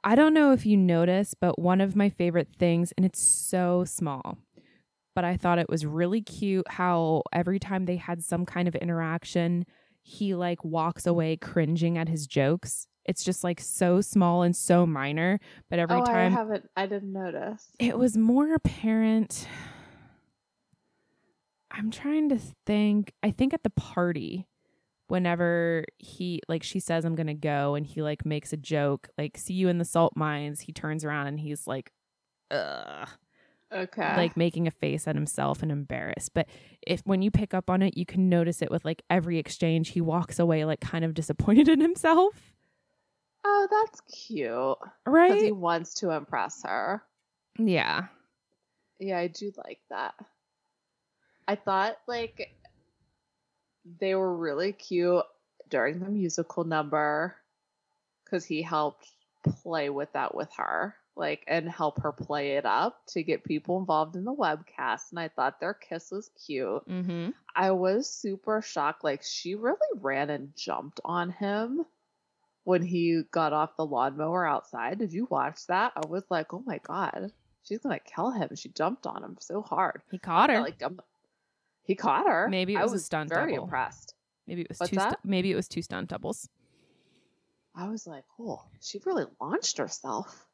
I 0.02 0.16
don't 0.16 0.34
know 0.34 0.52
if 0.52 0.66
you 0.66 0.76
noticed, 0.76 1.36
but 1.38 1.60
one 1.60 1.80
of 1.80 1.94
my 1.94 2.08
favorite 2.10 2.48
things, 2.58 2.92
and 2.96 3.06
it's 3.06 3.22
so 3.22 3.84
small, 3.84 4.38
but 5.14 5.24
I 5.24 5.36
thought 5.36 5.58
it 5.58 5.68
was 5.68 5.84
really 5.84 6.22
cute 6.22 6.68
how 6.68 7.22
every 7.32 7.58
time 7.58 7.84
they 7.84 7.96
had 7.96 8.22
some 8.22 8.46
kind 8.46 8.68
of 8.68 8.74
interaction, 8.74 9.66
he 10.02 10.34
like 10.34 10.64
walks 10.64 11.06
away 11.06 11.36
cringing 11.36 11.98
at 11.98 12.08
his 12.08 12.26
jokes. 12.26 12.86
It's 13.04 13.24
just 13.24 13.42
like 13.42 13.60
so 13.60 14.00
small 14.00 14.42
and 14.42 14.54
so 14.54 14.86
minor, 14.86 15.40
but 15.68 15.78
every 15.78 15.96
oh, 15.96 16.02
I 16.02 16.06
time 16.06 16.32
haven't 16.32 16.68
I 16.76 16.86
didn't 16.86 17.12
notice. 17.12 17.68
it 17.78 17.98
was 17.98 18.16
more 18.16 18.54
apparent. 18.54 19.46
I'm 21.70 21.90
trying 21.90 22.28
to 22.28 22.38
think. 22.66 23.12
I 23.22 23.30
think 23.30 23.54
at 23.54 23.62
the 23.62 23.70
party, 23.70 24.46
whenever 25.08 25.84
he 25.98 26.40
like 26.48 26.62
she 26.62 26.80
says 26.80 27.04
I'm 27.04 27.14
gonna 27.14 27.34
go, 27.34 27.74
and 27.74 27.86
he 27.86 28.02
like 28.02 28.24
makes 28.24 28.52
a 28.52 28.56
joke, 28.56 29.08
like 29.18 29.36
"See 29.36 29.54
you 29.54 29.68
in 29.68 29.78
the 29.78 29.84
salt 29.84 30.12
mines." 30.16 30.60
He 30.60 30.72
turns 30.72 31.04
around 31.04 31.26
and 31.28 31.40
he's 31.40 31.66
like, 31.66 31.92
"Ugh," 32.50 33.08
Okay. 33.74 34.16
like 34.16 34.36
making 34.36 34.66
a 34.66 34.70
face 34.70 35.08
at 35.08 35.14
himself 35.14 35.62
and 35.62 35.72
embarrassed. 35.72 36.32
But 36.34 36.48
if 36.86 37.00
when 37.04 37.22
you 37.22 37.30
pick 37.30 37.54
up 37.54 37.70
on 37.70 37.80
it, 37.82 37.96
you 37.96 38.04
can 38.04 38.28
notice 38.28 38.60
it 38.60 38.70
with 38.70 38.84
like 38.84 39.02
every 39.08 39.38
exchange. 39.38 39.90
He 39.90 40.00
walks 40.00 40.38
away 40.38 40.64
like 40.64 40.80
kind 40.80 41.04
of 41.04 41.14
disappointed 41.14 41.68
in 41.68 41.80
himself, 41.80 42.52
oh, 43.44 43.68
that's 43.70 44.00
cute. 44.02 44.76
Because 45.04 45.30
right? 45.30 45.42
he 45.42 45.52
wants 45.52 45.94
to 45.94 46.10
impress 46.10 46.62
her. 46.64 47.02
yeah. 47.58 48.06
Yeah, 48.98 49.18
I 49.18 49.26
do 49.26 49.52
like 49.56 49.80
that. 49.90 50.14
I 51.48 51.56
thought 51.56 51.96
like 52.06 52.54
they 53.98 54.14
were 54.14 54.36
really 54.36 54.72
cute 54.72 55.24
during 55.70 55.98
the 55.98 56.08
musical 56.08 56.62
number 56.62 57.34
because 58.24 58.44
he 58.44 58.62
helped 58.62 59.10
play 59.62 59.90
with 59.90 60.12
that 60.12 60.36
with 60.36 60.50
her, 60.56 60.94
like, 61.16 61.44
and 61.46 61.68
help 61.68 62.00
her 62.02 62.12
play 62.12 62.52
it 62.56 62.64
up 62.64 63.00
to 63.08 63.22
get 63.22 63.44
people 63.44 63.78
involved 63.78 64.16
in 64.16 64.24
the 64.24 64.34
webcast. 64.34 65.10
And 65.10 65.20
I 65.20 65.28
thought 65.28 65.60
their 65.60 65.74
kiss 65.74 66.10
was 66.10 66.30
cute. 66.46 66.88
Mm-hmm. 66.88 67.30
I 67.54 67.72
was 67.72 68.08
super 68.08 68.62
shocked. 68.62 69.04
Like, 69.04 69.22
she 69.22 69.54
really 69.54 69.76
ran 70.00 70.30
and 70.30 70.56
jumped 70.56 71.00
on 71.04 71.30
him 71.30 71.84
when 72.64 72.82
he 72.82 73.22
got 73.30 73.52
off 73.52 73.76
the 73.76 73.84
lawnmower 73.84 74.46
outside. 74.46 74.98
Did 74.98 75.12
you 75.12 75.26
watch 75.30 75.66
that? 75.66 75.92
I 75.96 76.06
was 76.06 76.24
like, 76.30 76.54
oh 76.54 76.62
my 76.64 76.78
God, 76.78 77.32
she's 77.64 77.80
going 77.80 77.98
to 77.98 78.04
kill 78.14 78.30
him. 78.30 78.50
She 78.54 78.70
jumped 78.70 79.06
on 79.06 79.22
him 79.22 79.36
so 79.40 79.60
hard. 79.62 80.00
He 80.10 80.18
caught 80.18 80.48
her. 80.50 80.60
Like, 80.60 80.82
um, 80.82 81.00
he 81.84 81.94
caught 81.94 82.26
her. 82.26 82.48
Maybe 82.48 82.74
it 82.74 82.78
I 82.78 82.84
was 82.84 82.92
a 82.92 82.98
stunt 83.00 83.28
very 83.28 83.52
double. 83.52 83.64
impressed. 83.64 84.14
Maybe 84.46 84.62
it 84.62 84.68
was 84.68 84.78
What's 84.78 84.90
two. 84.90 85.00
Stu- 85.00 85.16
maybe 85.24 85.50
it 85.50 85.56
was 85.56 85.68
two 85.68 85.82
stunt 85.82 86.08
doubles. 86.08 86.48
I 87.74 87.88
was 87.88 88.06
like, 88.06 88.24
oh, 88.38 88.62
she 88.80 89.00
really 89.04 89.24
launched 89.40 89.78
herself. 89.78 90.46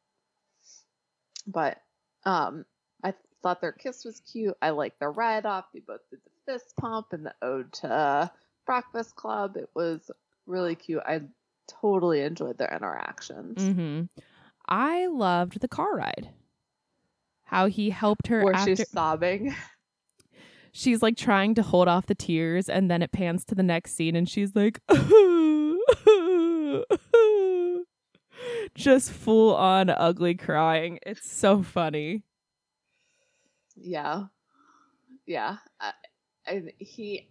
But 1.51 1.81
um, 2.25 2.65
I 3.03 3.13
thought 3.41 3.61
their 3.61 3.71
kiss 3.71 4.05
was 4.05 4.21
cute. 4.31 4.55
I 4.61 4.69
liked 4.69 4.99
their 4.99 5.11
ride 5.11 5.45
off. 5.45 5.65
They 5.73 5.79
both 5.79 6.01
did 6.09 6.19
the 6.23 6.51
fist 6.51 6.73
pump 6.79 7.07
and 7.11 7.25
the 7.25 7.33
ode 7.41 7.71
to 7.73 8.31
Breakfast 8.65 9.15
Club. 9.15 9.57
It 9.57 9.69
was 9.73 10.11
really 10.45 10.75
cute. 10.75 11.01
I 11.05 11.21
totally 11.67 12.21
enjoyed 12.21 12.57
their 12.57 12.73
interactions. 12.73 13.61
hmm 13.61 14.03
I 14.67 15.07
loved 15.07 15.61
the 15.61 15.67
car 15.67 15.95
ride. 15.95 16.29
How 17.43 17.65
he 17.65 17.89
helped 17.89 18.27
her 18.27 18.43
Where 18.43 18.55
after 18.55 18.75
she's 18.75 18.89
sobbing. 18.89 19.55
she's 20.71 21.01
like 21.01 21.17
trying 21.17 21.55
to 21.55 21.63
hold 21.63 21.87
off 21.87 22.05
the 22.05 22.13
tears, 22.13 22.69
and 22.69 22.91
then 22.91 23.01
it 23.01 23.11
pans 23.11 23.43
to 23.45 23.55
the 23.55 23.63
next 23.63 23.95
scene, 23.95 24.15
and 24.15 24.29
she's 24.29 24.55
like, 24.55 24.79
just 28.79 29.11
full 29.11 29.55
on 29.55 29.89
ugly 29.89 30.35
crying. 30.35 30.99
It's 31.05 31.29
so 31.31 31.61
funny. 31.63 32.23
Yeah. 33.75 34.23
Yeah. 35.25 35.57
I, 35.79 35.91
and 36.47 36.71
he 36.79 37.29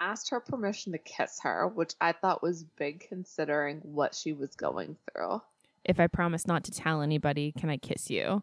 asked 0.00 0.30
her 0.30 0.40
permission 0.40 0.92
to 0.92 0.98
kiss 0.98 1.38
her, 1.42 1.68
which 1.68 1.94
I 2.00 2.12
thought 2.12 2.42
was 2.42 2.64
big 2.64 3.06
considering 3.08 3.80
what 3.82 4.14
she 4.14 4.32
was 4.32 4.54
going 4.56 4.96
through. 5.12 5.42
If 5.84 6.00
I 6.00 6.06
promise 6.06 6.46
not 6.46 6.64
to 6.64 6.70
tell 6.70 7.02
anybody, 7.02 7.52
can 7.52 7.68
I 7.70 7.76
kiss 7.76 8.10
you? 8.10 8.42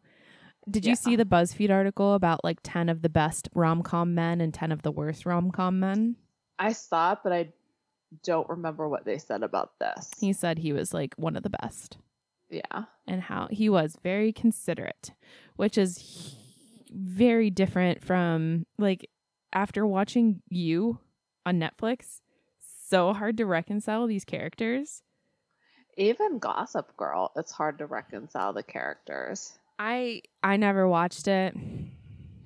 Did 0.70 0.86
you 0.86 0.92
Yeah. 0.92 0.96
see 0.96 1.16
the 1.16 1.26
BuzzFeed 1.26 1.72
article 1.72 2.14
about 2.14 2.44
like 2.44 2.60
10 2.64 2.90
of 2.90 3.02
the 3.02 3.10
best 3.10 3.50
rom 3.56 3.82
com 3.82 4.14
men 4.14 4.42
and 4.42 4.54
10 4.54 4.72
of 4.72 4.82
the 4.84 4.92
worst 4.92 5.26
rom 5.26 5.52
com 5.52 5.80
men? 5.80 6.16
I 6.60 6.74
saw 6.74 7.14
it, 7.14 7.20
but 7.24 7.32
I 7.34 7.54
don't 8.24 8.50
remember 8.50 8.88
what 8.88 9.06
they 9.06 9.18
said 9.18 9.42
about 9.44 9.80
this. 9.80 10.12
He 10.20 10.34
said 10.34 10.60
he 10.60 10.74
was 10.74 10.94
like 10.94 11.16
one 11.16 11.36
of 11.36 11.44
the 11.44 11.50
best. 11.50 11.98
Yeah. 12.50 12.84
and 13.08 13.22
how 13.22 13.48
he 13.52 13.70
was 13.70 13.98
very 14.04 14.32
considerate, 14.32 15.12
which 15.56 15.78
is 15.78 16.36
very 16.92 17.50
different 17.50 18.04
from 18.04 18.66
like 18.78 19.10
after 19.54 19.86
watching 19.86 20.42
you 20.50 21.00
on 21.46 21.60
Netflix. 21.60 22.22
So 22.88 23.14
hard 23.14 23.38
to 23.38 23.46
reconcile 23.46 24.08
these 24.08 24.26
characters. 24.26 25.04
Even 25.98 26.40
Gossip 26.40 26.96
Girl, 26.98 27.32
it's 27.36 27.52
hard 27.52 27.78
to 27.80 27.86
reconcile 27.86 28.54
the 28.54 28.64
characters. 28.64 29.58
I 29.78 30.22
I 30.42 30.58
never 30.58 30.88
watched 30.88 31.28
it. 31.28 31.56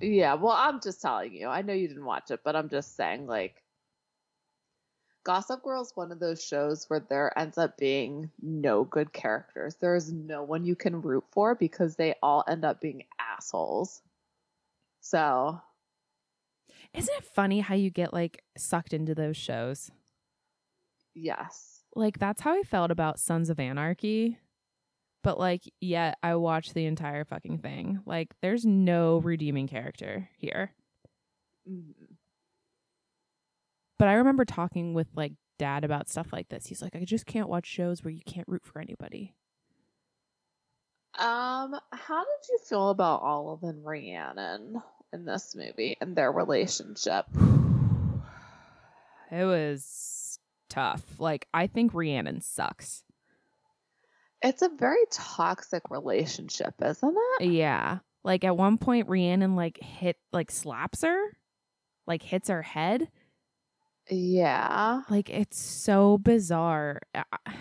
Yeah, 0.00 0.34
well, 0.34 0.52
I'm 0.52 0.80
just 0.80 1.00
telling 1.00 1.32
you. 1.32 1.48
I 1.48 1.62
know 1.62 1.72
you 1.72 1.88
didn't 1.88 2.04
watch 2.04 2.30
it, 2.30 2.40
but 2.44 2.56
I'm 2.56 2.68
just 2.68 2.96
saying, 2.96 3.26
like, 3.26 3.62
Gossip 5.24 5.62
Girl 5.62 5.82
is 5.82 5.96
one 5.96 6.12
of 6.12 6.20
those 6.20 6.44
shows 6.44 6.88
where 6.88 7.00
there 7.00 7.36
ends 7.38 7.58
up 7.58 7.76
being 7.78 8.30
no 8.40 8.84
good 8.84 9.12
characters. 9.12 9.74
There 9.76 9.94
is 9.96 10.12
no 10.12 10.42
one 10.44 10.64
you 10.64 10.76
can 10.76 11.00
root 11.02 11.24
for 11.32 11.54
because 11.54 11.96
they 11.96 12.14
all 12.22 12.44
end 12.46 12.64
up 12.64 12.80
being 12.80 13.06
assholes. 13.18 14.02
So, 15.00 15.60
Isn't 16.94 17.14
it 17.16 17.24
funny 17.24 17.60
how 17.60 17.74
you 17.74 17.90
get 17.90 18.12
like 18.14 18.42
sucked 18.56 18.94
into 18.94 19.14
those 19.14 19.36
shows? 19.36 19.90
yes. 21.14 21.84
Like 21.94 22.18
that's 22.18 22.42
how 22.42 22.58
I 22.58 22.62
felt 22.62 22.90
about 22.90 23.20
Sons 23.20 23.50
of 23.50 23.60
Anarchy. 23.60 24.38
But 25.22 25.38
like 25.38 25.62
yet 25.80 26.18
I 26.22 26.36
watched 26.36 26.74
the 26.74 26.86
entire 26.86 27.24
fucking 27.24 27.58
thing. 27.58 28.00
Like 28.06 28.34
there's 28.42 28.64
no 28.66 29.18
redeeming 29.18 29.68
character 29.68 30.28
here. 30.38 30.74
Mhm. 31.66 32.13
But 33.98 34.08
I 34.08 34.14
remember 34.14 34.44
talking 34.44 34.94
with 34.94 35.08
like 35.14 35.32
dad 35.58 35.84
about 35.84 36.08
stuff 36.08 36.32
like 36.32 36.48
this. 36.48 36.66
He's 36.66 36.82
like, 36.82 36.96
I 36.96 37.04
just 37.04 37.26
can't 37.26 37.48
watch 37.48 37.66
shows 37.66 38.02
where 38.02 38.12
you 38.12 38.22
can't 38.26 38.48
root 38.48 38.64
for 38.64 38.80
anybody. 38.80 39.34
Um, 41.16 41.76
how 41.92 42.24
did 42.24 42.48
you 42.48 42.58
feel 42.68 42.90
about 42.90 43.22
Olive 43.22 43.62
and 43.62 43.84
Rhiannon 43.84 44.82
in 45.12 45.24
this 45.24 45.54
movie 45.54 45.96
and 46.00 46.16
their 46.16 46.32
relationship? 46.32 47.26
It 49.30 49.44
was 49.44 50.38
tough. 50.68 51.02
Like 51.18 51.46
I 51.54 51.68
think 51.68 51.94
Rhiannon 51.94 52.40
sucks. 52.40 53.04
It's 54.42 54.62
a 54.62 54.68
very 54.68 55.04
toxic 55.10 55.82
relationship, 55.88 56.74
isn't 56.84 57.16
it? 57.40 57.46
Yeah. 57.46 57.98
Like 58.24 58.44
at 58.44 58.56
one 58.56 58.78
point 58.78 59.08
Rhiannon 59.08 59.54
like 59.54 59.80
hit 59.80 60.16
like 60.32 60.50
slaps 60.50 61.02
her, 61.02 61.18
like 62.06 62.22
hits 62.22 62.48
her 62.48 62.62
head. 62.62 63.08
Yeah. 64.10 65.02
Like 65.08 65.30
it's 65.30 65.58
so 65.58 66.18
bizarre. 66.18 67.00
Uh, 67.14 67.22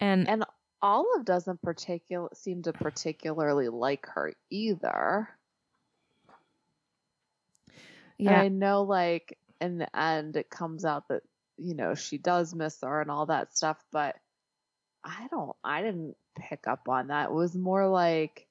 And 0.00 0.28
And 0.28 0.44
Olive 0.82 1.24
doesn't 1.24 1.62
particular 1.62 2.28
seem 2.34 2.62
to 2.64 2.72
particularly 2.72 3.68
like 3.68 4.06
her 4.08 4.32
either. 4.50 5.28
And 8.18 8.26
yeah, 8.26 8.40
I 8.40 8.48
know 8.48 8.82
like 8.82 9.38
in 9.60 9.78
the 9.78 9.96
end 9.98 10.36
it 10.36 10.50
comes 10.50 10.84
out 10.84 11.08
that, 11.08 11.22
you 11.56 11.74
know, 11.74 11.94
she 11.94 12.18
does 12.18 12.54
miss 12.54 12.80
her 12.82 13.00
and 13.00 13.10
all 13.10 13.26
that 13.26 13.56
stuff, 13.56 13.82
but 13.92 14.16
I 15.04 15.26
don't 15.30 15.56
I 15.62 15.82
didn't 15.82 16.16
pick 16.36 16.66
up 16.66 16.88
on 16.88 17.06
that. 17.08 17.26
It 17.26 17.32
was 17.32 17.54
more 17.54 17.88
like 17.88 18.46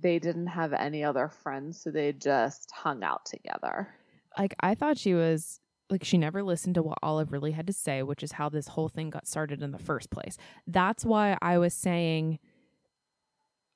they 0.00 0.18
didn't 0.18 0.48
have 0.48 0.72
any 0.72 1.04
other 1.04 1.28
friends, 1.28 1.80
so 1.82 1.90
they 1.90 2.12
just 2.12 2.70
hung 2.72 3.04
out 3.04 3.26
together. 3.26 3.94
like 4.38 4.54
I 4.60 4.74
thought 4.74 4.98
she 4.98 5.14
was 5.14 5.60
like 5.90 6.04
she 6.04 6.18
never 6.18 6.42
listened 6.42 6.74
to 6.74 6.82
what 6.82 6.98
Olive 7.02 7.30
really 7.32 7.52
had 7.52 7.66
to 7.68 7.72
say, 7.72 8.02
which 8.02 8.22
is 8.22 8.32
how 8.32 8.48
this 8.48 8.68
whole 8.68 8.88
thing 8.88 9.10
got 9.10 9.26
started 9.26 9.62
in 9.62 9.70
the 9.70 9.78
first 9.78 10.10
place. 10.10 10.36
That's 10.66 11.04
why 11.04 11.36
I 11.40 11.58
was 11.58 11.74
saying 11.74 12.38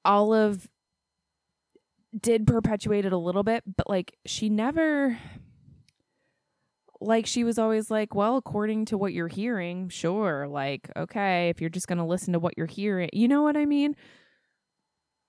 Olive 0.05 0.69
did 2.19 2.47
perpetuate 2.47 3.05
it 3.05 3.13
a 3.13 3.19
little 3.19 3.45
bit, 3.45 3.63
but 3.77 3.89
like 3.89 4.17
she 4.27 4.49
never 4.49 5.17
like 7.01 7.27
she 7.27 7.45
was 7.45 7.59
always 7.59 7.91
like, 7.91 8.15
well, 8.15 8.37
according 8.37 8.85
to 8.87 8.99
what 8.99 9.13
you're 9.13 9.29
hearing, 9.29 9.89
sure, 9.89 10.49
like 10.49 10.91
okay, 10.97 11.49
if 11.49 11.61
you're 11.61 11.71
just 11.71 11.87
going 11.87 11.99
to 11.99 12.05
listen 12.05 12.33
to 12.33 12.39
what 12.39 12.55
you're 12.59 12.67
hearing, 12.67 13.09
you 13.13 13.29
know 13.29 13.43
what 13.43 13.57
I 13.57 13.65
mean? 13.67 13.95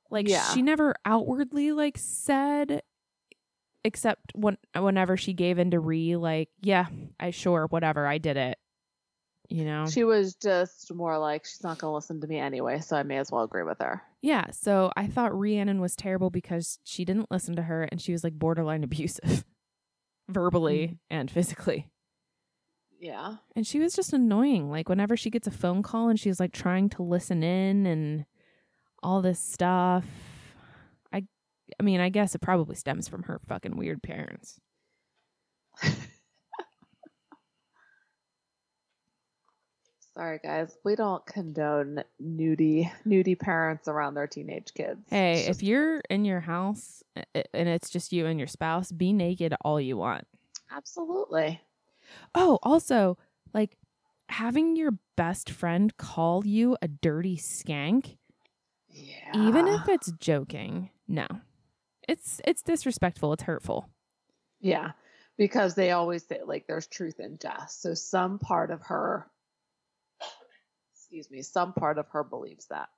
Like 0.09 0.27
Yeah. 0.27 0.43
she 0.53 0.61
never 0.61 0.95
outwardly 1.05 1.71
like 1.71 1.97
said 1.97 2.81
except 3.83 4.31
when 4.35 4.57
whenever 4.77 5.17
she 5.17 5.33
gave 5.33 5.59
in 5.59 5.71
to 5.71 5.79
Ree 5.79 6.15
like, 6.15 6.49
yeah, 6.61 6.87
I 7.19 7.31
sure, 7.31 7.67
whatever, 7.67 8.05
I 8.07 8.17
did 8.17 8.37
it. 8.37 8.57
You 9.49 9.65
know? 9.65 9.85
She 9.87 10.03
was 10.03 10.35
just 10.35 10.93
more 10.93 11.17
like 11.17 11.45
she's 11.45 11.63
not 11.63 11.77
going 11.77 11.91
to 11.91 11.95
listen 11.95 12.21
to 12.21 12.27
me 12.27 12.37
anyway, 12.37 12.79
so 12.79 12.95
I 12.95 13.03
may 13.03 13.17
as 13.17 13.31
well 13.31 13.43
agree 13.43 13.63
with 13.63 13.79
her. 13.79 14.01
yeah, 14.21 14.51
so 14.51 14.91
I 14.95 15.07
thought 15.07 15.37
Rhiannon 15.37 15.81
was 15.81 15.95
terrible 15.95 16.29
because 16.29 16.79
she 16.83 17.03
didn't 17.03 17.31
listen 17.31 17.55
to 17.57 17.63
her 17.63 17.83
and 17.83 17.99
she 17.99 18.13
was 18.13 18.23
like 18.23 18.33
borderline 18.33 18.83
abusive 18.85 19.43
verbally 20.29 20.87
mm-hmm. 20.87 20.95
and 21.09 21.29
physically. 21.29 21.87
Yeah. 22.99 23.37
And 23.55 23.65
she 23.65 23.79
was 23.79 23.95
just 23.95 24.13
annoying. 24.13 24.69
Like 24.69 24.87
whenever 24.87 25.17
she 25.17 25.31
gets 25.31 25.47
a 25.47 25.51
phone 25.51 25.81
call 25.81 26.07
and 26.07 26.19
she's 26.19 26.39
like 26.39 26.53
trying 26.53 26.87
to 26.89 27.03
listen 27.03 27.43
in 27.43 27.87
and 27.87 28.25
all 29.01 29.21
this 29.21 29.39
stuff. 29.39 30.05
I 31.79 31.83
mean, 31.83 31.99
I 31.99 32.09
guess 32.09 32.35
it 32.35 32.41
probably 32.41 32.75
stems 32.75 33.07
from 33.07 33.23
her 33.23 33.39
fucking 33.47 33.75
weird 33.77 34.01
parents. 34.03 34.59
Sorry, 40.13 40.39
guys. 40.43 40.77
We 40.83 40.95
don't 40.95 41.25
condone 41.25 42.03
nudie 42.21 42.91
nudie 43.07 43.39
parents 43.39 43.87
around 43.87 44.15
their 44.15 44.27
teenage 44.27 44.73
kids. 44.73 44.99
Hey, 45.09 45.39
It's 45.47 45.57
if 45.57 45.63
you're 45.63 45.99
in 46.09 46.25
your 46.25 46.41
house 46.41 47.01
and 47.33 47.69
it's 47.69 47.89
just 47.89 48.11
you 48.11 48.25
and 48.25 48.37
your 48.37 48.47
spouse, 48.47 48.91
be 48.91 49.13
naked 49.13 49.53
all 49.63 49.79
you 49.79 49.95
want. 49.97 50.27
absolutely. 50.69 51.61
Oh, 52.35 52.59
also, 52.61 53.17
like 53.53 53.77
having 54.27 54.75
your 54.75 54.91
best 55.15 55.49
friend 55.49 55.95
call 55.95 56.45
you 56.45 56.75
a 56.81 56.87
dirty 56.89 57.37
skank, 57.37 58.17
Yeah. 58.89 59.31
even 59.33 59.65
if 59.67 59.87
it's 59.87 60.11
joking. 60.19 60.89
No. 61.07 61.27
It's 62.11 62.41
it's 62.43 62.61
disrespectful, 62.61 63.31
it's 63.31 63.43
hurtful. 63.43 63.89
Yeah, 64.59 64.91
because 65.37 65.75
they 65.75 65.91
always 65.91 66.27
say 66.27 66.41
like 66.45 66.67
there's 66.67 66.87
truth 66.87 67.21
in 67.21 67.37
jest. 67.41 67.81
So 67.81 67.93
some 67.93 68.37
part 68.37 68.69
of 68.69 68.81
her, 68.87 69.27
excuse 70.93 71.31
me, 71.31 71.41
some 71.41 71.71
part 71.71 71.97
of 71.97 72.07
her 72.09 72.25
believes 72.25 72.67
that. 72.67 72.89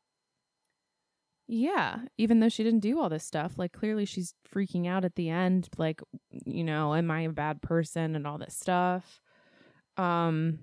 Yeah, 1.47 1.99
even 2.17 2.39
though 2.39 2.49
she 2.49 2.63
didn't 2.63 2.79
do 2.79 2.99
all 2.99 3.09
this 3.09 3.23
stuff, 3.23 3.59
like 3.59 3.71
clearly 3.71 4.05
she's 4.05 4.33
freaking 4.51 4.87
out 4.87 5.05
at 5.05 5.15
the 5.15 5.29
end, 5.29 5.69
like, 5.77 6.01
you 6.31 6.63
know, 6.63 6.95
am 6.95 7.11
I 7.11 7.21
a 7.21 7.29
bad 7.29 7.61
person 7.61 8.15
and 8.15 8.25
all 8.25 8.39
this 8.39 8.55
stuff. 8.55 9.21
Um 9.95 10.57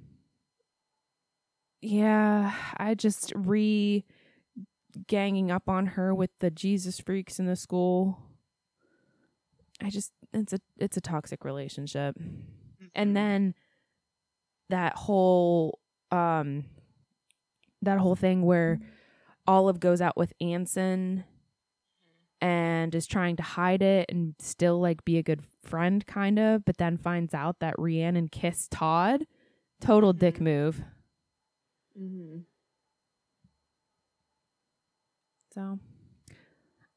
Yeah, 1.83 2.53
I 2.77 2.95
just 2.95 3.33
Ree 3.37 4.05
ganging 5.07 5.53
up 5.53 5.69
on 5.69 5.87
her 5.87 6.13
with 6.15 6.31
the 6.41 6.51
Jesus 6.51 6.99
freaks 6.99 7.39
in 7.39 7.47
the 7.47 7.57
school. 7.57 8.30
I 9.83 9.91
just 9.91 10.13
it's 10.33 10.53
a 10.53 10.59
it's 10.79 10.97
a 10.97 11.01
toxic 11.01 11.45
relationship. 11.45 12.17
And 12.95 13.17
then 13.17 13.55
that 14.69 14.95
whole 14.95 15.79
um 16.11 16.65
that 17.83 17.99
whole 17.99 18.17
thing 18.17 18.43
where 18.43 18.81
Olive 19.47 19.81
goes 19.81 20.01
out 20.01 20.17
with 20.17 20.33
Anson 20.41 21.25
and 22.41 22.95
is 22.95 23.07
trying 23.07 23.37
to 23.37 23.43
hide 23.43 23.83
it 23.83 24.07
and 24.11 24.35
still 24.39 24.81
like 24.81 25.05
be 25.05 25.19
a 25.19 25.23
good 25.23 25.43
friend 25.63 26.07
kind 26.07 26.39
of, 26.39 26.65
but 26.65 26.79
then 26.79 26.97
finds 26.97 27.35
out 27.35 27.59
that 27.61 27.75
Rhiannon 27.79 28.29
kissed 28.29 28.71
Todd. 28.71 29.27
Total 29.81 30.13
dick 30.13 30.37
Mhm. 30.37 30.43
move. 30.43 30.83
hmm 31.97 32.45
So 35.55 35.79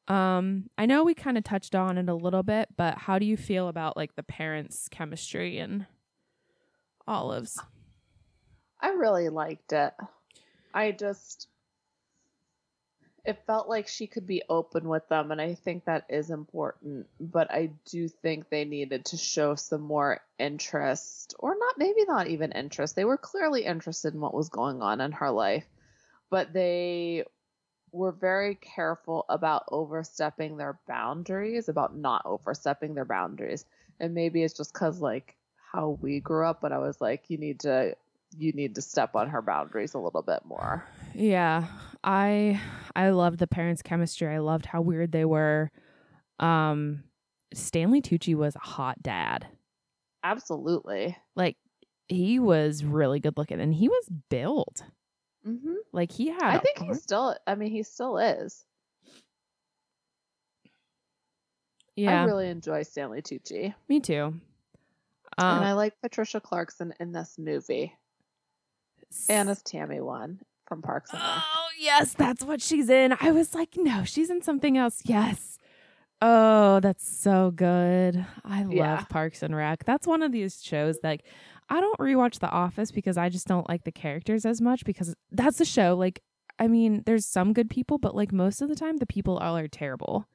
um 0.08 0.68
I 0.76 0.86
know 0.86 1.04
we 1.04 1.14
kind 1.14 1.38
of 1.38 1.44
touched 1.44 1.74
on 1.74 1.98
it 1.98 2.08
a 2.08 2.14
little 2.14 2.42
bit, 2.42 2.68
but 2.76 2.98
how 2.98 3.18
do 3.18 3.26
you 3.26 3.36
feel 3.36 3.68
about 3.68 3.96
like 3.96 4.16
the 4.16 4.22
parents' 4.22 4.88
chemistry 4.90 5.58
and 5.58 5.86
Olive's? 7.06 7.58
I 8.80 8.90
really 8.90 9.28
liked 9.28 9.72
it. 9.72 9.94
I 10.74 10.92
just 10.92 11.48
it 13.24 13.42
felt 13.46 13.68
like 13.70 13.88
she 13.88 14.06
could 14.06 14.26
be 14.26 14.42
open 14.50 14.86
with 14.86 15.08
them 15.08 15.30
and 15.30 15.40
I 15.40 15.54
think 15.54 15.86
that 15.86 16.04
is 16.10 16.28
important, 16.28 17.06
but 17.18 17.50
I 17.50 17.70
do 17.86 18.06
think 18.06 18.50
they 18.50 18.66
needed 18.66 19.06
to 19.06 19.16
show 19.16 19.54
some 19.54 19.80
more 19.80 20.20
interest 20.38 21.34
or 21.38 21.56
not 21.58 21.78
maybe 21.78 22.04
not 22.06 22.26
even 22.26 22.52
interest. 22.52 22.94
They 22.94 23.06
were 23.06 23.16
clearly 23.16 23.64
interested 23.64 24.12
in 24.12 24.20
what 24.20 24.34
was 24.34 24.50
going 24.50 24.82
on 24.82 25.00
in 25.00 25.12
her 25.12 25.30
life, 25.30 25.64
but 26.28 26.52
they 26.52 27.24
were 27.94 28.12
very 28.12 28.56
careful 28.56 29.24
about 29.28 29.64
overstepping 29.70 30.56
their 30.56 30.78
boundaries, 30.88 31.68
about 31.68 31.96
not 31.96 32.22
overstepping 32.24 32.94
their 32.94 33.04
boundaries. 33.04 33.64
And 34.00 34.14
maybe 34.14 34.42
it's 34.42 34.54
just 34.54 34.74
cuz 34.74 35.00
like 35.00 35.36
how 35.72 35.98
we 36.02 36.20
grew 36.20 36.46
up, 36.46 36.60
but 36.60 36.72
I 36.72 36.78
was 36.78 37.00
like 37.00 37.30
you 37.30 37.38
need 37.38 37.60
to 37.60 37.96
you 38.36 38.52
need 38.52 38.74
to 38.74 38.82
step 38.82 39.14
on 39.14 39.28
her 39.30 39.40
boundaries 39.40 39.94
a 39.94 39.98
little 39.98 40.22
bit 40.22 40.44
more. 40.44 40.84
Yeah, 41.14 41.66
I 42.02 42.60
I 42.96 43.10
loved 43.10 43.38
the 43.38 43.46
parents' 43.46 43.82
chemistry. 43.82 44.28
I 44.28 44.38
loved 44.38 44.66
how 44.66 44.80
weird 44.80 45.12
they 45.12 45.24
were. 45.24 45.70
Um, 46.40 47.04
Stanley 47.52 48.02
Tucci 48.02 48.34
was 48.34 48.56
a 48.56 48.60
hot 48.60 49.02
dad. 49.02 49.46
Absolutely. 50.24 51.16
Like 51.36 51.56
he 52.08 52.38
was 52.40 52.84
really 52.84 53.20
good 53.20 53.36
looking, 53.36 53.60
and 53.60 53.72
he 53.72 53.88
was 53.88 54.08
built. 54.28 54.82
Hmm 55.44 55.74
Like 55.92 56.10
he 56.10 56.28
had. 56.28 56.42
I 56.42 56.58
think 56.58 56.80
arm- 56.80 56.88
he 56.88 56.94
still. 56.94 57.36
I 57.46 57.54
mean, 57.54 57.70
he 57.70 57.82
still 57.82 58.18
is. 58.18 58.64
Yeah, 61.96 62.22
I 62.22 62.24
really 62.24 62.48
enjoy 62.48 62.82
Stanley 62.82 63.22
Tucci, 63.22 63.72
me 63.88 64.00
too. 64.00 64.14
and 64.24 64.40
Um, 65.38 65.62
I 65.62 65.72
like 65.74 65.94
Patricia 66.02 66.40
Clarkson 66.40 66.92
in 66.98 67.12
this 67.12 67.36
movie, 67.38 67.94
and 69.28 69.48
as 69.48 69.62
Tammy 69.62 70.00
one 70.00 70.40
from 70.66 70.82
Parks 70.82 71.12
and 71.12 71.22
Rec. 71.22 71.30
Oh 71.54 71.68
yes, 71.78 72.14
that's 72.14 72.44
what 72.44 72.60
she's 72.60 72.90
in. 72.90 73.14
I 73.20 73.30
was 73.30 73.54
like, 73.54 73.76
no, 73.76 74.02
she's 74.04 74.28
in 74.28 74.42
something 74.42 74.76
else. 74.76 75.02
Yes. 75.04 75.58
Oh, 76.20 76.80
that's 76.80 77.06
so 77.06 77.50
good. 77.52 78.24
I 78.44 78.62
love 78.62 78.72
Yeah. 78.72 79.04
Parks 79.10 79.42
and 79.42 79.54
Rec. 79.54 79.84
That's 79.84 80.06
one 80.06 80.22
of 80.22 80.32
these 80.32 80.64
shows 80.64 80.98
that 81.00 81.08
like, 81.08 81.24
I 81.68 81.80
don't 81.80 81.98
rewatch 81.98 82.38
The 82.40 82.50
Office 82.50 82.90
because 82.90 83.16
I 83.16 83.28
just 83.28 83.46
don't 83.46 83.68
like 83.68 83.84
the 83.84 83.92
characters 83.92 84.44
as 84.44 84.60
much 84.60 84.84
because 84.84 85.14
that's 85.30 85.58
the 85.58 85.64
show 85.64 85.94
like 85.96 86.22
I 86.56 86.68
mean, 86.68 87.02
there's 87.04 87.26
some 87.26 87.52
good 87.52 87.68
people, 87.68 87.98
but 87.98 88.14
like 88.14 88.32
most 88.32 88.62
of 88.62 88.68
the 88.68 88.76
time 88.76 88.98
the 88.98 89.06
people 89.06 89.38
all 89.38 89.56
are 89.56 89.66
terrible. 89.66 90.26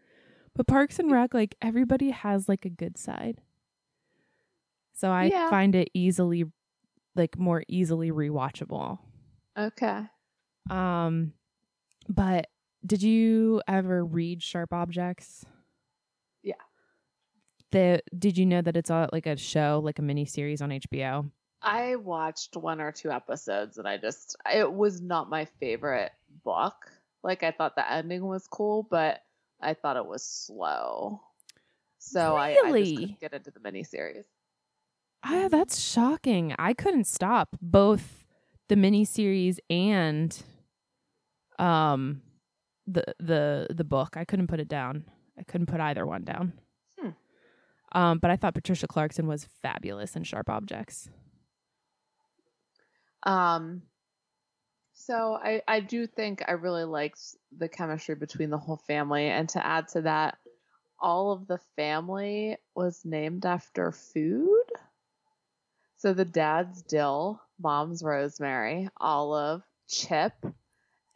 But 0.54 0.68
Parks 0.68 1.00
and 1.00 1.10
Rec, 1.12 1.34
like 1.34 1.56
everybody 1.62 2.10
has 2.10 2.50
like 2.50 2.66
a 2.66 2.70
good 2.70 2.98
side. 2.98 3.40
So 4.94 5.12
I 5.12 5.26
Yeah. 5.26 5.50
find 5.50 5.76
it 5.76 5.90
easily 5.94 6.44
like 7.16 7.38
more 7.38 7.64
easily 7.70 8.12
rewatchable. 8.12 9.00
Okay. 9.58 10.08
Um, 10.70 11.34
but 12.10 12.48
did 12.86 13.02
you 13.02 13.62
ever 13.68 14.04
read 14.06 14.44
Sharp 14.44 14.74
Objects? 14.74 15.46
The 17.72 18.02
did 18.18 18.38
you 18.38 18.46
know 18.46 18.62
that 18.62 18.76
it's 18.76 18.90
a, 18.90 19.10
like 19.12 19.28
a 19.28 19.38
show, 19.38 19.82
like 19.84 20.00
a 20.00 20.02
mini 20.02 20.26
series 20.26 20.62
on 20.62 20.70
HBO? 20.70 21.30
I 21.62 21.98
watched 21.98 22.56
one 22.56 22.80
or 22.82 22.92
two 22.92 23.12
episodes, 23.12 23.78
and 23.78 23.88
I 23.88 23.98
just 23.98 24.36
it 24.52 24.72
was 24.72 25.02
not 25.02 25.30
my 25.30 25.46
favorite 25.60 26.12
book. 26.44 26.76
Like 27.24 27.44
I 27.44 27.52
thought 27.52 27.76
the 27.76 27.92
ending 27.92 28.26
was 28.26 28.48
cool, 28.48 28.88
but 28.90 29.22
I 29.62 29.74
thought 29.74 29.98
it 29.98 30.06
was 30.06 30.24
slow. 30.24 31.22
So 32.00 32.36
I, 32.36 32.58
I 32.64 32.80
just 32.80 32.96
couldn't 32.96 33.20
get 33.20 33.34
into 33.34 33.52
the 33.52 33.60
miniseries. 33.60 34.24
Ah, 35.24 35.50
that's 35.50 35.80
shocking. 35.80 36.56
I 36.58 36.74
couldn't 36.74 37.08
stop 37.08 37.50
both 37.62 38.24
the 38.70 38.78
mini 38.78 39.04
series 39.04 39.60
and 39.70 40.42
um 41.60 42.22
the 42.88 43.04
the 43.20 43.68
the 43.70 43.84
book. 43.84 44.16
I 44.16 44.24
couldn't 44.24 44.48
put 44.48 44.60
it 44.62 44.70
down. 44.70 45.04
I 45.38 45.44
couldn't 45.44 45.68
put 45.68 45.82
either 45.82 46.06
one 46.06 46.24
down. 46.24 46.54
Um, 47.92 48.20
but 48.20 48.32
I 48.32 48.36
thought 48.36 48.54
Patricia 48.54 48.88
Clarkson 48.88 49.28
was 49.28 49.48
fabulous 49.62 50.16
in 50.16 50.24
Sharp 50.24 50.50
Objects. 50.50 51.10
Um, 53.24 53.82
so 54.94 55.40
I 55.42 55.62
I 55.68 55.80
do 55.80 56.06
think 56.08 56.44
I 56.48 56.52
really 56.52 56.84
liked 56.84 57.20
the 57.58 57.68
chemistry 57.68 58.16
between 58.16 58.50
the 58.50 58.58
whole 58.58 58.78
family, 58.78 59.28
and 59.28 59.50
to 59.50 59.66
add 59.66 59.88
to 59.90 60.02
that, 60.02 60.38
all 61.00 61.32
of 61.32 61.48
the 61.48 61.60
family 61.76 62.58
was 62.76 63.04
named 63.04 63.46
after 63.46 63.92
food. 63.92 64.66
So 65.98 66.14
the 66.14 66.26
dad's 66.26 66.82
Dill, 66.84 67.42
mom's 67.60 68.04
Rosemary, 68.04 68.90
Olive, 68.98 69.64
Chip, 69.88 70.34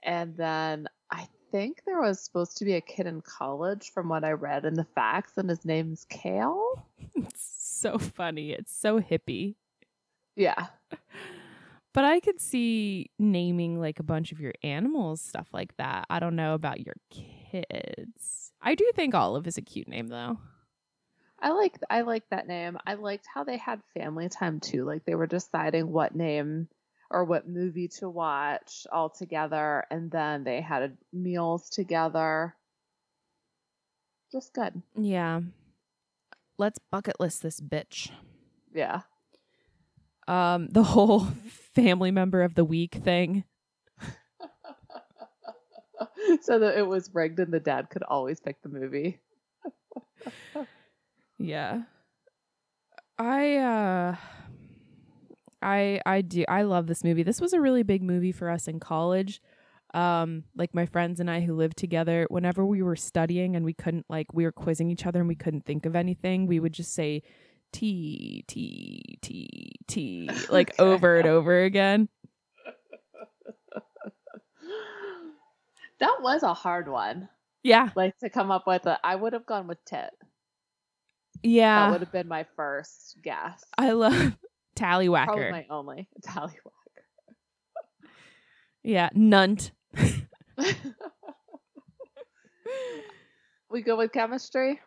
and 0.04 0.36
then 0.36 0.88
think 1.54 1.84
there 1.86 2.02
was 2.02 2.20
supposed 2.20 2.58
to 2.58 2.66
be 2.66 2.74
a 2.74 2.82
kid 2.82 3.06
in 3.06 3.22
college 3.22 3.92
from 3.92 4.10
what 4.10 4.24
I 4.24 4.32
read 4.32 4.66
in 4.66 4.74
the 4.74 4.88
facts, 4.96 5.34
and 5.38 5.48
his 5.50 5.64
name's 5.64 6.06
Kale. 6.10 6.86
It's 7.16 7.48
so 7.60 7.98
funny. 8.00 8.52
It's 8.52 8.76
so 8.76 9.00
hippie. 9.00 9.56
Yeah. 10.36 10.68
But 11.94 12.06
I 12.06 12.20
could 12.22 12.42
see 12.42 13.12
naming 13.20 13.80
like 13.80 14.00
a 14.00 14.04
bunch 14.04 14.32
of 14.32 14.40
your 14.40 14.54
animals, 14.64 15.22
stuff 15.22 15.48
like 15.54 15.76
that. 15.78 16.06
I 16.10 16.20
don't 16.20 16.36
know 16.36 16.56
about 16.56 16.80
your 16.80 16.96
kids. 17.12 18.52
I 18.62 18.74
do 18.74 18.90
think 18.96 19.14
Olive 19.14 19.46
is 19.46 19.58
a 19.58 19.62
cute 19.62 19.88
name 19.88 20.08
though. 20.08 20.40
I 21.40 21.52
like 21.52 21.78
I 21.90 22.02
like 22.02 22.24
that 22.32 22.48
name. 22.48 22.78
I 22.88 22.96
liked 22.96 23.28
how 23.32 23.44
they 23.44 23.58
had 23.58 23.82
family 23.94 24.30
time 24.30 24.60
too. 24.60 24.86
Like 24.86 25.06
they 25.06 25.14
were 25.14 25.28
deciding 25.28 25.92
what 25.92 26.16
name 26.16 26.68
or 27.14 27.24
what 27.24 27.48
movie 27.48 27.88
to 27.88 28.10
watch 28.10 28.86
all 28.92 29.10
together, 29.10 29.86
and 29.92 30.12
then 30.12 30.44
they 30.44 30.60
had 30.60 30.98
meals 31.14 31.70
together. 31.70 32.56
Just 34.32 34.54
good. 34.54 34.82
Yeah. 34.98 35.42
Let's 36.58 36.80
bucket 36.92 37.20
list 37.20 37.44
this 37.44 37.62
bitch. 37.62 38.10
Yeah. 38.74 39.02
Um, 40.28 40.68
the 40.72 40.84
whole 40.84 41.20
family 41.76 42.12
member 42.12 42.42
of 42.42 42.56
the 42.56 42.66
week 42.66 42.96
thing. 42.96 43.44
so 46.42 46.60
that 46.60 46.78
it 46.78 46.88
was 46.88 47.14
rigged 47.14 47.40
and 47.40 47.54
the 47.54 47.60
dad 47.60 47.90
could 47.90 48.04
always 48.04 48.40
pick 48.40 48.62
the 48.62 48.70
movie. 48.70 49.20
Yeah. 51.38 51.82
I 53.18 53.58
uh 53.58 54.16
I 55.64 56.02
I 56.06 56.22
do 56.22 56.46
I 56.48 56.64
love 56.64 56.88
this 56.88 57.04
movie. 57.04 57.24
This 57.24 57.42
was 57.42 57.54
a 57.54 57.62
really 57.62 57.84
big 57.84 58.04
movie 58.04 58.32
for 58.32 58.50
us 58.50 58.68
in 58.68 58.80
college. 58.80 59.42
Um 59.94 60.44
like 60.56 60.74
my 60.74 60.86
friends 60.86 61.20
and 61.20 61.30
I 61.30 61.42
who 61.42 61.56
lived 61.56 61.78
together, 61.78 62.26
whenever 62.30 62.66
we 62.66 62.82
were 62.82 62.96
studying 62.96 63.56
and 63.56 63.64
we 63.66 63.74
couldn't 63.74 64.06
like 64.10 64.34
we 64.34 64.44
were 64.44 64.52
quizzing 64.52 64.90
each 64.92 65.06
other 65.06 65.20
and 65.20 65.28
we 65.28 65.36
couldn't 65.36 65.66
think 65.66 65.86
of 65.86 65.96
anything, 65.96 66.48
we 66.48 66.60
would 66.60 66.74
just 66.74 66.94
say 66.94 67.24
T 67.72 68.44
T 68.48 69.18
T 69.22 69.76
T 69.88 70.30
like 70.50 70.72
Okay. 70.80 70.84
over 70.84 71.18
and 71.18 71.28
over 71.28 71.64
again. 71.64 72.10
That 76.00 76.18
was 76.22 76.44
a 76.44 76.54
hard 76.54 76.88
one. 76.90 77.30
Yeah. 77.64 77.90
Like 77.96 78.18
to 78.20 78.30
come 78.30 78.52
up 78.52 78.68
with 78.68 78.86
a 78.88 79.00
I 79.06 79.16
would 79.16 79.34
have 79.34 79.46
gone 79.46 79.68
with 79.68 79.84
tit. 79.86 80.10
Yeah. 81.42 81.86
That 81.86 81.92
would 81.92 82.02
have 82.02 82.12
been 82.12 82.28
my 82.28 82.46
first 82.56 83.18
guess. 83.24 83.64
I 83.78 83.92
love 83.92 84.36
Probably 85.26 85.52
my 85.52 85.66
only 85.70 86.08
tallywhack. 86.26 86.52
Yeah, 88.84 89.10
Nunt. 89.16 89.72
we 93.70 93.82
go 93.82 93.96
with 93.98 94.12
chemistry. 94.12 94.82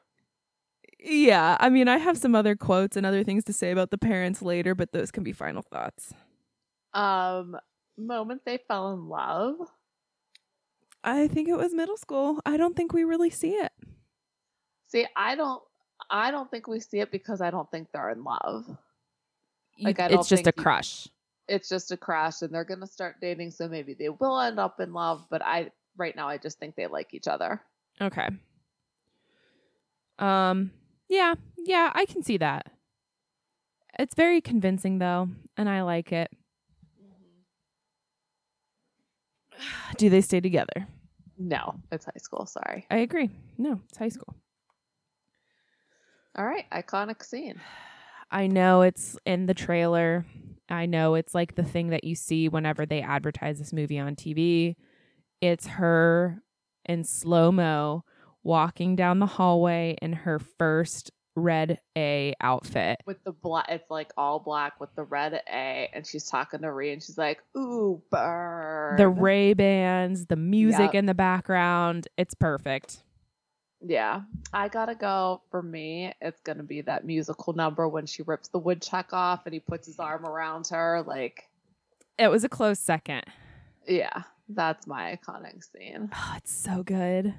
Yeah, 0.98 1.56
I 1.60 1.68
mean, 1.68 1.88
I 1.88 1.98
have 1.98 2.18
some 2.18 2.34
other 2.34 2.56
quotes 2.56 2.96
and 2.96 3.06
other 3.06 3.22
things 3.22 3.44
to 3.44 3.52
say 3.52 3.70
about 3.70 3.90
the 3.90 3.98
parents 3.98 4.42
later, 4.42 4.74
but 4.74 4.92
those 4.92 5.10
can 5.10 5.22
be 5.22 5.32
final 5.32 5.62
thoughts. 5.62 6.12
Um, 6.94 7.56
moment 7.96 8.42
they 8.44 8.58
fell 8.68 8.92
in 8.92 9.08
love. 9.08 9.56
I 11.04 11.28
think 11.28 11.48
it 11.48 11.56
was 11.56 11.72
middle 11.72 11.96
school. 11.96 12.40
I 12.44 12.56
don't 12.56 12.74
think 12.74 12.92
we 12.92 13.04
really 13.04 13.30
see 13.30 13.52
it. 13.52 13.72
See, 14.88 15.06
I 15.16 15.36
don't. 15.36 15.62
I 16.10 16.30
don't 16.30 16.50
think 16.50 16.66
we 16.66 16.80
see 16.80 17.00
it 17.00 17.10
because 17.10 17.40
I 17.40 17.50
don't 17.50 17.70
think 17.70 17.88
they're 17.92 18.10
in 18.10 18.24
love. 18.24 18.66
You- 19.76 19.86
Like, 19.86 19.98
it's 19.98 20.28
just 20.28 20.46
a 20.46 20.52
you- 20.56 20.62
crush. 20.62 21.08
It's 21.48 21.68
just 21.68 21.92
a 21.92 21.96
crush, 21.96 22.42
and 22.42 22.52
they're 22.52 22.64
gonna 22.64 22.86
start 22.86 23.16
dating. 23.20 23.52
So 23.52 23.68
maybe 23.68 23.94
they 23.94 24.08
will 24.08 24.40
end 24.40 24.58
up 24.58 24.80
in 24.80 24.92
love. 24.92 25.26
But 25.30 25.42
I, 25.42 25.70
right 25.96 26.16
now, 26.16 26.28
I 26.28 26.38
just 26.38 26.58
think 26.58 26.74
they 26.74 26.86
like 26.88 27.14
each 27.14 27.28
other. 27.28 27.62
Okay. 28.00 28.28
Um, 30.18 30.72
yeah, 31.08 31.34
yeah, 31.58 31.92
I 31.94 32.04
can 32.06 32.22
see 32.22 32.38
that. 32.38 32.72
It's 33.98 34.14
very 34.14 34.40
convincing 34.40 34.98
though, 34.98 35.28
and 35.56 35.68
I 35.68 35.82
like 35.82 36.10
it. 36.12 36.30
Do 39.96 40.10
they 40.10 40.20
stay 40.20 40.40
together? 40.40 40.86
No, 41.38 41.80
it's 41.92 42.04
high 42.06 42.12
school. 42.18 42.46
Sorry. 42.46 42.86
I 42.90 42.98
agree. 42.98 43.30
No, 43.58 43.80
it's 43.88 43.98
high 43.98 44.08
school. 44.08 44.34
All 46.36 46.44
right, 46.46 46.66
iconic 46.70 47.22
scene. 47.24 47.60
I 48.30 48.46
know 48.46 48.82
it's 48.82 49.16
in 49.24 49.46
the 49.46 49.54
trailer. 49.54 50.24
I 50.68 50.86
know 50.86 51.14
it's 51.14 51.34
like 51.34 51.54
the 51.54 51.62
thing 51.62 51.90
that 51.90 52.04
you 52.04 52.14
see 52.16 52.48
whenever 52.48 52.84
they 52.86 53.00
advertise 53.00 53.58
this 53.58 53.72
movie 53.72 53.98
on 53.98 54.16
TV. 54.16 54.74
It's 55.40 55.66
her 55.66 56.42
in 56.84 57.04
slow 57.04 57.52
mo 57.52 58.04
walking 58.42 58.96
down 58.96 59.18
the 59.18 59.26
hallway 59.26 59.96
in 60.02 60.12
her 60.12 60.38
first 60.38 61.10
red 61.38 61.78
A 61.96 62.32
outfit. 62.40 62.98
with 63.06 63.22
the 63.24 63.32
black 63.32 63.66
it's 63.68 63.90
like 63.90 64.10
all 64.16 64.38
black 64.38 64.80
with 64.80 64.88
the 64.96 65.02
red 65.02 65.34
A 65.52 65.90
and 65.92 66.06
she's 66.06 66.24
talking 66.24 66.60
to 66.60 66.72
Ree 66.72 66.92
and 66.92 67.02
she's 67.02 67.18
like, 67.18 67.42
Ooh, 67.56 68.00
burn. 68.10 68.96
The 68.96 69.08
Ray 69.08 69.52
Bans, 69.52 70.26
the 70.26 70.36
music 70.36 70.78
Yep. 70.80 70.94
in 70.94 71.06
the 71.06 71.14
background. 71.14 72.08
It's 72.16 72.34
perfect. 72.34 73.02
Yeah. 73.86 74.22
I 74.52 74.68
gotta 74.68 74.94
go. 74.94 75.42
For 75.50 75.62
me, 75.62 76.12
it's 76.20 76.40
gonna 76.42 76.62
be 76.62 76.80
that 76.82 77.04
musical 77.04 77.52
number 77.52 77.88
when 77.88 78.06
she 78.06 78.22
rips 78.22 78.48
the 78.48 78.58
woodchuck 78.58 79.12
off 79.12 79.46
and 79.46 79.52
he 79.54 79.60
puts 79.60 79.86
his 79.86 79.98
arm 79.98 80.24
around 80.26 80.66
her. 80.68 81.02
Like, 81.06 81.44
It 82.18 82.28
was 82.28 82.44
a 82.44 82.48
close 82.48 82.78
second. 82.78 83.24
yeah, 83.86 84.22
that's 84.48 84.86
my 84.86 85.16
iconic 85.16 85.62
scene. 85.64 86.10
Oh, 86.14 86.34
it's 86.36 86.52
so 86.52 86.82
good. 86.82 87.34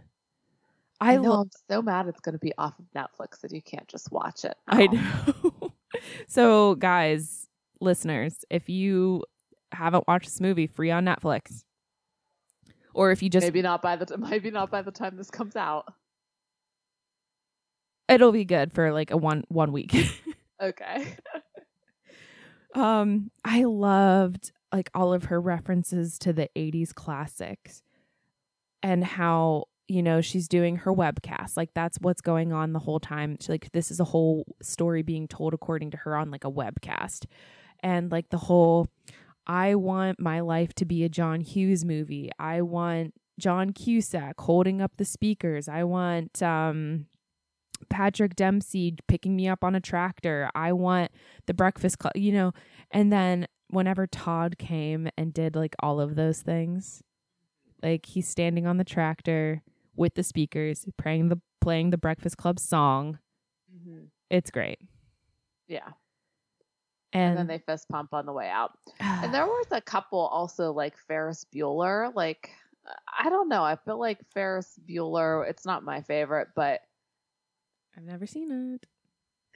I, 1.00 1.14
I 1.14 1.18
know 1.18 1.30
love 1.30 1.40
I'm 1.70 1.76
so 1.76 1.82
mad 1.82 2.08
it's 2.08 2.20
gonna 2.22 2.40
be 2.40 2.54
off 2.58 2.74
of 2.80 2.86
Netflix 2.96 3.44
and 3.44 3.52
you 3.52 3.62
can't 3.62 3.88
just 3.88 4.12
watch 4.12 4.46
it. 4.46 4.56
I 4.68 4.88
know. 4.88 5.74
so, 6.28 6.76
guys, 6.76 7.48
listeners, 7.80 8.44
if 8.50 8.68
you 8.70 9.24
haven't 9.72 10.08
watched 10.08 10.26
this 10.26 10.42
movie, 10.42 10.66
free 10.68 10.90
on 10.92 11.06
Netflix, 11.06 11.64
or 12.94 13.12
if 13.12 13.22
you 13.22 13.30
just, 13.30 13.46
maybe 13.46 13.62
not 13.62 13.82
by 13.84 13.96
the 13.96 14.06
t- 14.08 14.16
maybe 14.30 14.50
not 14.50 14.72
by 14.72 14.82
the 14.82 14.92
time 14.92 15.18
this 15.18 15.30
comes 15.30 15.56
out. 15.56 15.94
It'll 18.10 18.32
be 18.32 18.46
good 18.46 18.74
for 18.74 18.92
like 18.92 19.12
a 19.12 19.18
one 19.18 19.44
one 19.50 19.72
week. 19.72 19.94
Okay. 20.60 21.16
um, 22.74 23.30
I 23.46 23.66
loved 23.66 24.52
like 24.74 24.90
all 24.96 25.14
of 25.14 25.26
her 25.26 25.40
references 25.40 26.18
to 26.18 26.34
the 26.34 26.50
'80s 26.56 26.96
classics, 26.96 27.84
and 28.82 29.04
how 29.04 29.66
you 29.88 30.02
know 30.02 30.20
she's 30.20 30.48
doing 30.48 30.78
her 30.78 30.92
webcast. 30.92 31.58
Like 31.58 31.76
that's 31.76 32.00
what's 32.02 32.22
going 32.22 32.54
on 32.54 32.74
the 32.74 32.80
whole 32.80 33.00
time. 33.00 33.38
She, 33.40 33.52
like 33.52 33.72
this 33.72 33.92
is 33.92 34.00
a 34.00 34.06
whole 34.06 34.46
story 34.60 35.04
being 35.04 35.28
told 35.28 35.54
according 35.54 35.92
to 35.92 35.98
her 35.98 36.16
on 36.16 36.32
like 36.32 36.44
a 36.44 36.52
webcast, 36.52 37.26
and 37.82 38.12
like 38.12 38.30
the 38.30 38.38
whole. 38.38 38.88
I 39.46 39.76
want 39.76 40.20
my 40.20 40.40
life 40.40 40.74
to 40.74 40.86
be 40.86 41.04
a 41.04 41.10
John 41.10 41.40
Hughes 41.40 41.86
movie. 41.86 42.32
I 42.40 42.64
want 42.64 43.14
John 43.40 43.74
Cusack 43.74 44.42
holding 44.42 44.82
up 44.82 44.94
the 44.98 45.06
speakers. 45.06 45.70
I 45.70 45.84
want 45.84 46.42
um 46.42 47.06
Patrick 47.90 48.36
Dempsey 48.36 48.96
picking 49.08 49.36
me 49.36 49.48
up 49.48 49.64
on 49.64 49.76
a 49.76 49.80
tractor. 49.80 50.50
I 50.56 50.74
want 50.74 51.12
the 51.46 51.54
Breakfast 51.54 52.00
Club, 52.00 52.14
you 52.16 52.32
know. 52.32 52.54
And 52.92 53.12
then 53.12 53.48
whenever 53.70 54.08
Todd 54.08 54.58
came 54.58 55.10
and 55.18 55.34
did 55.34 55.56
like 55.56 55.76
all 55.80 56.00
of 56.00 56.16
those 56.16 56.42
things, 56.42 57.04
like 57.84 58.06
he's 58.06 58.28
standing 58.28 58.66
on 58.68 58.78
the 58.78 58.84
tractor 58.84 59.62
with 59.96 60.16
the 60.16 60.24
speakers, 60.24 60.86
playing 60.98 61.30
the 61.30 61.40
playing 61.62 61.90
the 61.90 61.98
Breakfast 61.98 62.38
Club 62.38 62.60
song. 62.60 63.20
hmm 63.72 64.06
It's 64.30 64.52
great. 64.52 64.80
Yeah. 65.68 65.90
And, 67.14 67.30
And 67.32 67.38
then 67.38 67.48
they 67.48 67.60
fist 67.60 67.88
pump 67.90 68.14
on 68.14 68.26
the 68.26 68.34
way 68.34 68.50
out. 68.50 68.78
And 69.00 69.34
there 69.34 69.46
was 69.48 69.68
a 69.72 69.82
couple 69.82 70.20
also 70.20 70.72
like 70.72 70.98
Ferris 70.98 71.46
Bueller. 71.54 72.14
Like 72.14 72.52
I 73.20 73.30
don't 73.30 73.50
know. 73.50 73.64
I 73.64 73.76
feel 73.76 74.00
like 74.00 74.20
Ferris 74.34 74.80
Bueller. 74.88 75.48
It's 75.50 75.66
not 75.66 75.84
my 75.84 76.02
favorite, 76.02 76.50
but 76.56 76.82
I've 77.98 78.04
never 78.04 78.28
seen 78.28 78.52
it. 78.76 78.86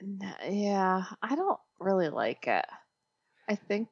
n- 0.02 0.34
yeah, 0.50 1.04
I 1.22 1.36
don't 1.36 1.60
really 1.78 2.08
like 2.08 2.46
it. 2.48 2.66
I 3.48 3.54
think 3.54 3.88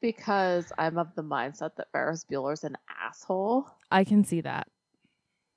because 0.00 0.72
I'm 0.78 0.98
of 0.98 1.14
the 1.14 1.22
mindset 1.22 1.76
that 1.76 1.92
Ferris 1.92 2.24
Bueller's 2.30 2.64
an 2.64 2.76
asshole. 2.88 3.68
I 3.90 4.04
can 4.04 4.24
see 4.24 4.40
that. 4.42 4.68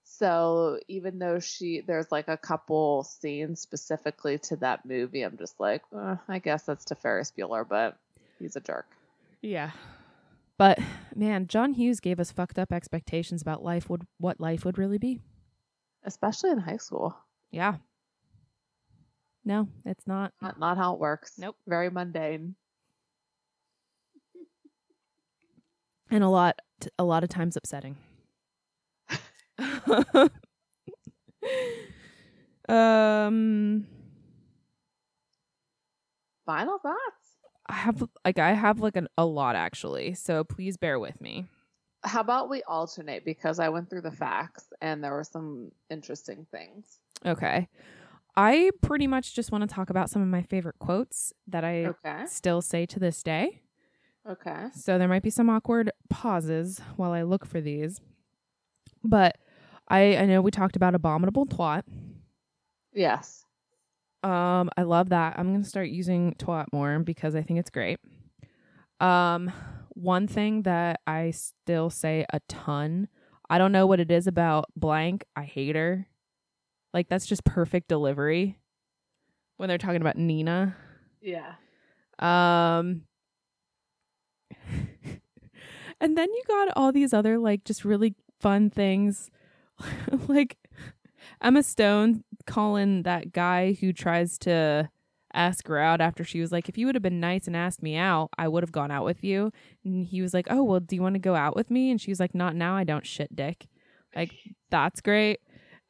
So 0.03 0.79
even 0.87 1.19
though 1.19 1.39
she 1.39 1.81
there's 1.81 2.11
like 2.11 2.27
a 2.27 2.37
couple 2.37 3.03
scenes 3.03 3.61
specifically 3.61 4.37
to 4.39 4.57
that 4.57 4.85
movie, 4.85 5.21
I'm 5.21 5.37
just 5.37 5.59
like, 5.59 5.83
uh, 5.95 6.17
I 6.27 6.39
guess 6.39 6.63
that's 6.63 6.85
to 6.85 6.95
Ferris 6.95 7.31
Bueller, 7.35 7.67
but 7.67 7.97
he's 8.39 8.55
a 8.55 8.59
jerk. 8.59 8.87
Yeah. 9.41 9.71
But 10.57 10.79
man, 11.15 11.47
John 11.47 11.73
Hughes 11.73 11.99
gave 11.99 12.19
us 12.19 12.31
fucked 12.31 12.59
up 12.59 12.71
expectations 12.73 13.41
about 13.41 13.63
life 13.63 13.89
would 13.89 14.05
what 14.17 14.39
life 14.39 14.65
would 14.65 14.77
really 14.77 14.97
be. 14.97 15.21
Especially 16.03 16.51
in 16.51 16.59
high 16.59 16.77
school. 16.77 17.15
Yeah. 17.51 17.75
No, 19.43 19.67
it's 19.85 20.05
not. 20.07 20.33
Not 20.41 20.59
not 20.59 20.77
how 20.77 20.93
it 20.93 20.99
works. 20.99 21.33
Nope. 21.37 21.55
Very 21.67 21.89
mundane. 21.89 22.55
and 26.13 26.23
a 26.25 26.29
lot 26.29 26.59
a 26.99 27.03
lot 27.05 27.23
of 27.23 27.29
times 27.29 27.55
upsetting 27.55 27.95
um 32.67 33.87
Final 36.45 36.79
thoughts. 36.79 36.97
i 37.67 37.73
have 37.73 38.03
like 38.25 38.39
i 38.39 38.51
have 38.51 38.79
like 38.81 38.97
an, 38.97 39.07
a 39.17 39.25
lot 39.25 39.55
actually 39.55 40.13
so 40.13 40.43
please 40.43 40.75
bear 40.75 40.99
with 40.99 41.21
me 41.21 41.45
How 42.03 42.19
about 42.19 42.49
we 42.49 42.61
alternate 42.63 43.23
because 43.23 43.59
I 43.59 43.69
went 43.69 43.89
through 43.89 44.01
the 44.01 44.11
facts 44.11 44.65
and 44.81 45.01
there 45.03 45.13
were 45.13 45.23
some 45.23 45.71
interesting 45.89 46.45
things. 46.51 46.99
Okay. 47.25 47.67
I 48.35 48.71
pretty 48.81 49.07
much 49.07 49.35
just 49.35 49.51
want 49.51 49.67
to 49.67 49.73
talk 49.73 49.89
about 49.89 50.09
some 50.09 50.21
of 50.21 50.27
my 50.27 50.41
favorite 50.41 50.79
quotes 50.79 51.33
that 51.47 51.63
I 51.63 51.85
Okay. 51.87 52.25
still 52.27 52.61
say 52.61 52.85
to 52.87 52.99
this 52.99 53.21
day. 53.23 53.61
Okay. 54.27 54.67
So 54.73 54.97
there 54.97 55.07
might 55.07 55.23
be 55.23 55.29
some 55.29 55.49
awkward 55.49 55.91
pauses 56.09 56.79
while 56.95 57.11
I 57.11 57.23
look 57.23 57.45
for 57.45 57.59
these. 57.59 57.99
But 59.03 59.37
I, 59.89 60.15
I 60.17 60.25
know 60.25 60.41
we 60.41 60.51
talked 60.51 60.75
about 60.75 60.95
abominable 60.95 61.45
twat. 61.45 61.83
Yes. 62.93 63.45
Um, 64.23 64.69
I 64.77 64.83
love 64.83 65.09
that. 65.09 65.37
I'm 65.37 65.51
gonna 65.51 65.63
start 65.63 65.89
using 65.89 66.35
twat 66.35 66.67
more 66.71 66.99
because 66.99 67.35
I 67.35 67.41
think 67.41 67.59
it's 67.59 67.71
great. 67.71 67.99
Um, 68.99 69.51
one 69.89 70.27
thing 70.27 70.61
that 70.63 70.99
I 71.07 71.31
still 71.31 71.89
say 71.89 72.25
a 72.31 72.39
ton. 72.47 73.07
I 73.49 73.57
don't 73.57 73.71
know 73.71 73.87
what 73.87 73.99
it 73.99 74.11
is 74.11 74.27
about 74.27 74.65
blank. 74.75 75.25
I 75.35 75.43
hate 75.43 75.75
her. 75.75 76.07
Like 76.93 77.09
that's 77.09 77.25
just 77.25 77.43
perfect 77.43 77.87
delivery 77.87 78.59
when 79.57 79.69
they're 79.69 79.77
talking 79.77 80.01
about 80.01 80.17
Nina. 80.17 80.75
Yeah. 81.21 81.53
Um 82.19 83.03
and 86.01 86.17
then 86.17 86.27
you 86.29 86.41
got 86.47 86.69
all 86.75 86.91
these 86.91 87.13
other 87.13 87.37
like 87.37 87.63
just 87.63 87.85
really 87.85 88.15
fun 88.39 88.69
things. 88.69 89.29
Like 90.27 90.57
Emma 91.41 91.63
Stone 91.63 92.23
calling 92.45 93.03
that 93.03 93.31
guy 93.31 93.73
who 93.73 93.93
tries 93.93 94.37
to 94.39 94.89
ask 95.33 95.67
her 95.67 95.77
out 95.79 96.01
after 96.01 96.23
she 96.23 96.41
was 96.41 96.51
like 96.51 96.67
if 96.67 96.77
you 96.77 96.85
would 96.85 96.95
have 96.95 97.01
been 97.01 97.19
nice 97.19 97.47
and 97.47 97.55
asked 97.55 97.81
me 97.81 97.95
out 97.95 98.29
I 98.37 98.47
would 98.47 98.63
have 98.63 98.71
gone 98.71 98.91
out 98.91 99.05
with 99.05 99.23
you. 99.23 99.51
And 99.85 100.05
he 100.05 100.21
was 100.21 100.33
like 100.33 100.47
oh 100.49 100.63
well 100.63 100.79
do 100.79 100.95
you 100.95 101.01
want 101.01 101.15
to 101.15 101.19
go 101.19 101.35
out 101.35 101.55
with 101.55 101.71
me? 101.71 101.89
And 101.89 101.99
she 102.01 102.11
was 102.11 102.19
like 102.19 102.35
not 102.35 102.55
now 102.55 102.75
I 102.75 102.83
don't 102.83 103.05
shit 103.07 103.35
dick. 103.35 103.67
Like 104.15 104.33
that's 104.69 105.01
great 105.01 105.39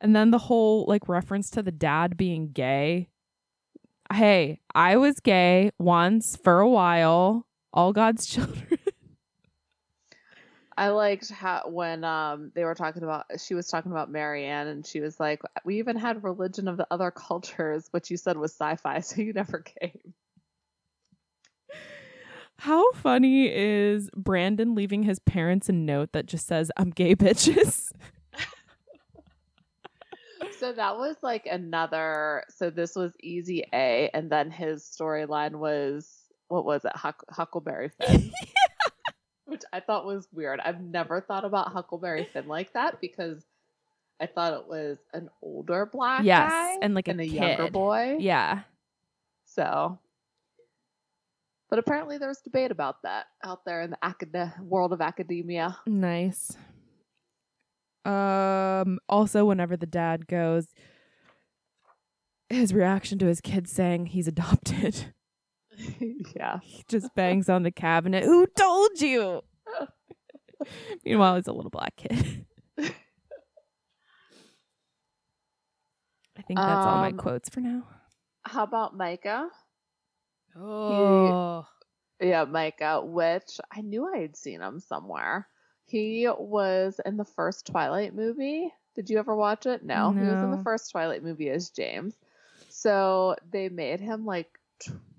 and 0.01 0.15
then 0.15 0.31
the 0.31 0.37
whole 0.37 0.85
like 0.87 1.07
reference 1.07 1.49
to 1.51 1.63
the 1.63 1.71
dad 1.71 2.17
being 2.17 2.51
gay 2.51 3.07
hey, 4.13 4.59
I 4.73 4.97
was 4.97 5.19
gay 5.19 5.71
once 5.79 6.35
for 6.35 6.59
a 6.59 6.69
while. 6.69 7.47
All 7.73 7.93
God's 7.93 8.25
children. 8.27 8.79
I 10.77 10.87
liked 10.89 11.29
how 11.29 11.63
when 11.67 12.03
um 12.03 12.51
they 12.55 12.63
were 12.63 12.75
talking 12.75 13.03
about 13.03 13.25
she 13.39 13.53
was 13.53 13.67
talking 13.67 13.91
about 13.91 14.09
Marianne 14.09 14.67
and 14.67 14.85
she 14.85 14.99
was 14.99 15.19
like, 15.19 15.41
We 15.65 15.79
even 15.79 15.95
had 15.95 16.23
religion 16.23 16.67
of 16.67 16.77
the 16.77 16.87
other 16.89 17.11
cultures, 17.15 17.87
which 17.91 18.09
you 18.09 18.17
said 18.17 18.37
was 18.37 18.51
sci-fi, 18.51 18.99
so 19.01 19.21
you 19.21 19.33
never 19.33 19.59
came. 19.59 20.13
How 22.59 22.91
funny 22.93 23.51
is 23.51 24.09
Brandon 24.15 24.75
leaving 24.75 25.03
his 25.03 25.17
parents 25.19 25.67
a 25.67 25.71
note 25.71 26.11
that 26.11 26.27
just 26.27 26.45
says, 26.45 26.71
I'm 26.77 26.91
gay 26.91 27.15
bitches? 27.15 27.91
So 30.61 30.71
that 30.71 30.95
was 30.97 31.17
like 31.21 31.45
another. 31.45 32.43
So 32.49 32.69
this 32.69 32.95
was 32.95 33.11
Easy 33.19 33.65
A, 33.73 34.09
and 34.13 34.29
then 34.31 34.49
his 34.51 34.83
storyline 34.83 35.55
was 35.55 36.09
what 36.47 36.63
was 36.65 36.85
it? 36.85 36.95
Huck, 36.95 37.23
Huckleberry 37.29 37.89
Finn, 37.99 38.31
which 39.45 39.63
I 39.73 39.79
thought 39.81 40.05
was 40.05 40.27
weird. 40.31 40.59
I've 40.59 40.79
never 40.81 41.19
thought 41.21 41.45
about 41.45 41.73
Huckleberry 41.73 42.27
Finn 42.31 42.47
like 42.47 42.73
that 42.73 43.01
because 43.01 43.43
I 44.21 44.27
thought 44.27 44.53
it 44.53 44.67
was 44.67 44.97
an 45.13 45.29
older 45.41 45.85
black 45.91 46.23
Yes, 46.23 46.51
guy 46.51 46.77
and 46.81 46.93
like 46.93 47.07
a 47.07 47.11
and 47.11 47.21
a 47.21 47.27
younger 47.27 47.71
boy. 47.71 48.17
yeah. 48.19 48.61
So, 49.45 49.97
but 51.69 51.79
apparently 51.79 52.17
there's 52.19 52.39
debate 52.39 52.71
about 52.71 53.01
that 53.03 53.25
out 53.43 53.65
there 53.65 53.81
in 53.81 53.89
the 53.91 53.97
acad- 54.03 54.53
world 54.61 54.93
of 54.93 55.01
academia. 55.01 55.77
Nice. 55.87 56.55
Um 58.05 58.99
also 59.07 59.45
whenever 59.45 59.77
the 59.77 59.85
dad 59.85 60.27
goes 60.27 60.67
his 62.49 62.73
reaction 62.73 63.17
to 63.19 63.27
his 63.27 63.39
kid 63.41 63.67
saying 63.67 64.07
he's 64.07 64.27
adopted. 64.27 65.13
yeah. 66.35 66.59
He 66.61 66.83
just 66.89 67.13
bangs 67.15 67.47
on 67.47 67.63
the 67.63 67.71
cabinet. 67.71 68.23
Who 68.25 68.45
told 68.47 68.99
you? 68.99 69.41
Meanwhile, 71.05 71.37
he's 71.37 71.47
a 71.47 71.53
little 71.53 71.71
black 71.71 71.95
kid. 71.95 72.45
I 76.37 76.41
think 76.43 76.59
that's 76.59 76.85
all 76.85 76.97
my 76.97 77.07
Um, 77.09 77.17
quotes 77.17 77.49
for 77.49 77.61
now. 77.61 77.87
How 78.43 78.63
about 78.63 78.97
Micah? 78.97 79.47
Oh, 80.55 81.65
Yeah, 82.19 82.43
Micah, 82.45 83.01
which 83.03 83.59
I 83.71 83.81
knew 83.81 84.11
I 84.13 84.17
had 84.19 84.35
seen 84.35 84.61
him 84.61 84.79
somewhere. 84.79 85.47
He 85.91 86.25
was 86.29 87.01
in 87.05 87.17
the 87.17 87.25
first 87.25 87.65
Twilight 87.65 88.15
movie. 88.15 88.73
Did 88.95 89.09
you 89.09 89.19
ever 89.19 89.35
watch 89.35 89.65
it? 89.65 89.83
No, 89.83 90.11
he 90.11 90.23
was 90.23 90.41
in 90.41 90.49
the 90.49 90.63
first 90.63 90.89
Twilight 90.89 91.21
movie 91.21 91.49
as 91.49 91.69
James. 91.69 92.15
So 92.69 93.35
they 93.51 93.67
made 93.67 93.99
him 93.99 94.25
like 94.25 94.57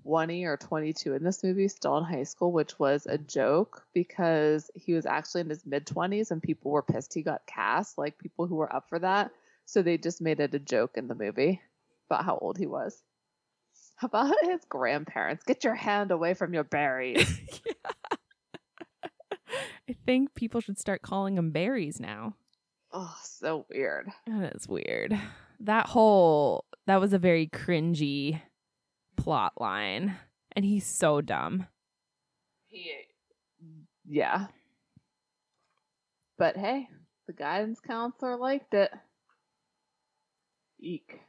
20 0.03 0.45
or 0.45 0.57
22 0.57 1.13
in 1.13 1.23
this 1.23 1.43
movie, 1.43 1.67
still 1.67 1.99
in 1.99 2.03
high 2.03 2.23
school, 2.23 2.51
which 2.51 2.79
was 2.79 3.05
a 3.05 3.19
joke 3.19 3.85
because 3.93 4.71
he 4.73 4.93
was 4.93 5.05
actually 5.05 5.41
in 5.41 5.49
his 5.49 5.63
mid 5.63 5.85
20s 5.85 6.31
and 6.31 6.41
people 6.41 6.71
were 6.71 6.81
pissed 6.81 7.13
he 7.13 7.21
got 7.21 7.45
cast, 7.45 7.99
like 7.99 8.17
people 8.17 8.47
who 8.47 8.55
were 8.55 8.75
up 8.75 8.89
for 8.89 8.97
that. 8.97 9.29
So 9.65 9.83
they 9.83 9.99
just 9.99 10.21
made 10.21 10.39
it 10.39 10.55
a 10.55 10.59
joke 10.59 10.97
in 10.97 11.07
the 11.07 11.13
movie 11.13 11.61
about 12.09 12.25
how 12.25 12.39
old 12.39 12.57
he 12.57 12.65
was. 12.65 12.99
How 13.95 14.07
about 14.07 14.33
his 14.41 14.61
grandparents? 14.67 15.43
Get 15.43 15.63
your 15.63 15.75
hand 15.75 16.09
away 16.09 16.33
from 16.33 16.51
your 16.55 16.63
berries. 16.63 17.39
I 19.89 19.93
think 20.05 20.33
people 20.33 20.61
should 20.61 20.79
start 20.79 21.01
calling 21.01 21.35
them 21.35 21.51
berries 21.51 21.99
now. 21.99 22.35
oh, 22.91 23.15
so 23.23 23.65
weird. 23.69 24.09
That 24.27 24.55
is 24.55 24.67
weird. 24.67 25.19
That 25.59 25.87
whole 25.87 26.65
that 26.87 26.99
was 26.99 27.13
a 27.13 27.19
very 27.19 27.47
cringy 27.47 28.41
plot 29.17 29.53
line, 29.59 30.15
and 30.53 30.65
he's 30.65 30.85
so 30.85 31.21
dumb. 31.21 31.67
He, 32.67 32.91
yeah. 34.07 34.47
But 36.37 36.57
hey, 36.57 36.87
the 37.27 37.33
guidance 37.33 37.79
counselor 37.79 38.37
liked 38.37 38.73
it. 38.73 38.91
Eek. 40.79 41.19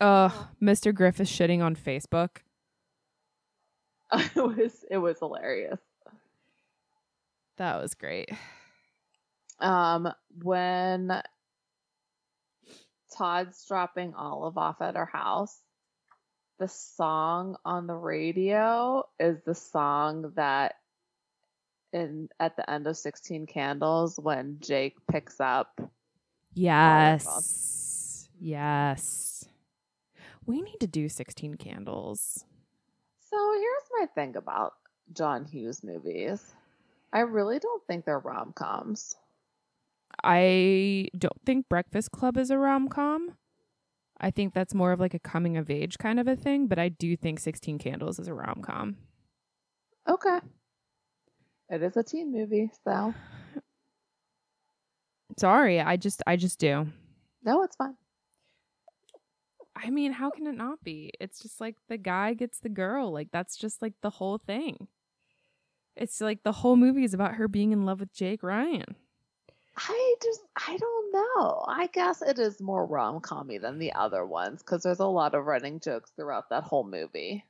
Ugh, 0.00 0.32
Mr. 0.62 0.94
Griff 0.94 1.20
is 1.20 1.28
shitting 1.30 1.62
on 1.62 1.74
Facebook. 1.76 2.38
it 4.12 4.34
was 4.36 4.84
it 4.90 4.98
was 4.98 5.18
hilarious. 5.18 5.80
That 7.60 7.78
was 7.82 7.92
great. 7.92 8.30
Um, 9.58 10.10
when 10.42 11.12
Todd's 13.14 13.62
dropping 13.68 14.14
Olive 14.14 14.56
off 14.56 14.80
at 14.80 14.96
her 14.96 15.04
house, 15.04 15.54
the 16.58 16.68
song 16.68 17.56
on 17.62 17.86
the 17.86 17.94
radio 17.94 19.04
is 19.18 19.42
the 19.44 19.54
song 19.54 20.32
that 20.36 20.76
in 21.92 22.30
at 22.40 22.56
the 22.56 22.70
end 22.70 22.86
of 22.86 22.96
16 22.96 23.46
Candles 23.46 24.18
when 24.18 24.56
Jake 24.60 24.96
picks 25.06 25.38
up 25.38 25.78
Yes. 26.54 28.26
Yes. 28.40 29.44
We 30.46 30.62
need 30.62 30.80
to 30.80 30.86
do 30.86 31.10
16 31.10 31.56
candles. 31.56 32.46
So 33.28 33.52
here's 33.52 34.00
my 34.00 34.06
thing 34.14 34.36
about 34.36 34.72
John 35.12 35.44
Hughes 35.44 35.84
movies. 35.84 36.54
I 37.12 37.20
really 37.20 37.58
don't 37.58 37.84
think 37.86 38.04
they're 38.04 38.18
rom 38.18 38.52
coms. 38.54 39.16
I 40.22 41.08
don't 41.16 41.40
think 41.44 41.68
Breakfast 41.68 42.10
Club 42.12 42.36
is 42.36 42.50
a 42.50 42.58
rom 42.58 42.88
com. 42.88 43.36
I 44.20 44.30
think 44.30 44.52
that's 44.52 44.74
more 44.74 44.92
of 44.92 45.00
like 45.00 45.14
a 45.14 45.18
coming 45.18 45.56
of 45.56 45.70
age 45.70 45.96
kind 45.98 46.20
of 46.20 46.28
a 46.28 46.36
thing, 46.36 46.66
but 46.66 46.78
I 46.78 46.88
do 46.90 47.16
think 47.16 47.40
16 47.40 47.78
Candles 47.78 48.18
is 48.18 48.28
a 48.28 48.34
rom 48.34 48.60
com. 48.62 48.96
Okay. 50.08 50.38
It 51.70 51.82
is 51.82 51.96
a 51.96 52.02
teen 52.02 52.32
movie, 52.32 52.70
so 52.84 53.14
Sorry, 55.38 55.80
I 55.80 55.96
just 55.96 56.22
I 56.26 56.36
just 56.36 56.58
do. 56.58 56.88
no, 57.42 57.62
it's 57.62 57.76
fine. 57.76 57.94
I 59.76 59.88
mean, 59.90 60.12
how 60.12 60.30
can 60.30 60.46
it 60.46 60.56
not 60.56 60.82
be? 60.84 61.12
It's 61.20 61.40
just 61.40 61.60
like 61.60 61.76
the 61.88 61.96
guy 61.96 62.34
gets 62.34 62.58
the 62.58 62.68
girl. 62.68 63.10
Like 63.12 63.28
that's 63.32 63.56
just 63.56 63.80
like 63.80 63.94
the 64.02 64.10
whole 64.10 64.36
thing. 64.38 64.88
It's 65.96 66.20
like 66.20 66.42
the 66.42 66.52
whole 66.52 66.76
movie 66.76 67.04
is 67.04 67.14
about 67.14 67.34
her 67.34 67.48
being 67.48 67.72
in 67.72 67.84
love 67.84 68.00
with 68.00 68.12
Jake 68.12 68.42
Ryan. 68.42 68.96
I 69.76 70.14
just 70.22 70.40
I 70.56 70.76
don't 70.76 71.12
know. 71.12 71.64
I 71.66 71.88
guess 71.92 72.22
it 72.22 72.38
is 72.38 72.60
more 72.60 72.84
rom 72.84 73.20
commy 73.20 73.60
than 73.60 73.78
the 73.78 73.92
other 73.94 74.26
ones 74.26 74.62
because 74.62 74.82
there's 74.82 74.98
a 74.98 75.06
lot 75.06 75.34
of 75.34 75.46
running 75.46 75.80
jokes 75.80 76.10
throughout 76.16 76.50
that 76.50 76.64
whole 76.64 76.84
movie. 76.84 77.44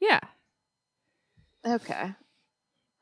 Yeah. 0.00 0.20
Okay. 1.66 2.14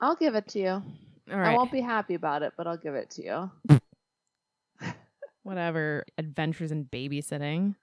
I'll 0.01 0.16
give 0.16 0.34
it 0.34 0.49
to 0.49 0.59
you. 0.59 0.68
All 0.68 1.39
I 1.39 1.55
won't 1.55 1.72
be 1.72 1.80
happy 1.80 2.14
about 2.14 2.43
it, 2.43 2.53
but 2.57 2.66
I'll 2.66 2.76
give 2.76 2.95
it 2.95 3.11
to 3.11 3.24
you. 3.24 3.80
Whatever. 5.43 6.05
Adventures 6.16 6.72
in 6.72 6.84
babysitting. 6.84 7.74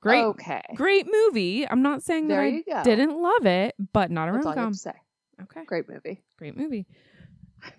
Great. 0.00 0.22
Okay. 0.22 0.62
Great 0.74 1.06
movie. 1.10 1.68
I'm 1.68 1.82
not 1.82 2.02
saying 2.02 2.28
There 2.28 2.50
that 2.66 2.76
I 2.76 2.82
didn't 2.82 3.20
love 3.20 3.46
it, 3.46 3.74
but 3.92 4.10
not 4.10 4.28
a 4.28 4.32
rom 4.32 4.46
all 4.46 4.54
you 4.54 4.60
have 4.60 4.82
com. 4.82 4.92
To. 5.38 5.42
Okay. 5.44 5.64
Great 5.64 5.88
movie. 5.88 6.22
Great 6.38 6.56
movie. 6.56 6.86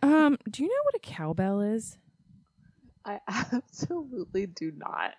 Um, 0.02 0.38
do 0.50 0.64
you 0.64 0.70
know 0.70 0.84
what 0.84 0.96
a 0.96 1.00
cowbell 1.00 1.62
is? 1.62 1.98
I 3.06 3.20
absolutely 3.54 4.48
do 4.48 4.72
not. 4.76 5.14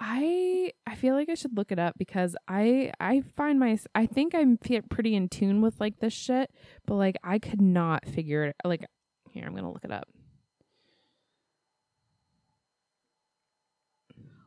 I 0.00 0.72
I 0.86 0.94
feel 0.94 1.14
like 1.14 1.28
I 1.28 1.34
should 1.34 1.56
look 1.56 1.72
it 1.72 1.78
up 1.78 1.96
because 1.98 2.36
I 2.46 2.92
I 3.00 3.22
find 3.36 3.58
my 3.58 3.78
I 3.94 4.06
think 4.06 4.34
I'm 4.34 4.56
pretty 4.56 5.14
in 5.14 5.28
tune 5.28 5.60
with 5.60 5.80
like 5.80 5.98
this 5.98 6.12
shit, 6.12 6.50
but 6.86 6.94
like 6.94 7.16
I 7.24 7.38
could 7.40 7.60
not 7.60 8.06
figure 8.06 8.44
it. 8.44 8.56
Like 8.64 8.86
here, 9.32 9.44
I'm 9.44 9.54
gonna 9.56 9.72
look 9.72 9.84
it 9.84 9.90
up. 9.90 10.08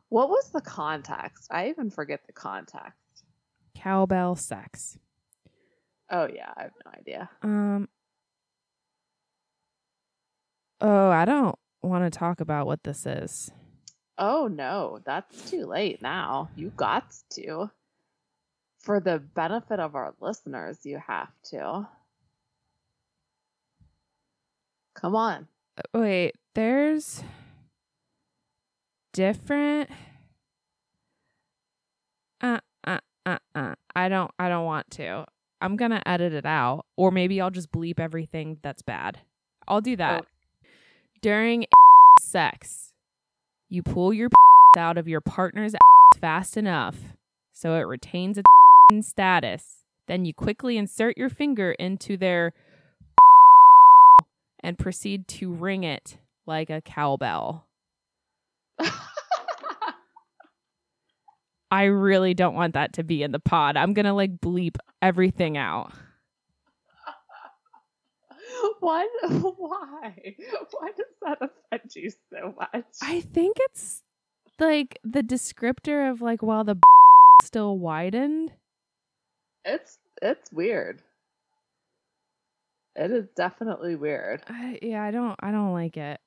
What 0.08 0.28
was 0.28 0.50
the 0.50 0.60
context? 0.60 1.48
I 1.50 1.68
even 1.68 1.90
forget 1.90 2.20
the 2.26 2.32
context. 2.32 3.24
Cowbell 3.74 4.36
sex. 4.36 4.98
Oh 6.12 6.28
yeah, 6.32 6.52
I 6.54 6.62
have 6.64 6.72
no 6.84 6.92
idea. 6.92 7.30
Um. 7.42 7.88
Oh, 10.82 11.08
I 11.08 11.24
don't 11.24 11.58
want 11.82 12.04
to 12.04 12.16
talk 12.16 12.40
about 12.40 12.66
what 12.66 12.84
this 12.84 13.06
is. 13.06 13.50
Oh 14.18 14.46
no, 14.46 15.00
that's 15.06 15.50
too 15.50 15.64
late 15.64 16.02
now. 16.02 16.50
You 16.54 16.70
got 16.76 17.14
to. 17.30 17.70
For 18.80 19.00
the 19.00 19.20
benefit 19.20 19.80
of 19.80 19.94
our 19.94 20.12
listeners, 20.20 20.80
you 20.82 21.00
have 21.06 21.30
to. 21.50 21.88
Come 24.94 25.16
on. 25.16 25.48
Wait, 25.94 26.34
there's 26.54 27.22
different. 29.12 29.88
Uh, 32.40 32.58
uh, 32.84 32.98
uh, 33.24 33.38
uh. 33.54 33.74
I 33.94 34.08
don't. 34.08 34.30
I 34.38 34.48
don't 34.48 34.66
want 34.66 34.90
to. 34.92 35.26
I'm 35.62 35.76
gonna 35.76 36.02
edit 36.04 36.32
it 36.32 36.44
out, 36.44 36.86
or 36.96 37.10
maybe 37.12 37.40
I'll 37.40 37.50
just 37.50 37.70
bleep 37.70 38.00
everything 38.00 38.58
that's 38.62 38.82
bad. 38.82 39.20
I'll 39.68 39.80
do 39.80 39.96
that. 39.96 40.26
During 41.20 41.66
sex, 42.20 42.92
you 43.68 43.82
pull 43.82 44.12
your 44.12 44.28
out 44.76 44.98
of 44.98 45.06
your 45.06 45.20
partner's 45.20 45.74
fast 46.20 46.56
enough 46.56 46.96
so 47.52 47.76
it 47.76 47.82
retains 47.82 48.38
its 48.38 49.08
status. 49.08 49.84
Then 50.08 50.24
you 50.24 50.34
quickly 50.34 50.76
insert 50.76 51.16
your 51.16 51.28
finger 51.28 51.72
into 51.72 52.16
their 52.16 52.52
and 54.64 54.78
proceed 54.78 55.28
to 55.28 55.52
ring 55.52 55.84
it 55.84 56.18
like 56.44 56.70
a 56.70 56.80
cowbell. 56.80 57.66
I 61.72 61.84
really 61.84 62.34
don't 62.34 62.54
want 62.54 62.74
that 62.74 62.92
to 62.94 63.02
be 63.02 63.22
in 63.22 63.32
the 63.32 63.40
pod. 63.40 63.78
I'm 63.78 63.94
going 63.94 64.04
to 64.04 64.12
like 64.12 64.42
bleep 64.42 64.76
everything 65.00 65.56
out. 65.56 65.90
Why? 68.80 69.08
Why? 69.22 70.12
Why 70.70 70.88
does 70.94 71.06
that 71.22 71.38
offend 71.40 71.90
you 71.96 72.10
so 72.10 72.54
much? 72.58 72.84
I 73.00 73.22
think 73.22 73.56
it's 73.58 74.02
like 74.60 74.98
the 75.02 75.22
descriptor 75.22 76.10
of 76.10 76.20
like 76.20 76.42
while 76.42 76.62
the 76.62 76.76
still 77.42 77.78
widened. 77.78 78.52
It's 79.64 79.96
it's 80.20 80.52
weird. 80.52 81.00
It 82.96 83.10
is 83.10 83.28
definitely 83.34 83.96
weird. 83.96 84.42
I, 84.46 84.78
yeah, 84.82 85.02
I 85.02 85.10
don't 85.10 85.36
I 85.40 85.50
don't 85.50 85.72
like 85.72 85.96
it. 85.96 86.20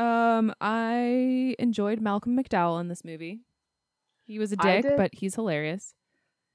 Um, 0.00 0.52
I 0.60 1.54
enjoyed 1.58 2.00
Malcolm 2.00 2.36
McDowell 2.36 2.80
in 2.80 2.88
this 2.88 3.04
movie. 3.04 3.40
He 4.26 4.38
was 4.38 4.52
a 4.52 4.56
dick, 4.56 4.82
did- 4.82 4.96
but 4.96 5.10
he's 5.14 5.34
hilarious. 5.34 5.94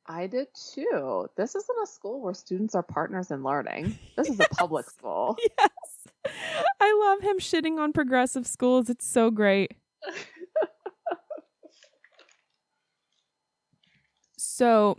I 0.07 0.27
did 0.27 0.47
too. 0.73 1.27
This 1.35 1.55
isn't 1.55 1.77
a 1.83 1.87
school 1.87 2.21
where 2.21 2.33
students 2.35 2.75
are 2.75 2.83
partners 2.83 3.31
in 3.31 3.41
learning. 3.43 3.97
This 4.15 4.29
is 4.29 4.39
a 4.39 4.47
public 4.55 4.87
school. 4.89 5.37
Yes. 5.59 6.33
I 6.79 7.05
love 7.07 7.21
him 7.21 7.37
shitting 7.39 7.77
on 7.79 7.91
progressive 7.93 8.47
schools. 8.47 8.89
It's 8.89 9.05
so 9.07 9.29
great. 9.31 9.73
So, 14.37 14.97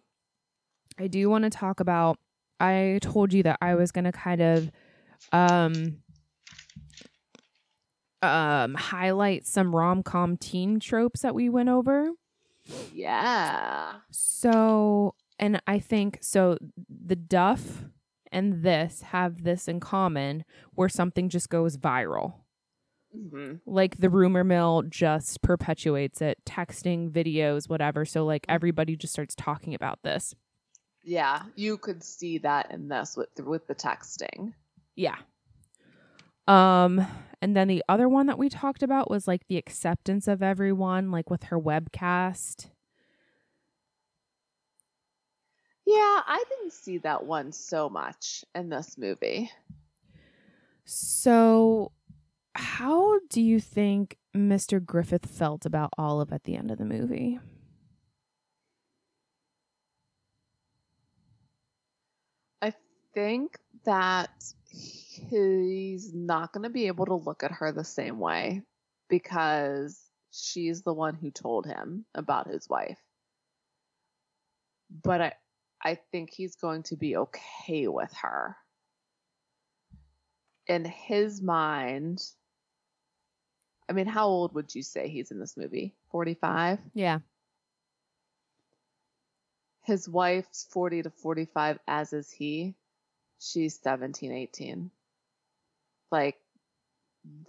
I 0.98 1.06
do 1.08 1.28
want 1.28 1.44
to 1.44 1.50
talk 1.50 1.80
about 1.80 2.18
I 2.58 2.98
told 3.02 3.32
you 3.32 3.42
that 3.42 3.58
I 3.60 3.74
was 3.74 3.92
going 3.92 4.04
to 4.04 4.12
kind 4.12 4.40
of 4.40 4.70
um 5.32 5.98
um 8.22 8.74
highlight 8.74 9.46
some 9.46 9.74
rom-com 9.74 10.36
teen 10.36 10.80
tropes 10.80 11.20
that 11.20 11.34
we 11.34 11.48
went 11.48 11.68
over. 11.68 12.10
Yeah. 12.92 13.94
So, 14.10 15.14
and 15.38 15.60
I 15.66 15.78
think 15.78 16.18
so 16.20 16.58
the 16.88 17.16
Duff 17.16 17.84
and 18.32 18.62
this 18.62 19.02
have 19.02 19.44
this 19.44 19.68
in 19.68 19.80
common 19.80 20.44
where 20.74 20.88
something 20.88 21.28
just 21.28 21.48
goes 21.48 21.76
viral. 21.76 22.34
hmm 23.12 23.54
Like 23.66 23.98
the 23.98 24.10
rumor 24.10 24.44
mill 24.44 24.82
just 24.88 25.42
perpetuates 25.42 26.20
it, 26.20 26.38
texting, 26.44 27.10
videos, 27.10 27.68
whatever. 27.68 28.04
So, 28.04 28.24
like, 28.24 28.44
everybody 28.48 28.96
just 28.96 29.12
starts 29.12 29.34
talking 29.34 29.74
about 29.74 30.02
this. 30.02 30.34
Yeah, 31.02 31.42
you 31.54 31.78
could 31.78 32.02
see 32.02 32.38
that 32.38 32.72
in 32.72 32.88
this 32.88 33.16
with 33.16 33.28
with 33.38 33.66
the 33.68 33.74
texting. 33.76 34.54
Yeah. 34.96 35.16
Um, 36.46 37.06
and 37.42 37.56
then 37.56 37.68
the 37.68 37.82
other 37.88 38.08
one 38.08 38.26
that 38.26 38.38
we 38.38 38.48
talked 38.48 38.82
about 38.82 39.10
was 39.10 39.28
like 39.28 39.46
the 39.48 39.56
acceptance 39.56 40.28
of 40.28 40.42
everyone, 40.42 41.10
like 41.10 41.30
with 41.30 41.44
her 41.44 41.58
webcast. 41.58 42.70
Yeah, 45.86 46.22
I 46.26 46.42
didn't 46.48 46.72
see 46.72 46.98
that 46.98 47.24
one 47.24 47.52
so 47.52 47.88
much 47.88 48.44
in 48.54 48.68
this 48.68 48.98
movie. 48.98 49.52
So, 50.84 51.92
how 52.54 53.20
do 53.28 53.40
you 53.40 53.60
think 53.60 54.16
Mr. 54.34 54.84
Griffith 54.84 55.26
felt 55.26 55.64
about 55.64 55.90
Olive 55.96 56.32
at 56.32 56.44
the 56.44 56.56
end 56.56 56.70
of 56.70 56.78
the 56.78 56.84
movie? 56.84 57.38
I 62.62 62.72
think 63.14 63.58
that 63.84 64.30
he's 64.76 66.12
not 66.14 66.52
going 66.52 66.64
to 66.64 66.70
be 66.70 66.86
able 66.86 67.06
to 67.06 67.14
look 67.14 67.42
at 67.42 67.52
her 67.52 67.72
the 67.72 67.84
same 67.84 68.18
way 68.18 68.62
because 69.08 70.00
she's 70.32 70.82
the 70.82 70.92
one 70.92 71.14
who 71.14 71.30
told 71.30 71.66
him 71.66 72.04
about 72.14 72.48
his 72.48 72.68
wife. 72.68 72.98
But 75.02 75.20
I 75.20 75.32
I 75.82 75.98
think 76.10 76.30
he's 76.30 76.56
going 76.56 76.84
to 76.84 76.96
be 76.96 77.16
okay 77.16 77.86
with 77.86 78.12
her. 78.22 78.56
In 80.66 80.84
his 80.84 81.40
mind, 81.40 82.20
I 83.88 83.92
mean, 83.92 84.06
how 84.06 84.26
old 84.26 84.54
would 84.54 84.74
you 84.74 84.82
say 84.82 85.08
he's 85.08 85.30
in 85.30 85.38
this 85.38 85.56
movie? 85.56 85.94
45? 86.10 86.78
Yeah. 86.94 87.20
His 89.84 90.08
wife's 90.08 90.66
40 90.72 91.04
to 91.04 91.10
45, 91.10 91.78
as 91.86 92.12
is 92.12 92.30
he. 92.30 92.74
She's 93.38 93.78
17, 93.82 94.32
18. 94.32 94.90
Like, 96.10 96.36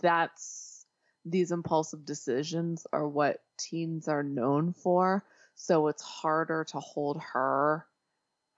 that's 0.01 0.85
these 1.25 1.51
impulsive 1.51 2.05
decisions 2.05 2.87
are 2.91 3.07
what 3.07 3.41
teens 3.59 4.07
are 4.07 4.23
known 4.23 4.73
for. 4.73 5.23
So 5.55 5.87
it's 5.87 6.01
harder 6.03 6.65
to 6.65 6.79
hold 6.79 7.21
her 7.33 7.85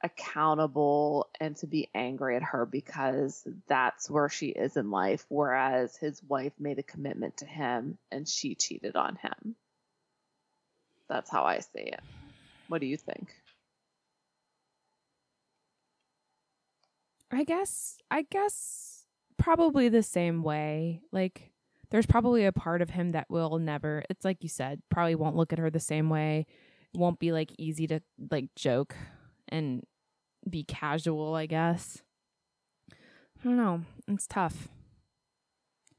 accountable 0.02 1.30
and 1.40 1.56
to 1.58 1.68
be 1.68 1.90
angry 1.94 2.36
at 2.36 2.44
her 2.44 2.66
because 2.66 3.46
that's 3.68 4.10
where 4.10 4.30
she 4.30 4.48
is 4.48 4.78
in 4.78 4.92
life. 4.92 5.26
Whereas 5.30 5.96
his 5.98 6.22
wife 6.24 6.54
made 6.60 6.80
a 6.80 6.84
commitment 6.84 7.38
to 7.38 7.46
him 7.46 7.98
and 8.12 8.28
she 8.28 8.56
cheated 8.56 8.96
on 8.96 9.18
him. 9.18 9.56
That's 11.10 11.30
how 11.30 11.44
I 11.44 11.60
see 11.60 11.82
it. 11.82 12.02
What 12.68 12.82
do 12.82 12.88
you 12.88 12.98
think? 12.98 13.34
I 17.32 17.44
guess 17.44 17.98
I 18.10 18.24
guess 18.24 19.06
probably 19.38 19.90
the 19.90 20.04
same 20.04 20.44
way. 20.44 21.02
Like 21.12 21.52
there's 21.92 22.06
probably 22.06 22.46
a 22.46 22.52
part 22.52 22.82
of 22.82 22.92
him 22.92 23.12
that 23.12 23.30
will 23.30 23.60
never 23.60 24.04
it's 24.10 24.26
like 24.26 24.44
you 24.44 24.50
said, 24.50 24.82
probably 24.90 25.16
won't 25.16 25.36
look 25.36 25.54
at 25.54 25.60
her 25.60 25.70
the 25.70 25.80
same 25.80 26.10
way. 26.10 26.46
Won't 26.94 27.20
be 27.20 27.32
like 27.32 27.52
easy 27.58 27.88
to 27.88 28.02
like 28.32 28.50
joke 28.56 28.96
and 29.48 29.84
be 30.50 30.64
casual, 30.64 31.36
I 31.36 31.46
guess. 31.46 32.02
I 32.92 33.44
don't 33.44 33.58
know. 33.58 33.82
It's 34.08 34.28
tough. 34.28 34.68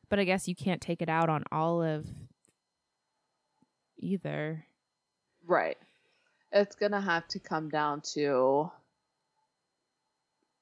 But 0.09 0.19
I 0.19 0.25
guess 0.25 0.49
you 0.49 0.57
can't 0.57 0.81
take 0.81 1.01
it 1.01 1.09
out 1.09 1.29
on 1.29 1.45
Olive 1.53 2.07
either. 3.99 4.67
Right. 5.47 5.79
It's 6.53 6.75
going 6.75 6.93
to 6.93 7.01
have 7.01 7.29
to 7.29 7.39
come 7.39 7.69
down 7.69 8.01
to 8.15 8.71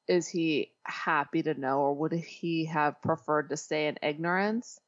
is 0.09 0.26
he 0.26 0.72
happy 0.85 1.43
to 1.43 1.55
know 1.55 1.80
or 1.80 1.94
would 1.94 2.12
he 2.12 2.64
have 2.66 3.01
preferred 3.02 3.51
to 3.51 3.56
stay 3.56 3.86
in 3.89 3.98
ignorance? 4.02 4.80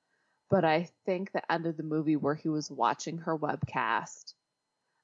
But 0.48 0.64
I 0.64 0.88
think 1.06 1.30
the 1.30 1.52
end 1.52 1.66
of 1.66 1.76
the 1.76 1.82
movie 1.82 2.16
where 2.16 2.34
he 2.34 2.48
was 2.48 2.70
watching 2.70 3.18
her 3.18 3.36
webcast, 3.38 4.34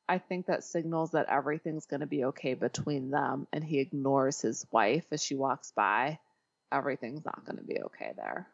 I 0.09 0.19
think 0.19 0.47
that 0.47 0.65
signals 0.65 1.13
that 1.13 1.29
everything's 1.29 1.87
going 1.87 2.01
to 2.01 2.07
be 2.07 2.25
okay 2.27 2.55
between 2.55 3.11
them 3.11 3.47
and 3.53 3.63
he 3.63 3.79
ignores 3.79 4.41
his 4.41 4.67
wife 4.73 5.05
as 5.13 5.23
she 5.23 5.35
walks 5.37 5.71
by. 5.73 6.19
Everything's 6.73 7.25
not 7.25 7.45
going 7.45 7.59
to 7.59 7.65
be 7.65 7.81
okay 7.83 8.13
there. 8.17 8.49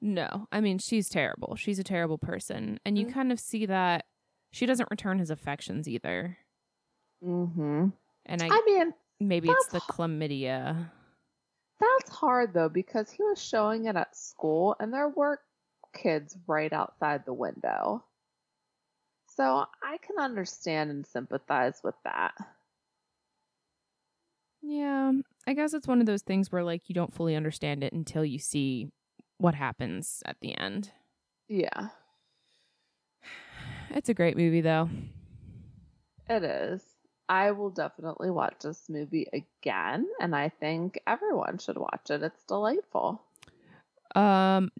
No, 0.00 0.46
I 0.52 0.60
mean, 0.60 0.78
she's 0.78 1.08
terrible. 1.08 1.56
She's 1.56 1.78
a 1.78 1.84
terrible 1.84 2.18
person. 2.18 2.78
And 2.84 2.98
you 2.98 3.06
Mhm. 3.06 3.12
kind 3.14 3.32
of 3.32 3.40
see 3.40 3.64
that 3.66 4.04
she 4.50 4.66
doesn't 4.66 4.90
return 4.90 5.18
his 5.18 5.30
affections 5.30 5.88
either. 5.88 6.36
Mm-hmm. 7.22 7.88
And 8.26 8.42
I, 8.42 8.48
I 8.50 8.62
mean, 8.66 8.94
maybe 9.20 9.48
it's 9.50 9.68
the 9.68 9.80
chlamydia. 9.80 10.90
That's 12.04 12.16
hard 12.16 12.52
though 12.52 12.68
because 12.68 13.10
he 13.10 13.22
was 13.22 13.42
showing 13.42 13.86
it 13.86 13.96
at 13.96 14.16
school 14.16 14.76
and 14.80 14.92
there 14.92 15.08
were 15.08 15.40
kids 15.94 16.36
right 16.46 16.72
outside 16.72 17.24
the 17.24 17.32
window. 17.32 18.04
So 19.28 19.64
I 19.82 19.98
can 19.98 20.18
understand 20.18 20.90
and 20.90 21.06
sympathize 21.06 21.80
with 21.82 21.94
that. 22.04 22.34
Yeah, 24.62 25.12
I 25.46 25.54
guess 25.54 25.74
it's 25.74 25.88
one 25.88 26.00
of 26.00 26.06
those 26.06 26.22
things 26.22 26.50
where 26.52 26.62
like 26.64 26.88
you 26.88 26.94
don't 26.94 27.12
fully 27.14 27.36
understand 27.36 27.82
it 27.82 27.92
until 27.92 28.24
you 28.24 28.38
see 28.38 28.88
what 29.38 29.54
happens 29.54 30.22
at 30.24 30.36
the 30.40 30.56
end. 30.56 30.92
Yeah, 31.48 31.88
It's 33.90 34.08
a 34.08 34.14
great 34.14 34.36
movie 34.36 34.60
though. 34.60 34.88
it 36.28 36.42
is. 36.42 36.82
I 37.28 37.52
will 37.52 37.70
definitely 37.70 38.30
watch 38.30 38.56
this 38.62 38.88
movie 38.88 39.26
again, 39.32 40.06
and 40.20 40.36
I 40.36 40.48
think 40.48 41.00
everyone 41.06 41.58
should 41.58 41.78
watch 41.78 42.10
it. 42.10 42.22
It's 42.22 42.44
delightful. 42.44 43.22
Um 44.14 44.70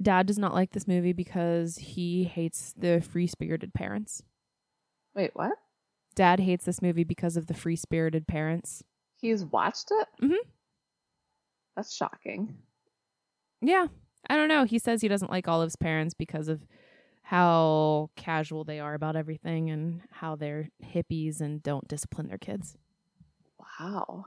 Dad 0.00 0.26
does 0.26 0.38
not 0.38 0.54
like 0.54 0.70
this 0.72 0.86
movie 0.86 1.12
because 1.12 1.76
he 1.76 2.22
hates 2.24 2.72
the 2.76 3.00
free-spirited 3.00 3.74
parents. 3.74 4.22
Wait, 5.14 5.32
what? 5.34 5.54
Dad 6.14 6.38
hates 6.38 6.64
this 6.64 6.80
movie 6.80 7.02
because 7.02 7.36
of 7.36 7.46
the 7.46 7.54
free-spirited 7.54 8.28
parents. 8.28 8.84
He's 9.20 9.44
watched 9.44 9.90
it? 9.90 10.08
Mm-hmm. 10.22 10.48
That's 11.74 11.92
shocking. 11.92 12.58
Yeah, 13.60 13.86
I 14.30 14.36
don't 14.36 14.48
know. 14.48 14.64
He 14.64 14.78
says 14.78 15.00
he 15.00 15.08
doesn't 15.08 15.32
like 15.32 15.48
Olive's 15.48 15.76
parents 15.76 16.14
because 16.14 16.46
of 16.46 16.64
how 17.28 18.08
casual 18.16 18.64
they 18.64 18.80
are 18.80 18.94
about 18.94 19.14
everything 19.14 19.68
and 19.68 20.00
how 20.10 20.34
they're 20.34 20.70
hippies 20.82 21.42
and 21.42 21.62
don't 21.62 21.86
discipline 21.86 22.26
their 22.28 22.38
kids. 22.38 22.74
Wow. 23.78 24.24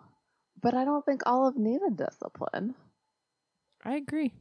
But 0.61 0.75
I 0.75 0.85
don't 0.85 1.03
think 1.03 1.23
Olive 1.25 1.57
needed 1.57 1.97
discipline. 1.97 2.75
I 3.83 3.95
agree. 3.95 4.33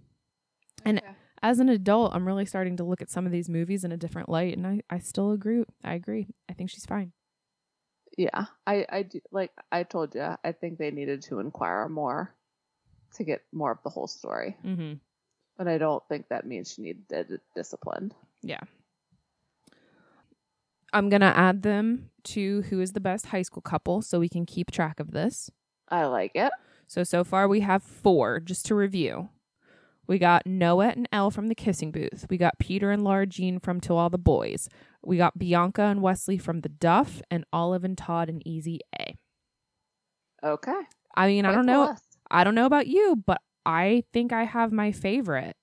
And- 0.85 1.01
As 1.43 1.59
an 1.59 1.71
adult, 1.71 2.15
I'm 2.15 2.27
really 2.27 2.45
starting 2.45 2.77
to 2.77 2.85
look 2.85 3.01
at 3.01 3.09
some 3.09 3.25
of 3.25 3.33
these 3.33 3.49
movies 3.49 3.83
in 3.83 3.93
a 3.93 3.97
different 3.97 4.29
light 4.29 4.55
and 4.55 4.67
I, 4.67 4.83
I 4.91 4.99
still 4.99 5.31
agree. 5.31 5.65
I 5.83 5.95
agree. 5.95 6.27
I 6.51 6.53
think 6.53 6.69
she's 6.69 6.85
fine. 6.85 7.13
Yeah, 8.19 8.45
I, 8.67 8.85
I 8.91 9.03
do, 9.05 9.23
like 9.33 9.53
I 9.73 9.85
told 9.85 10.15
you, 10.15 10.37
I 10.45 10.53
think 10.53 10.77
they 10.77 10.91
needed 10.91 11.23
to 11.23 11.39
inquire 11.39 11.89
more 11.89 12.35
to 13.15 13.25
get 13.25 13.41
more 13.55 13.73
of 13.73 13.79
the 13.85 13.89
whole 13.89 14.07
story. 14.07 14.59
Mm-hmm. 14.63 14.97
But 15.57 15.67
I 15.67 15.79
don't 15.79 16.03
think 16.11 16.29
that 16.29 16.47
means 16.47 16.75
she 16.75 16.83
needed 16.83 17.41
discipline. 17.57 18.13
Yeah. 18.43 18.61
I'm 20.93 21.09
going 21.09 21.21
to 21.21 21.37
add 21.37 21.63
them 21.63 22.11
to 22.25 22.63
who 22.63 22.81
is 22.81 22.93
the 22.93 23.01
best 23.01 23.27
high 23.27 23.43
school 23.43 23.63
couple 23.63 24.03
so 24.03 24.19
we 24.19 24.29
can 24.29 24.45
keep 24.45 24.71
track 24.71 24.99
of 25.01 25.13
this. 25.13 25.51
I 25.89 26.07
like 26.07 26.33
it. 26.35 26.53
So, 26.87 27.05
so 27.05 27.23
far 27.23 27.47
we 27.47 27.61
have 27.61 27.83
four, 27.83 28.41
just 28.41 28.67
to 28.67 28.75
review. 28.75 29.29
We 30.07 30.19
got 30.19 30.45
Noah 30.45 30.89
and 30.89 31.09
Elle 31.13 31.31
from 31.31 31.47
The 31.47 31.55
Kissing 31.55 31.93
Booth. 31.93 32.27
We 32.29 32.37
got 32.37 32.59
Peter 32.59 32.91
and 32.91 33.05
Lara 33.05 33.27
Jean 33.27 33.61
from 33.61 33.81
To 33.83 33.95
All 33.95 34.11
the 34.11 34.19
Boys. 34.19 34.69
We 35.05 35.17
got 35.17 35.39
Bianca 35.39 35.83
and 35.83 36.03
Wesley 36.03 36.37
from 36.37 36.63
The 36.63 36.69
Duff, 36.69 37.23
and 37.31 37.45
Olive 37.53 37.85
and 37.85 37.97
Todd 37.97 38.29
and 38.29 38.45
Easy 38.45 38.81
A. 38.99 39.17
Okay. 40.43 40.81
I 41.15 41.29
mean, 41.29 41.45
I 41.45 41.53
don't 41.53 41.67
know. 41.67 41.91
list. 41.91 42.05
I 42.29 42.43
don't 42.43 42.57
know 42.57 42.67
about 42.67 42.89
you, 42.89 43.23
but 43.25 43.41
I 43.65 44.03
think 44.13 44.33
I 44.33 44.45
have 44.45 44.73
my 44.73 44.91
favorite. 44.91 45.57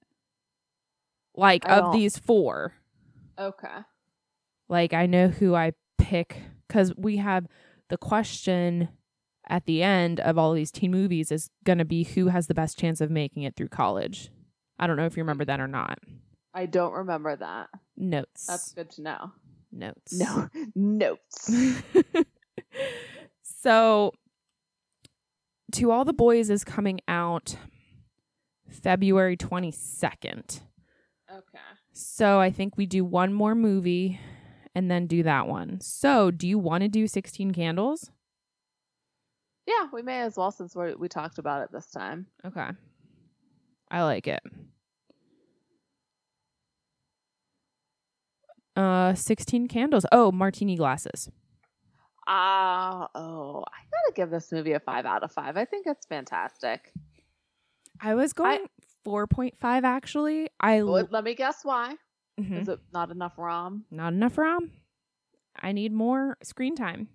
Like, 1.37 1.67
I 1.69 1.77
of 1.77 1.83
don't- 1.85 1.93
these 1.93 2.17
four. 2.17 2.73
Okay. 3.39 3.77
Like 4.67 4.93
I 4.93 5.05
know 5.05 5.27
who 5.29 5.55
I 5.55 5.71
pick 5.97 6.37
because 6.67 6.93
we 6.97 7.17
have 7.17 7.45
the 7.89 7.97
question 7.97 8.89
at 9.47 9.65
the 9.65 9.81
end 9.83 10.19
of 10.19 10.37
all 10.37 10.51
these 10.53 10.71
teen 10.71 10.91
movies 10.91 11.31
is 11.31 11.49
going 11.63 11.77
to 11.77 11.85
be 11.85 12.03
who 12.03 12.27
has 12.27 12.47
the 12.47 12.53
best 12.53 12.77
chance 12.77 12.99
of 12.99 13.09
making 13.09 13.43
it 13.43 13.55
through 13.55 13.69
college. 13.69 14.29
I 14.77 14.87
don't 14.87 14.97
know 14.97 15.05
if 15.05 15.15
you 15.15 15.23
remember 15.23 15.45
that 15.45 15.61
or 15.61 15.67
not. 15.67 15.99
I 16.53 16.65
don't 16.65 16.91
remember 16.93 17.35
that. 17.35 17.69
Notes. 17.95 18.45
That's 18.47 18.73
good 18.73 18.89
to 18.91 19.01
know. 19.03 19.31
notes. 19.71 20.13
No 20.19 20.49
notes. 20.75 21.51
so, 23.43 24.11
To 25.73 25.91
All 25.91 26.03
the 26.05 26.13
Boys 26.13 26.49
is 26.49 26.63
coming 26.63 26.99
out 27.07 27.55
February 28.69 29.37
22nd. 29.37 30.61
Okay. 31.31 31.59
So, 31.93 32.39
I 32.39 32.51
think 32.51 32.77
we 32.77 32.85
do 32.85 33.03
one 33.03 33.33
more 33.33 33.55
movie 33.55 34.19
and 34.73 34.89
then 34.89 35.07
do 35.07 35.23
that 35.23 35.47
one. 35.47 35.81
So, 35.81 36.31
do 36.31 36.47
you 36.47 36.57
want 36.57 36.83
to 36.83 36.87
do 36.87 37.07
16 37.07 37.51
Candles? 37.51 38.11
Yeah, 39.67 39.87
we 39.91 40.01
may 40.01 40.21
as 40.21 40.37
well 40.37 40.51
since 40.51 40.75
we 40.75 40.95
we 40.95 41.09
talked 41.09 41.37
about 41.39 41.61
it 41.61 41.71
this 41.73 41.91
time. 41.91 42.27
Okay. 42.45 42.69
I 43.91 44.03
like 44.03 44.27
it. 44.27 44.39
Uh 48.77 49.13
16 49.13 49.67
candles. 49.67 50.05
Oh, 50.11 50.31
martini 50.31 50.77
glasses. 50.77 51.29
Ah, 52.29 53.09
oh, 53.15 53.63
I 53.67 53.79
gotta 53.91 54.13
give 54.15 54.29
this 54.29 54.51
movie 54.51 54.73
a 54.73 54.79
five 54.79 55.05
out 55.05 55.23
of 55.23 55.31
five. 55.31 55.57
I 55.57 55.65
think 55.65 55.85
it's 55.85 56.05
fantastic. 56.05 56.93
I 57.99 58.15
was 58.15 58.31
going 58.33 58.67
4.5 59.07 59.85
actually. 59.85 60.49
I 60.59 60.83
Well, 60.83 61.07
let 61.09 61.23
me 61.23 61.33
guess 61.33 61.63
why. 61.63 61.95
Mhm. 62.37 62.61
Is 62.61 62.67
it 62.67 62.79
not 62.91 63.09
enough 63.09 63.37
rom? 63.37 63.85
not 63.89 64.11
enough 64.11 64.37
rom. 64.37 64.71
I 65.55 65.71
need 65.71 65.93
more 65.93 66.37
screen 66.43 66.75
time. 66.75 67.07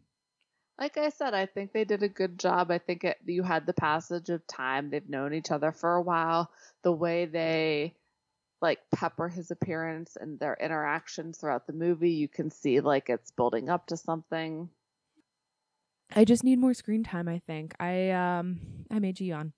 Like 0.81 0.97
I 0.97 1.10
said, 1.10 1.35
I 1.35 1.44
think 1.44 1.73
they 1.73 1.85
did 1.85 2.02
a 2.02 2.09
good 2.09 2.39
job. 2.39 2.70
I 2.70 2.78
think 2.78 3.05
it, 3.05 3.19
you 3.27 3.43
had 3.43 3.66
the 3.66 3.74
passage 3.74 4.31
of 4.31 4.44
time. 4.47 4.89
They've 4.89 5.09
known 5.09 5.35
each 5.35 5.51
other 5.51 5.70
for 5.70 5.94
a 5.94 6.02
while. 6.02 6.51
The 6.82 6.93
way 6.93 7.27
they 7.27 7.94
like 8.62 8.78
pepper 8.90 9.28
his 9.28 9.51
appearance 9.51 10.16
and 10.19 10.40
their 10.40 10.56
interactions 10.59 11.39
throughout 11.39 11.66
the 11.66 11.73
movie, 11.74 12.12
you 12.12 12.27
can 12.27 12.51
see 12.51 12.81
like 12.81 13.10
it's 13.10 13.31
building 13.32 13.69
up 13.69 13.89
to 13.89 13.98
something. 13.98 14.70
I 16.16 16.24
just 16.24 16.43
need 16.43 16.59
more 16.59 16.74
screen 16.74 17.05
time, 17.05 17.28
I 17.28 17.40
think. 17.47 17.74
I 17.78 18.10
um 18.10 18.60
I 18.90 18.98
made 18.98 19.20
you 19.20 19.27
yawn. 19.27 19.52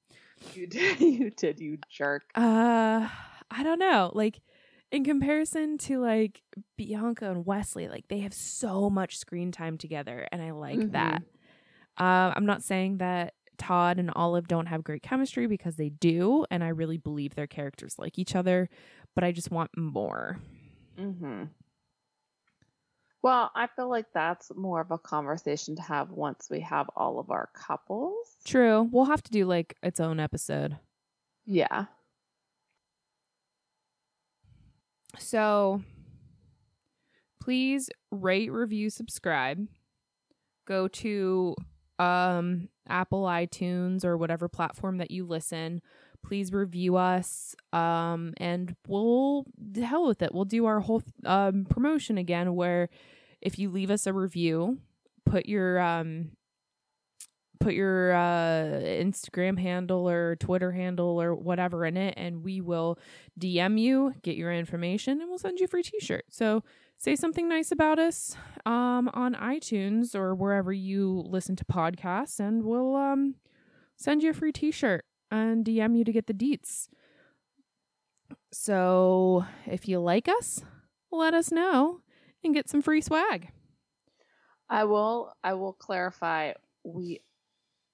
You 0.54 0.66
did, 0.66 1.00
you 1.00 1.30
did, 1.30 1.60
you 1.60 1.78
jerk. 1.88 2.24
Uh 2.34 3.08
I 3.50 3.62
don't 3.62 3.78
know. 3.78 4.10
Like 4.14 4.40
in 4.90 5.04
comparison 5.04 5.78
to 5.78 5.98
like 5.98 6.42
Bianca 6.76 7.30
and 7.30 7.44
Wesley, 7.46 7.88
like 7.88 8.06
they 8.08 8.20
have 8.20 8.34
so 8.34 8.88
much 8.90 9.18
screen 9.18 9.50
time 9.52 9.76
together 9.78 10.26
and 10.32 10.40
I 10.42 10.52
like 10.52 10.78
Mhm. 10.78 10.92
that. 10.92 11.22
Uh, 11.96 12.32
I'm 12.34 12.46
not 12.46 12.62
saying 12.62 12.98
that 12.98 13.34
Todd 13.58 13.98
and 13.98 14.10
Olive 14.16 14.48
don't 14.48 14.66
have 14.66 14.82
great 14.82 15.02
chemistry 15.02 15.46
because 15.46 15.76
they 15.76 15.88
do 15.90 16.44
and 16.50 16.64
I 16.64 16.68
really 16.68 16.96
believe 16.98 17.34
their 17.34 17.46
characters 17.46 17.96
like 17.98 18.18
each 18.18 18.34
other, 18.34 18.68
but 19.14 19.22
I 19.24 19.30
just 19.32 19.50
want 19.50 19.70
more. 19.76 20.38
Mm-hmm. 20.98 21.44
Well, 23.24 23.50
I 23.54 23.68
feel 23.68 23.88
like 23.88 24.12
that's 24.12 24.52
more 24.54 24.82
of 24.82 24.90
a 24.90 24.98
conversation 24.98 25.76
to 25.76 25.82
have 25.82 26.10
once 26.10 26.48
we 26.50 26.60
have 26.60 26.90
all 26.94 27.18
of 27.18 27.30
our 27.30 27.48
couples. 27.54 28.36
True. 28.44 28.86
We'll 28.92 29.06
have 29.06 29.22
to 29.22 29.30
do 29.30 29.46
like 29.46 29.78
its 29.82 29.98
own 29.98 30.20
episode. 30.20 30.76
Yeah. 31.46 31.86
So 35.18 35.80
please 37.40 37.88
rate, 38.10 38.52
review, 38.52 38.90
subscribe. 38.90 39.68
Go 40.66 40.86
to 40.88 41.56
um 41.98 42.68
Apple 42.88 43.24
iTunes 43.24 44.04
or 44.04 44.16
whatever 44.16 44.48
platform 44.48 44.98
that 44.98 45.10
you 45.10 45.24
listen. 45.26 45.82
Please 46.24 46.52
review 46.52 46.96
us. 46.96 47.54
Um 47.72 48.34
and 48.38 48.74
we'll 48.86 49.44
hell 49.82 50.06
with 50.06 50.22
it. 50.22 50.34
We'll 50.34 50.44
do 50.44 50.66
our 50.66 50.80
whole 50.80 51.02
um 51.24 51.66
promotion 51.68 52.18
again 52.18 52.54
where 52.54 52.88
if 53.40 53.58
you 53.58 53.70
leave 53.70 53.90
us 53.90 54.06
a 54.06 54.12
review, 54.12 54.78
put 55.26 55.46
your 55.46 55.80
um 55.80 56.30
put 57.60 57.74
your 57.74 58.12
uh 58.14 58.80
Instagram 58.82 59.58
handle 59.58 60.08
or 60.08 60.36
Twitter 60.36 60.72
handle 60.72 61.20
or 61.20 61.34
whatever 61.34 61.84
in 61.84 61.96
it 61.96 62.14
and 62.16 62.42
we 62.44 62.60
will 62.60 62.98
DM 63.38 63.78
you, 63.78 64.14
get 64.22 64.36
your 64.36 64.52
information, 64.52 65.20
and 65.20 65.28
we'll 65.28 65.38
send 65.38 65.58
you 65.58 65.64
a 65.64 65.68
free 65.68 65.82
t 65.82 65.98
shirt. 66.00 66.24
So 66.30 66.62
say 66.98 67.16
something 67.16 67.48
nice 67.48 67.70
about 67.70 67.98
us 67.98 68.36
um, 68.66 69.10
on 69.14 69.34
iTunes 69.34 70.14
or 70.14 70.34
wherever 70.34 70.72
you 70.72 71.24
listen 71.26 71.56
to 71.56 71.64
podcasts, 71.64 72.40
and 72.40 72.64
we'll 72.64 72.96
um, 72.96 73.36
send 73.96 74.22
you 74.22 74.30
a 74.30 74.34
free 74.34 74.52
t 74.52 74.70
shirt 74.70 75.04
and 75.30 75.64
DM 75.64 75.96
you 75.96 76.04
to 76.04 76.12
get 76.12 76.26
the 76.26 76.34
deets. 76.34 76.88
So 78.52 79.44
if 79.66 79.88
you 79.88 79.98
like 79.98 80.28
us, 80.28 80.62
let 81.10 81.34
us 81.34 81.50
know 81.50 82.00
and 82.42 82.54
get 82.54 82.68
some 82.68 82.82
free 82.82 83.00
swag. 83.00 83.48
I 84.68 84.84
will 84.84 85.34
I 85.42 85.54
will 85.54 85.72
clarify 85.72 86.52
we 86.84 87.20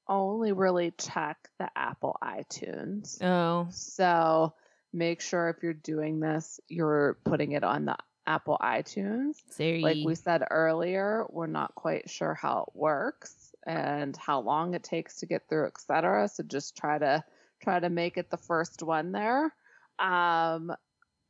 only 0.09 0.53
really 0.53 0.93
check 0.99 1.39
the 1.59 1.69
Apple 1.77 2.17
iTunes. 2.23 3.23
Oh, 3.23 3.69
So 3.71 4.55
make 4.93 5.21
sure 5.21 5.49
if 5.49 5.63
you're 5.63 5.73
doing 5.73 6.21
this, 6.21 6.61
you're 6.69 7.19
putting 7.25 7.53
it 7.53 7.63
on 7.63 7.85
the 7.85 7.97
Apple 8.31 8.57
iTunes. 8.63 9.35
sorry. 9.51 9.81
Like 9.81 9.97
we 10.05 10.15
said 10.15 10.45
earlier, 10.49 11.27
we're 11.31 11.49
not 11.49 11.75
quite 11.75 12.09
sure 12.09 12.35
how 12.35 12.67
it 12.69 12.79
works 12.79 13.53
and 13.67 14.17
how 14.17 14.41
long 14.41 14.75
it 14.75 14.85
takes 14.85 15.17
to 15.17 15.27
get 15.27 15.49
through, 15.49 15.67
etc. 15.67 16.29
So 16.29 16.45
just 16.45 16.77
try 16.77 16.99
to 16.99 17.25
try 17.61 17.81
to 17.81 17.91
make 17.91 18.17
it 18.17 18.31
the 18.31 18.37
first 18.37 18.85
one 18.85 19.11
there. 19.11 19.53
Um, 19.99 20.73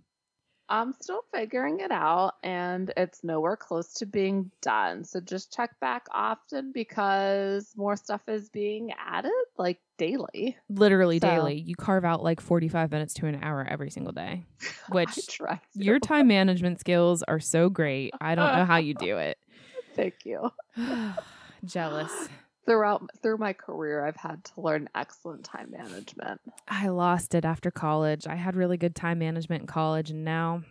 I'm 0.73 0.93
still 1.01 1.23
figuring 1.35 1.81
it 1.81 1.91
out 1.91 2.35
and 2.45 2.93
it's 2.97 3.25
nowhere 3.25 3.57
close 3.57 3.93
to 3.95 4.07
being 4.07 4.53
done. 4.63 5.03
So 5.03 5.19
just 5.21 5.53
check 5.53 5.71
back 5.81 6.07
often 6.13 6.71
because 6.73 7.73
more 7.77 7.97
stuff 7.97 8.21
is 8.29 8.49
being 8.51 8.93
added 8.97 9.33
like 9.59 9.81
daily. 9.99 10.57
Literally 10.69 11.19
So- 11.19 11.27
daily. 11.29 11.59
You 11.59 11.75
carve 11.75 12.05
out 12.05 12.23
like 12.23 12.41
45 12.41 12.93
minutes 12.93 13.15
to 13.15 13.27
an 13.27 13.41
hour 13.43 13.67
every 13.69 13.91
single 13.91 14.13
day, 14.13 14.45
which 14.91 15.41
your 15.75 15.99
time 15.99 16.29
management 16.29 16.79
skills 16.79 17.25
are 17.25 17.41
so 17.41 17.69
great. 17.69 18.15
I 18.21 18.37
don't 18.37 18.55
know 18.57 18.65
how 18.65 18.77
you 18.77 18.95
do 18.95 19.19
it. 19.19 19.39
Thank 19.97 20.25
you. 20.25 20.51
Jealous. 21.65 22.13
Throughout 22.67 23.09
through 23.23 23.39
my 23.39 23.53
career, 23.53 24.05
I've 24.07 24.17
had 24.17 24.45
to 24.45 24.61
learn 24.61 24.89
excellent 24.95 25.45
time 25.45 25.71
management. 25.71 26.41
I 26.69 26.89
lost 26.89 27.35
it 27.35 27.45
after 27.45 27.71
college. 27.71 28.27
I 28.27 28.37
had 28.37 28.55
really 28.55 28.77
good 28.77 28.95
time 28.95 29.19
management 29.19 29.63
in 29.63 29.67
college 29.67 30.11
and 30.11 30.25
now, 30.25 30.63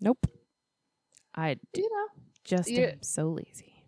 nope. 0.00 0.26
i 1.34 1.56
You 1.74 1.88
know, 1.90 2.22
just 2.44 2.70
You- 2.70 2.84
am 2.88 3.02
so 3.02 3.28
lazy. 3.30 3.82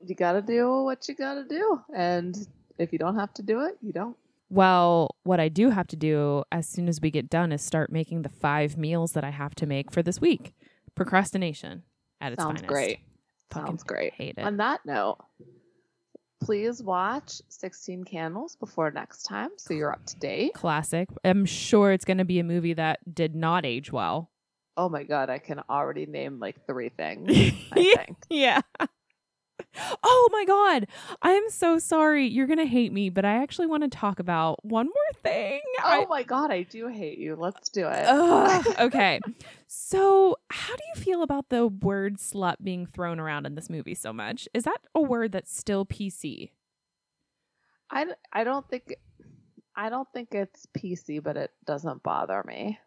you 0.00 0.14
got 0.14 0.32
to 0.32 0.42
do 0.42 0.82
what 0.84 1.06
you 1.08 1.14
got 1.14 1.34
to 1.34 1.44
do, 1.44 1.80
and 1.94 2.36
if 2.78 2.92
you 2.92 2.98
don't 2.98 3.16
have 3.16 3.34
to 3.34 3.42
do 3.42 3.60
it, 3.66 3.76
you 3.82 3.92
don't. 3.92 4.16
Well, 4.48 5.16
what 5.24 5.40
I 5.40 5.48
do 5.48 5.70
have 5.70 5.86
to 5.88 5.96
do 5.96 6.44
as 6.52 6.68
soon 6.68 6.88
as 6.88 7.00
we 7.00 7.10
get 7.10 7.28
done 7.30 7.52
is 7.52 7.62
start 7.62 7.90
making 7.90 8.22
the 8.22 8.28
five 8.28 8.76
meals 8.76 9.12
that 9.12 9.24
I 9.24 9.30
have 9.30 9.54
to 9.56 9.66
make 9.66 9.90
for 9.90 10.02
this 10.02 10.20
week. 10.20 10.54
Procrastination 10.94 11.82
at 12.20 12.32
its 12.32 12.42
Sounds 12.42 12.60
finest. 12.60 12.66
great. 12.68 13.00
Fucking 13.50 13.66
Sounds 13.66 13.82
great. 13.82 14.12
Hate 14.14 14.34
it. 14.38 14.42
On 14.44 14.58
that 14.58 14.84
note, 14.86 15.18
please 16.44 16.82
watch 16.82 17.40
16 17.48 18.04
Candles 18.04 18.56
before 18.56 18.90
next 18.90 19.22
time 19.22 19.50
so 19.56 19.74
you're 19.74 19.92
up 19.92 20.04
to 20.06 20.18
date. 20.18 20.54
Classic. 20.54 21.08
I'm 21.24 21.44
sure 21.46 21.92
it's 21.92 22.04
going 22.04 22.18
to 22.18 22.24
be 22.24 22.38
a 22.38 22.44
movie 22.44 22.74
that 22.74 22.98
did 23.14 23.34
not 23.34 23.64
age 23.64 23.92
well. 23.92 24.30
Oh 24.76 24.88
my 24.88 25.02
god, 25.02 25.28
I 25.30 25.38
can 25.38 25.60
already 25.68 26.06
name 26.06 26.40
like 26.40 26.66
three 26.66 26.88
things, 26.88 27.30
I 27.72 27.94
think. 27.96 28.16
yeah. 28.30 28.60
Oh 30.02 30.28
my 30.32 30.44
god. 30.44 30.86
I 31.22 31.32
am 31.32 31.48
so 31.50 31.78
sorry. 31.78 32.26
You're 32.26 32.46
going 32.46 32.58
to 32.58 32.66
hate 32.66 32.92
me, 32.92 33.10
but 33.10 33.24
I 33.24 33.42
actually 33.42 33.66
want 33.66 33.82
to 33.82 33.88
talk 33.88 34.18
about 34.18 34.64
one 34.64 34.86
more 34.86 35.20
thing. 35.22 35.60
Oh 35.80 36.02
I- 36.02 36.06
my 36.08 36.22
god, 36.22 36.50
I 36.50 36.62
do 36.62 36.88
hate 36.88 37.18
you. 37.18 37.36
Let's 37.36 37.68
do 37.68 37.86
it. 37.88 38.04
Ugh, 38.06 38.66
okay. 38.80 39.20
So, 39.66 40.36
how 40.50 40.74
do 40.76 40.82
you 40.94 41.00
feel 41.02 41.22
about 41.22 41.48
the 41.48 41.66
word 41.66 42.18
slut 42.18 42.56
being 42.62 42.86
thrown 42.86 43.18
around 43.18 43.46
in 43.46 43.54
this 43.54 43.70
movie 43.70 43.94
so 43.94 44.12
much? 44.12 44.48
Is 44.54 44.64
that 44.64 44.78
a 44.94 45.00
word 45.00 45.32
that's 45.32 45.56
still 45.56 45.86
PC? 45.86 46.50
I, 47.90 48.06
I 48.32 48.44
don't 48.44 48.68
think 48.68 48.94
I 49.76 49.88
don't 49.88 50.08
think 50.12 50.34
it's 50.34 50.66
PC, 50.76 51.22
but 51.22 51.36
it 51.36 51.50
doesn't 51.66 52.02
bother 52.02 52.42
me. 52.46 52.78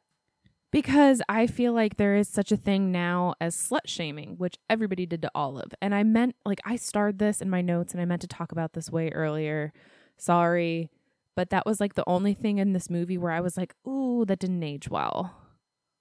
Because 0.75 1.21
I 1.29 1.47
feel 1.47 1.71
like 1.71 1.95
there 1.95 2.17
is 2.17 2.27
such 2.27 2.51
a 2.51 2.57
thing 2.57 2.91
now 2.91 3.35
as 3.39 3.55
slut 3.55 3.85
shaming, 3.85 4.35
which 4.37 4.57
everybody 4.69 5.05
did 5.05 5.21
to 5.21 5.31
Olive. 5.33 5.73
And 5.81 5.95
I 5.95 6.03
meant, 6.03 6.35
like, 6.43 6.59
I 6.65 6.75
starred 6.75 7.17
this 7.17 7.39
in 7.39 7.49
my 7.49 7.61
notes 7.61 7.93
and 7.93 8.01
I 8.01 8.05
meant 8.05 8.19
to 8.23 8.27
talk 8.27 8.51
about 8.51 8.73
this 8.73 8.91
way 8.91 9.09
earlier. 9.11 9.71
Sorry. 10.17 10.89
But 11.33 11.49
that 11.51 11.65
was 11.65 11.79
like 11.79 11.93
the 11.93 12.03
only 12.05 12.33
thing 12.33 12.57
in 12.57 12.73
this 12.73 12.89
movie 12.89 13.17
where 13.17 13.31
I 13.31 13.39
was 13.39 13.55
like, 13.55 13.73
ooh, 13.87 14.25
that 14.25 14.39
didn't 14.39 14.63
age 14.63 14.89
well. 14.89 15.33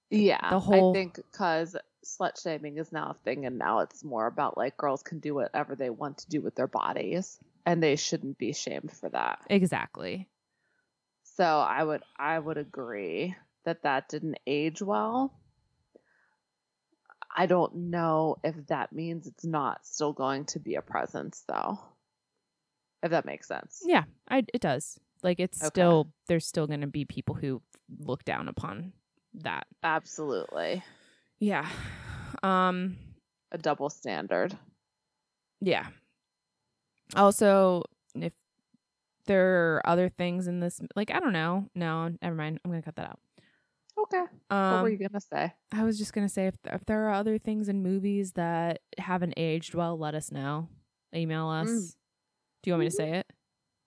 Yeah, 0.09 0.49
The 0.49 0.59
whole- 0.59 0.91
I 0.91 0.93
think 0.93 1.15
because 1.15 1.77
slut 2.03 2.43
shaming 2.43 2.77
is 2.77 2.91
now 2.91 3.11
a 3.11 3.23
thing, 3.23 3.45
and 3.45 3.57
now 3.57 3.79
it's 3.79 4.03
more 4.03 4.27
about 4.27 4.57
like 4.57 4.75
girls 4.75 5.03
can 5.03 5.19
do 5.19 5.33
whatever 5.33 5.77
they 5.77 5.89
want 5.89 6.17
to 6.17 6.27
do 6.27 6.41
with 6.41 6.55
their 6.55 6.67
bodies, 6.67 7.39
and 7.65 7.81
they 7.81 7.95
shouldn't 7.95 8.37
be 8.37 8.51
shamed 8.51 8.91
for 8.91 9.07
that. 9.11 9.39
Exactly. 9.49 10.27
So 11.23 11.45
I 11.45 11.81
would 11.81 12.03
I 12.19 12.37
would 12.37 12.57
agree 12.57 13.35
that 13.65 13.83
that 13.83 14.09
didn't 14.09 14.37
age 14.47 14.81
well. 14.81 15.33
I 17.37 17.47
don't 17.47 17.75
know 17.75 18.37
if 18.43 18.55
that 18.67 18.93
means 18.93 19.27
it's 19.27 19.43
not 19.45 19.85
still 19.85 20.13
going 20.13 20.45
to 20.45 20.59
be 20.59 20.75
a 20.75 20.81
presence 20.81 21.43
though. 21.47 21.79
If 23.03 23.11
that 23.11 23.25
makes 23.25 23.47
sense. 23.47 23.83
Yeah, 23.85 24.05
I, 24.29 24.43
it 24.53 24.61
does. 24.61 24.99
Like, 25.21 25.39
it's 25.39 25.59
Okay. 25.59 25.67
still, 25.67 26.11
there's 26.27 26.45
still 26.47 26.65
going 26.65 26.81
to 26.81 26.87
be 26.87 27.05
people 27.05 27.35
who 27.35 27.61
look 27.99 28.23
down 28.23 28.47
upon 28.47 28.93
that. 29.35 29.67
Absolutely. 29.83 30.83
Yeah. 31.39 31.67
Um, 32.41 32.97
A 33.51 33.57
double 33.57 33.89
standard. 33.89 34.57
Yeah. 35.61 35.87
Also, 37.15 37.83
if 38.15 38.33
there 39.25 39.75
are 39.75 39.81
other 39.85 40.09
things 40.09 40.47
in 40.47 40.59
this, 40.59 40.79
like 40.95 41.11
I 41.11 41.19
don't 41.19 41.33
know. 41.33 41.69
No, 41.75 42.11
never 42.21 42.35
mind. 42.35 42.59
I'm 42.63 42.71
gonna 42.71 42.81
cut 42.81 42.95
that 42.95 43.07
out. 43.07 43.19
Okay. 43.97 44.19
what 44.49 44.81
were 44.81 44.89
you 44.89 44.97
Um, 44.97 45.07
gonna 45.11 45.21
say? 45.21 45.53
I 45.71 45.83
was 45.83 45.97
just 45.97 46.13
gonna 46.13 46.29
say 46.29 46.47
if 46.47 46.55
if 46.65 46.85
there 46.85 47.07
are 47.07 47.13
other 47.13 47.37
things 47.37 47.69
in 47.69 47.81
movies 47.81 48.33
that 48.33 48.81
haven't 48.97 49.33
aged 49.37 49.73
well, 49.73 49.97
let 49.97 50.15
us 50.15 50.31
know. 50.31 50.67
Email 51.15 51.47
us. 51.47 51.69
Mm. 51.69 51.95
Do 52.63 52.69
you 52.69 52.73
want 52.73 52.79
me 52.81 52.89
to 52.89 52.95
say 52.95 53.11
it? 53.13 53.27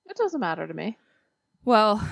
It 0.07 0.17
doesn't 0.17 0.41
matter 0.41 0.67
to 0.67 0.73
me. 0.75 0.97
Well, 1.65 2.07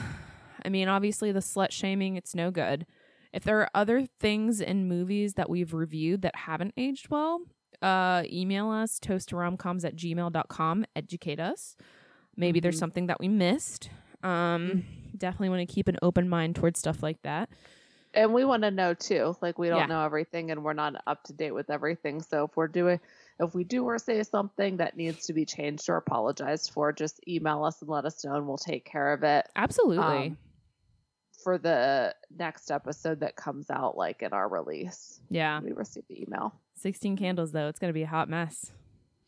I 0.65 0.69
mean, 0.69 0.89
obviously 0.89 1.33
the 1.33 1.41
slut 1.41 1.71
shaming, 1.71 2.17
it's 2.17 2.35
no 2.35 2.51
good. 2.51 2.87
If 3.33 3.45
there 3.45 3.61
are 3.61 3.71
other 3.75 4.07
things 4.21 4.61
in 4.61 4.89
movies 4.89 5.35
that 5.35 5.49
we've 5.49 5.73
reviewed 5.73 6.23
that 6.23 6.37
haven't 6.37 6.75
aged 6.77 7.09
well, 7.09 7.41
uh, 7.83 8.25
email 8.31 8.71
us, 8.71 8.99
toasttoromcoms 8.99 9.85
at 9.85 9.97
gmail.com, 9.97 10.85
educate 10.95 11.41
us. 11.41 11.77
Maybe 12.37 12.61
there's 12.61 12.77
Mhm. 12.77 12.81
something 12.81 13.07
that 13.07 13.21
we 13.21 13.29
missed. 13.29 13.91
Um, 14.23 14.85
definitely 15.17 15.51
want 15.51 15.67
to 15.67 15.73
keep 15.75 15.89
an 15.89 15.99
open 16.03 16.29
mind 16.29 16.57
towards 16.57 16.79
stuff 16.79 17.03
like 17.03 17.23
that. 17.23 17.49
And 18.17 18.33
we 18.35 18.45
want 18.45 18.63
to 18.63 18.71
know 18.71 18.95
too 18.95 19.37
like 19.43 19.59
we 19.59 19.69
don't 19.69 19.81
Yeah. 19.81 19.87
know 19.87 20.05
everything 20.05 20.51
and 20.51 20.65
we're 20.65 20.73
not 20.73 20.95
up 21.07 21.23
to 21.25 21.33
date 21.33 21.53
with 21.53 21.71
everything 21.71 22.23
so 22.23 22.45
if 22.45 22.57
we're 22.57 22.67
doing 22.69 22.99
if 23.39 23.55
we 23.55 23.65
do 23.65 23.85
or 23.85 23.99
say 23.99 24.23
something 24.23 24.79
that 24.79 24.97
needs 24.97 25.27
to 25.27 25.33
be 25.35 25.45
changed 25.45 25.89
or 25.91 25.97
apologized 25.97 26.71
for 26.73 26.93
just 26.93 27.21
email 27.29 27.63
us 27.65 27.81
and 27.83 27.91
let 27.91 28.05
us 28.07 28.25
know 28.25 28.35
and 28.35 28.47
we'll 28.49 28.57
take 28.57 28.85
care 28.85 29.13
of 29.13 29.23
it 29.23 29.47
Absolutely. 29.55 30.05
Um, 30.29 30.39
for 31.45 31.59
the 31.59 32.15
next 32.37 32.71
episode 32.73 33.21
that 33.21 33.37
comes 33.37 33.71
out 33.71 33.97
like 33.97 34.23
in 34.23 34.33
our 34.33 34.49
release 34.49 35.21
yeah. 35.29 35.61
we 35.61 35.73
receive 35.73 36.05
the 36.09 36.23
email 36.23 36.55
16 36.79 37.17
candles, 37.17 37.53
though. 37.53 37.69
It's 37.69 37.79
going 37.79 37.89
to 37.89 37.95
be 37.95 38.03
a 38.03 38.07
hot 38.07 38.29
mess. 38.29 38.73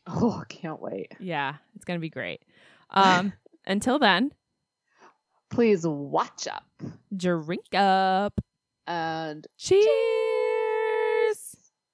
oh 0.06 0.42
can't 0.48 0.80
wait 0.80 1.12
Yeah. 1.20 1.54
It's 1.76 1.84
going 1.84 1.98
to 1.98 2.02
be 2.02 2.10
great. 2.10 2.42
Um, 2.90 3.32
until 3.66 3.98
then, 3.98 4.32
please 5.50 5.86
watch 5.86 6.48
up 6.48 6.64
drink 7.14 7.74
up. 7.74 8.40
And 8.88 9.46
Cheers. 9.58 10.37